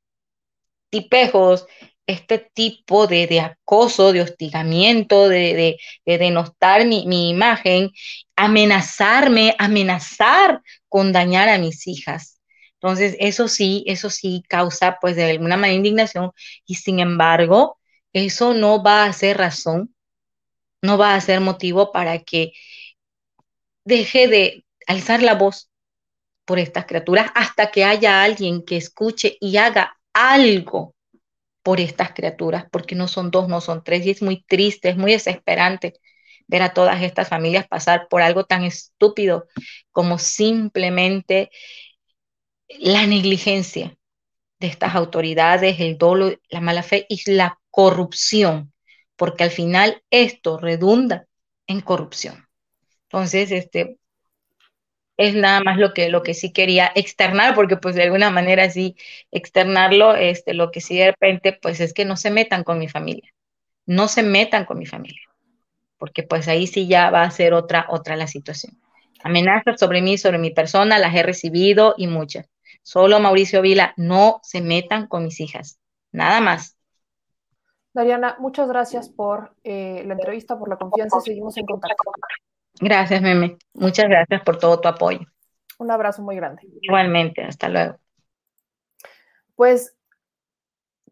[0.89, 1.65] tipejos,
[2.05, 7.89] este tipo de, acoso, de hostigamiento, de, denostar mi, mi imagen,
[8.35, 12.35] amenazarme, amenazar con dañar a mis hijas
[12.85, 16.31] entonces, eso sí, eso sí causa pues de alguna manera indignación
[16.67, 17.79] y sin embargo,
[18.15, 19.93] eso no va a ser razón,
[20.81, 22.53] no va a ser motivo para que
[23.83, 25.69] deje de alzar la voz
[26.45, 30.95] por estas criaturas hasta que haya alguien que escuche y haga algo
[31.61, 34.97] por estas criaturas, porque no son dos, no son tres, y es muy triste, es
[34.97, 35.95] muy desesperante
[36.47, 39.47] ver a todas estas familias pasar por algo tan estúpido
[39.91, 41.49] como simplemente
[42.79, 43.97] la negligencia
[44.59, 48.71] de estas autoridades, el dolo, la mala fe y la corrupción,
[49.17, 51.27] porque al final esto redunda
[51.67, 52.47] en corrupción.
[53.09, 53.97] Entonces, este
[55.17, 58.69] es nada más lo que, lo que sí quería externar, porque pues de alguna manera
[58.69, 58.95] sí
[59.29, 62.87] externarlo, este, lo que sí de repente, pues es que no se metan con mi
[62.87, 63.29] familia,
[63.85, 65.27] no se metan con mi familia,
[65.97, 68.79] porque pues ahí sí ya va a ser otra, otra la situación.
[69.21, 72.45] Amenazas sobre mí, sobre mi persona, las he recibido y muchas.
[72.83, 75.77] Solo Mauricio Vila, no se metan con mis hijas.
[76.13, 76.74] Nada más.
[77.95, 81.21] Dariana, muchas gracias por eh, la entrevista, por la confianza.
[81.21, 82.11] Seguimos en contacto.
[82.81, 83.57] Gracias, Meme.
[83.73, 85.21] Muchas gracias por todo tu apoyo.
[85.79, 86.61] Un abrazo muy grande.
[86.81, 87.97] Igualmente, hasta luego.
[89.55, 89.97] Pues,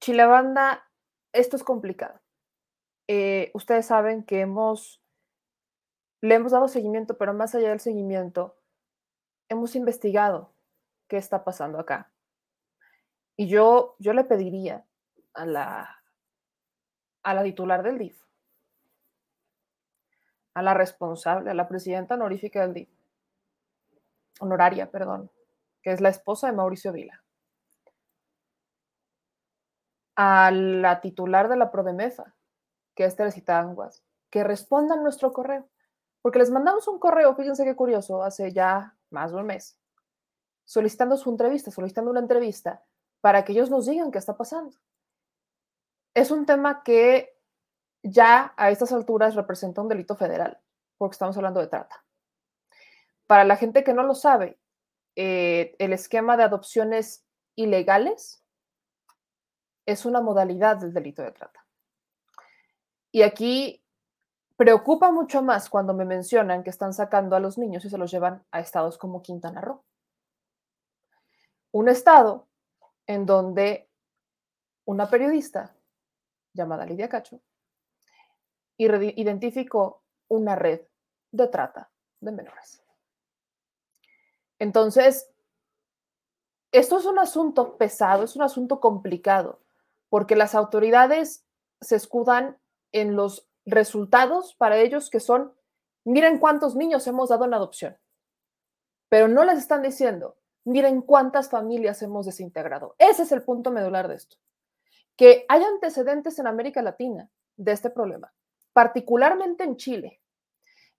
[0.02, 0.84] Chilebanda,
[1.32, 2.20] esto es complicado.
[3.08, 5.02] Eh, ustedes saben que hemos,
[6.20, 8.58] le hemos dado seguimiento, pero más allá del seguimiento,
[9.48, 10.54] hemos investigado
[11.08, 12.12] qué está pasando acá.
[13.38, 14.86] Y yo, yo le pediría
[15.34, 16.03] a la,
[17.24, 18.22] a la titular del DIF,
[20.54, 22.90] a la responsable, a la presidenta honorífica del DIF,
[24.40, 25.32] honoraria, perdón,
[25.82, 27.24] que es la esposa de Mauricio Vila,
[30.16, 32.36] a la titular de la Prodemefa,
[32.96, 35.70] que es Teresita Anguas, que respondan nuestro correo.
[36.22, 39.78] Porque les mandamos un correo, fíjense qué curioso, hace ya más de un mes,
[40.64, 42.84] solicitando su entrevista, solicitando una entrevista
[43.20, 44.78] para que ellos nos digan qué está pasando.
[46.14, 47.36] Es un tema que
[48.04, 50.60] ya a estas alturas representa un delito federal,
[50.98, 52.04] porque estamos hablando de trata.
[53.28, 54.60] Para la gente que no lo sabe,
[55.16, 57.26] eh, el esquema de adopciones
[57.56, 58.44] ilegales
[59.86, 61.66] es una modalidad del delito de trata.
[63.12, 63.84] Y aquí
[64.56, 68.12] preocupa mucho más cuando me mencionan que están sacando a los niños y se los
[68.12, 69.84] llevan a estados como Quintana Roo
[71.74, 72.48] un estado
[73.08, 73.90] en donde
[74.86, 75.76] una periodista
[76.54, 77.42] llamada Lidia Cacho
[78.78, 80.82] identificó una red
[81.32, 82.82] de trata de menores.
[84.60, 85.30] Entonces,
[86.72, 89.62] esto es un asunto pesado, es un asunto complicado,
[90.10, 91.46] porque las autoridades
[91.82, 92.58] se escudan
[92.92, 95.54] en los resultados para ellos que son,
[96.04, 97.98] miren cuántos niños hemos dado en adopción,
[99.10, 102.96] pero no les están diciendo, miren cuántas familias hemos desintegrado.
[102.98, 104.38] Ese es el punto medular de esto.
[105.16, 108.34] Que hay antecedentes en América Latina de este problema,
[108.74, 110.22] particularmente en Chile,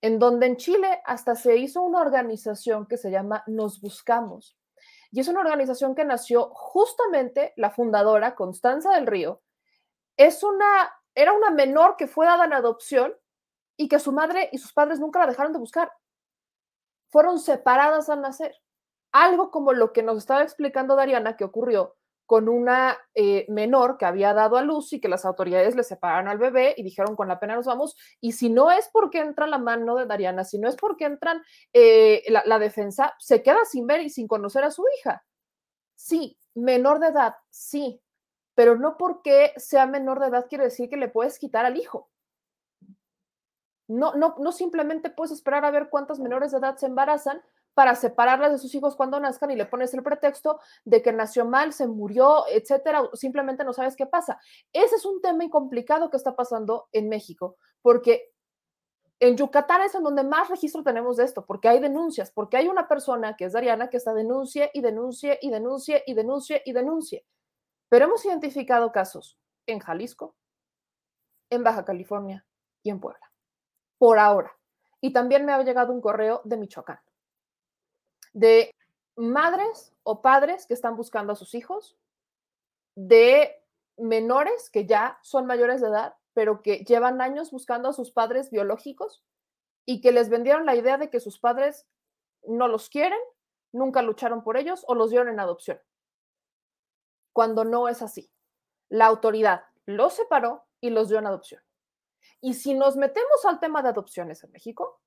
[0.00, 4.56] en donde en Chile hasta se hizo una organización que se llama Nos Buscamos.
[5.10, 9.42] Y es una organización que nació justamente la fundadora, Constanza del Río,
[10.16, 13.14] es una, era una menor que fue dada en adopción
[13.76, 15.92] y que su madre y sus padres nunca la dejaron de buscar.
[17.08, 18.54] Fueron separadas al nacer
[19.12, 21.96] algo como lo que nos estaba explicando Dariana que ocurrió
[22.26, 26.28] con una eh, menor que había dado a luz y que las autoridades le separaron
[26.28, 27.96] al bebé y dijeron con la pena nos vamos.
[28.20, 31.42] Y si no es porque entra la mano de Dariana, si no es porque entran
[31.72, 35.24] eh, la, defensa, se queda sin ver y sin conocer a su hija.
[35.94, 38.00] Sí, menor de edad, sí,
[38.54, 42.10] pero no porque sea menor de edad quiere decir que le puedes quitar al hijo.
[43.86, 47.42] No, no, no simplemente puedes esperar a ver cuántas menores de edad se embarazan
[47.74, 51.44] para separarlas de sus hijos cuando nazcan y le pones el pretexto de que nació
[51.44, 54.40] mal, se murió, etcétera, simplemente no sabes qué pasa.
[54.72, 58.32] Ese es un tema complicado que está pasando en México, porque
[59.20, 62.68] en Yucatán es en donde más registro tenemos de esto, porque hay denuncias, porque hay
[62.68, 66.72] una persona que es Dariana que está denuncie y denuncie y denuncie y denuncie y
[66.72, 67.26] denuncie.
[67.88, 70.36] Pero hemos identificado casos en Jalisco,
[71.50, 72.46] en Baja California
[72.82, 73.32] y en Puebla,
[73.98, 74.56] por ahora.
[75.00, 77.00] Y también me ha llegado un correo de Michoacán
[78.34, 78.74] de
[79.16, 81.96] madres o padres que están buscando a sus hijos,
[82.96, 83.62] de
[83.96, 88.50] menores que ya son mayores de edad, pero que llevan años buscando a sus padres
[88.50, 89.24] biológicos
[89.86, 91.86] y que les vendieron la idea de que sus padres
[92.42, 93.20] no los quieren,
[93.72, 95.80] nunca lucharon por ellos o los dieron en adopción.
[97.32, 98.30] Cuando no es así.
[98.88, 101.62] La autoridad los separó y los dio en adopción.
[102.40, 105.00] Y si nos metemos al tema de adopciones en México,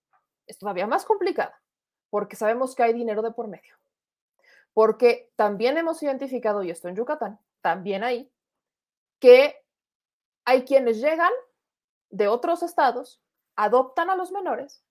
[0.45, 1.53] es todavía más complicado
[2.09, 3.75] porque sabemos que hay dinero de por medio.
[4.73, 8.31] Porque también hemos identificado, y esto en Yucatán, también hay,
[9.19, 9.63] que
[10.45, 11.31] hay quienes llegan
[12.09, 13.21] de otros estados,
[13.55, 14.83] adoptan a los menores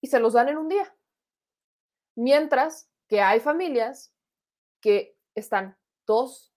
[0.00, 0.94] y se los dan en un día.
[2.14, 4.12] Mientras que hay familias
[4.80, 6.52] que están dos,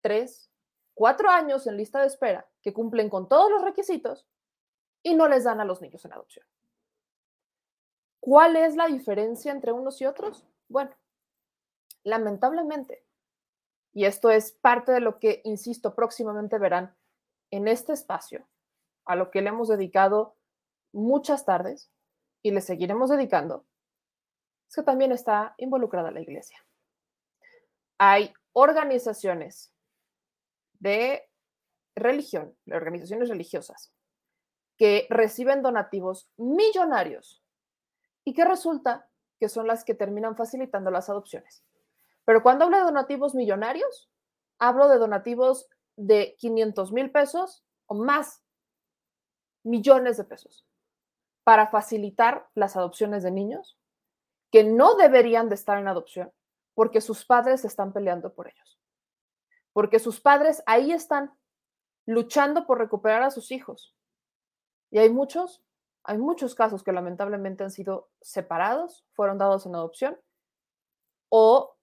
[0.00, 0.50] tres,
[0.94, 4.26] cuatro años en lista de espera, que cumplen con todos los requisitos
[5.02, 6.46] y no les dan a los niños en adopción.
[8.24, 10.46] ¿Cuál es la diferencia entre unos y otros?
[10.68, 10.96] Bueno,
[12.04, 13.04] lamentablemente,
[13.92, 16.96] y esto es parte de lo que, insisto, próximamente verán
[17.50, 18.48] en este espacio,
[19.04, 20.38] a lo que le hemos dedicado
[20.90, 21.90] muchas tardes
[22.42, 23.66] y le seguiremos dedicando,
[24.70, 26.64] es que también está involucrada la iglesia.
[27.98, 29.70] Hay organizaciones
[30.78, 31.28] de
[31.94, 33.92] religión, de organizaciones religiosas,
[34.78, 37.43] que reciben donativos millonarios
[38.24, 41.64] y que resulta que son las que terminan facilitando las adopciones.
[42.24, 44.10] Pero cuando hablo de donativos millonarios,
[44.58, 48.42] hablo de donativos de 500 mil pesos o más,
[49.62, 50.66] millones de pesos,
[51.42, 53.78] para facilitar las adopciones de niños
[54.50, 56.32] que no deberían de estar en adopción
[56.74, 58.78] porque sus padres están peleando por ellos.
[59.72, 61.32] Porque sus padres ahí están
[62.06, 63.94] luchando por recuperar a sus hijos.
[64.90, 65.63] Y hay muchos
[66.04, 70.18] hay muchos casos que lamentablemente han sido separados, fueron dados en adopción,
[71.30, 71.76] o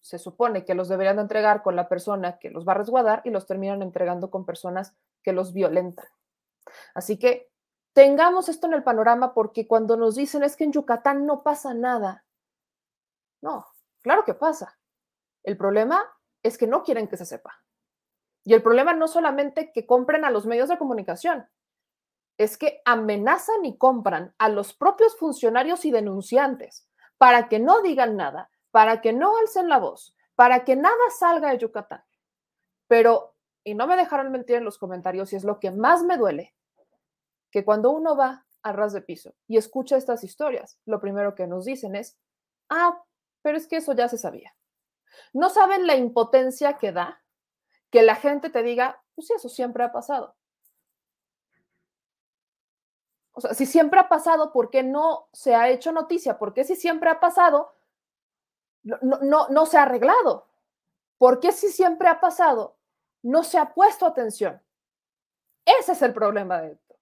[0.00, 3.22] se supone que los deberían de entregar con la persona que los va a resguardar
[3.24, 6.06] y los terminan entregando con personas que los violentan.
[6.94, 7.50] Así que
[7.92, 11.72] tengamos esto en el panorama porque cuando nos dicen es que en Yucatán no pasa
[11.72, 12.24] nada,
[13.40, 13.66] no,
[14.02, 14.78] claro que pasa.
[15.44, 16.04] El problema
[16.42, 17.62] es que no quieren que se sepa.
[18.44, 21.48] Y el problema no solamente que compren a los medios de comunicación,
[22.38, 26.88] es que amenazan y compran a los propios funcionarios y denunciantes
[27.18, 31.50] para que no digan nada, para que no alcen la voz, para que nada salga
[31.50, 32.04] de Yucatán.
[32.86, 33.34] Pero,
[33.64, 36.54] y no me dejaron mentir en los comentarios, y es lo que más me duele,
[37.50, 41.48] que cuando uno va a ras de piso y escucha estas historias, lo primero que
[41.48, 42.16] nos dicen es,
[42.68, 43.02] ah,
[43.42, 44.54] pero es que eso ya se sabía.
[45.32, 47.20] No saben la impotencia que da
[47.90, 50.36] que la gente te diga, pues eso siempre ha pasado.
[53.38, 56.40] O sea, si siempre ha pasado, ¿por qué no se ha hecho noticia?
[56.40, 57.72] ¿Por qué si siempre ha pasado,
[58.82, 60.48] no, no, no se ha arreglado?
[61.18, 62.74] ¿Por qué si siempre ha pasado,
[63.22, 64.60] no se ha puesto atención?
[65.64, 66.96] Ese es el problema de esto.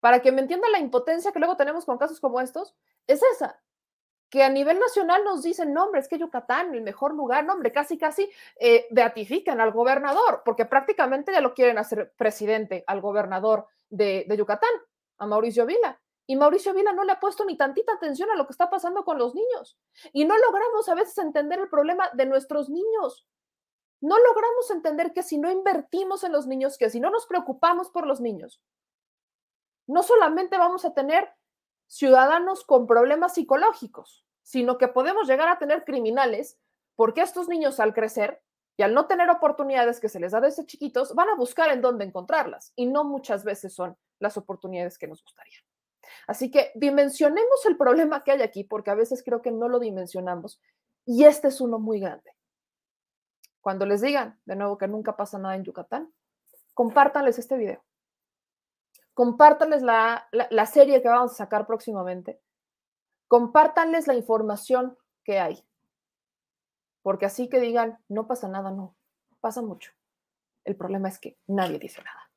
[0.00, 2.74] Para que me entienda la impotencia que luego tenemos con casos como estos,
[3.06, 3.58] es esa,
[4.28, 7.54] que a nivel nacional nos dicen, no, hombre, es que Yucatán, el mejor lugar, no,
[7.54, 8.30] hombre, casi, casi
[8.60, 14.36] eh, beatifican al gobernador, porque prácticamente ya lo quieren hacer presidente al gobernador de, de
[14.36, 14.68] Yucatán
[15.18, 16.00] a Mauricio Vila.
[16.26, 19.04] Y Mauricio Vila no le ha puesto ni tantita atención a lo que está pasando
[19.04, 19.78] con los niños.
[20.12, 23.26] Y no logramos a veces entender el problema de nuestros niños.
[24.00, 27.90] No logramos entender que si no invertimos en los niños, que si no nos preocupamos
[27.90, 28.62] por los niños,
[29.86, 31.32] no solamente vamos a tener
[31.88, 36.60] ciudadanos con problemas psicológicos, sino que podemos llegar a tener criminales,
[36.94, 38.42] porque estos niños al crecer
[38.78, 41.80] y al no tener oportunidades que se les da desde chiquitos, van a buscar en
[41.80, 45.58] dónde encontrarlas y no muchas veces son las oportunidades que nos gustaría.
[46.28, 49.80] Así que dimensionemos el problema que hay aquí, porque a veces creo que no lo
[49.80, 50.62] dimensionamos
[51.04, 52.32] y este es uno muy grande.
[53.60, 56.10] cuando les digan de nuevo que nunca pasa nada en Yucatán,
[56.72, 57.84] compártanles este video.
[59.12, 62.40] Compártanles la, la, serie que vamos a sacar próximamente.
[63.26, 65.67] Compártanles la información que hay.
[67.08, 68.94] Porque así que digan, no pasa nada, no,
[69.40, 69.92] pasa mucho.
[70.62, 72.30] El problema es que nadie dice nada.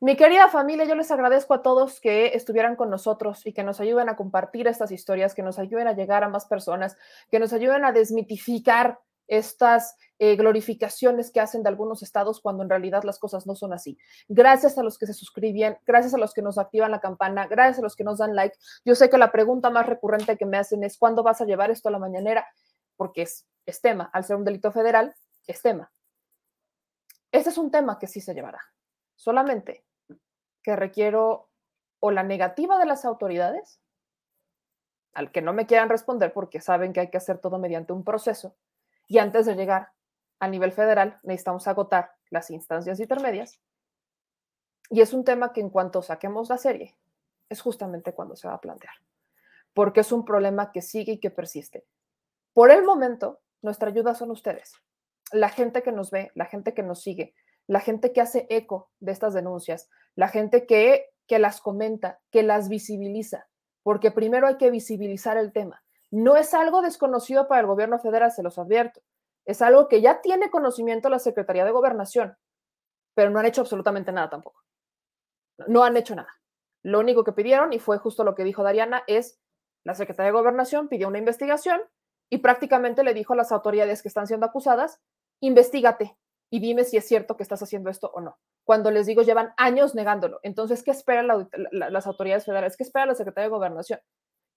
[0.00, 3.78] Mi querida familia, yo les agradezco a todos que estuvieran con nosotros y que nos
[3.78, 6.96] ayuden a compartir estas historias, que nos ayuden a llegar a más personas,
[7.30, 12.70] que nos ayuden a desmitificar estas eh, glorificaciones que hacen de algunos estados cuando en
[12.70, 13.98] realidad las cosas no son así.
[14.28, 17.80] Gracias a los que se suscriben, gracias a los que nos activan la campana, gracias
[17.80, 18.56] a los que nos dan like.
[18.86, 21.70] Yo sé que la pregunta más recurrente que me hacen es ¿cuándo vas a llevar
[21.70, 22.46] esto a la mañanera?
[22.96, 25.14] Porque es, es tema, al ser un delito federal,
[25.46, 25.92] es tema.
[27.30, 28.60] Este es un tema que sí se llevará.
[29.14, 29.84] Solamente
[30.62, 31.50] que requiero
[32.00, 33.80] o la negativa de las autoridades,
[35.12, 38.04] al que no me quieran responder porque saben que hay que hacer todo mediante un
[38.04, 38.56] proceso,
[39.06, 39.92] y antes de llegar
[40.40, 43.60] a nivel federal necesitamos agotar las instancias intermedias.
[44.88, 46.96] Y es un tema que en cuanto saquemos la serie,
[47.50, 48.94] es justamente cuando se va a plantear,
[49.74, 51.84] porque es un problema que sigue y que persiste.
[52.54, 54.72] Por el momento, nuestra ayuda son ustedes,
[55.32, 57.34] la gente que nos ve, la gente que nos sigue,
[57.66, 62.42] la gente que hace eco de estas denuncias, la gente que, que las comenta, que
[62.42, 63.48] las visibiliza,
[63.82, 65.82] porque primero hay que visibilizar el tema.
[66.10, 69.02] No es algo desconocido para el gobierno federal, se los advierto.
[69.44, 72.36] Es algo que ya tiene conocimiento la Secretaría de Gobernación,
[73.14, 74.62] pero no han hecho absolutamente nada tampoco.
[75.66, 76.32] No han hecho nada.
[76.82, 79.40] Lo único que pidieron, y fue justo lo que dijo Dariana, es
[79.84, 81.80] la Secretaría de Gobernación pidió una investigación
[82.30, 85.00] y prácticamente le dijo a las autoridades que están siendo acusadas,
[85.40, 86.16] investigate
[86.50, 88.38] y dime si es cierto que estás haciendo esto o no.
[88.64, 90.40] Cuando les digo, llevan años negándolo.
[90.42, 91.28] Entonces, ¿qué esperan
[91.72, 92.76] las autoridades federales?
[92.76, 94.00] ¿Qué espera la Secretaría de Gobernación?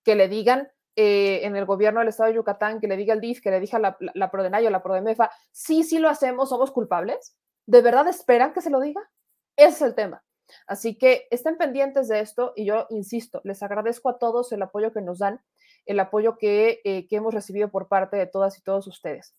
[0.03, 3.21] Que le digan eh, en el gobierno del estado de Yucatán, que le diga al
[3.21, 6.49] DIF, que le diga la, la, la Prodenay o la Prodemefa, sí, sí lo hacemos,
[6.49, 7.35] somos culpables.
[7.65, 9.01] ¿De verdad esperan que se lo diga?
[9.55, 10.23] Ese es el tema.
[10.67, 14.91] Así que estén pendientes de esto y yo insisto, les agradezco a todos el apoyo
[14.91, 15.41] que nos dan,
[15.85, 19.35] el apoyo que, eh, que hemos recibido por parte de todas y todos ustedes.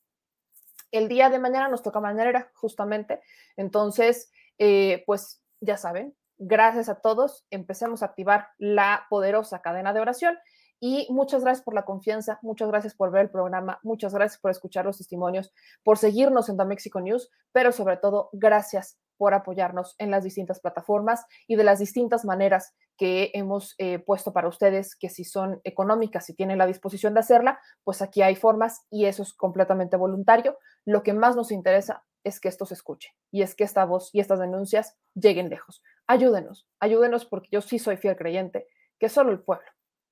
[0.90, 3.20] El día de mañana nos toca mañanera, justamente.
[3.56, 7.46] Entonces, eh, pues ya saben, gracias a todos.
[7.50, 10.38] Empecemos a activar la poderosa cadena de oración.
[10.84, 14.50] Y muchas gracias por la confianza, muchas gracias por ver el programa, muchas gracias por
[14.50, 15.52] escuchar los testimonios,
[15.84, 20.60] por seguirnos en The Mexico News, pero sobre todo, gracias por apoyarnos en las distintas
[20.60, 25.60] plataformas y de las distintas maneras que hemos eh, puesto para ustedes, que si son
[25.64, 29.96] económicas, si tienen la disposición de hacerla, pues aquí hay formas y eso es completamente
[29.96, 30.58] voluntario.
[30.84, 34.10] Lo que más nos interesa es que esto se escuche y es que esta voz
[34.12, 35.82] y estas denuncias lleguen lejos.
[36.06, 38.68] Ayúdenos, ayúdenos porque yo sí soy fiel creyente
[38.98, 39.68] que solo el pueblo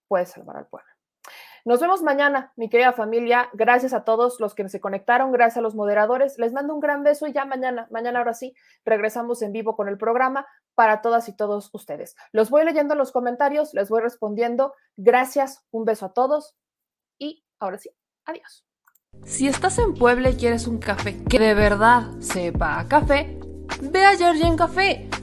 [0.08, 0.88] puede salvar al pueblo.
[1.64, 3.50] Nos vemos mañana, mi querida familia.
[3.52, 6.38] Gracias a todos los que se conectaron, gracias a los moderadores.
[6.38, 8.54] Les mando un gran beso y ya mañana, mañana ahora sí,
[8.84, 12.16] regresamos en vivo con el programa para todas y todos ustedes.
[12.32, 14.74] Los voy leyendo en los comentarios, les voy respondiendo.
[14.96, 16.56] Gracias, un beso a todos
[17.18, 17.90] y ahora sí,
[18.24, 18.64] adiós.
[19.24, 23.38] Si estás en Puebla y quieres un café que de verdad sepa a café,
[23.82, 25.08] ve a Georgian Café.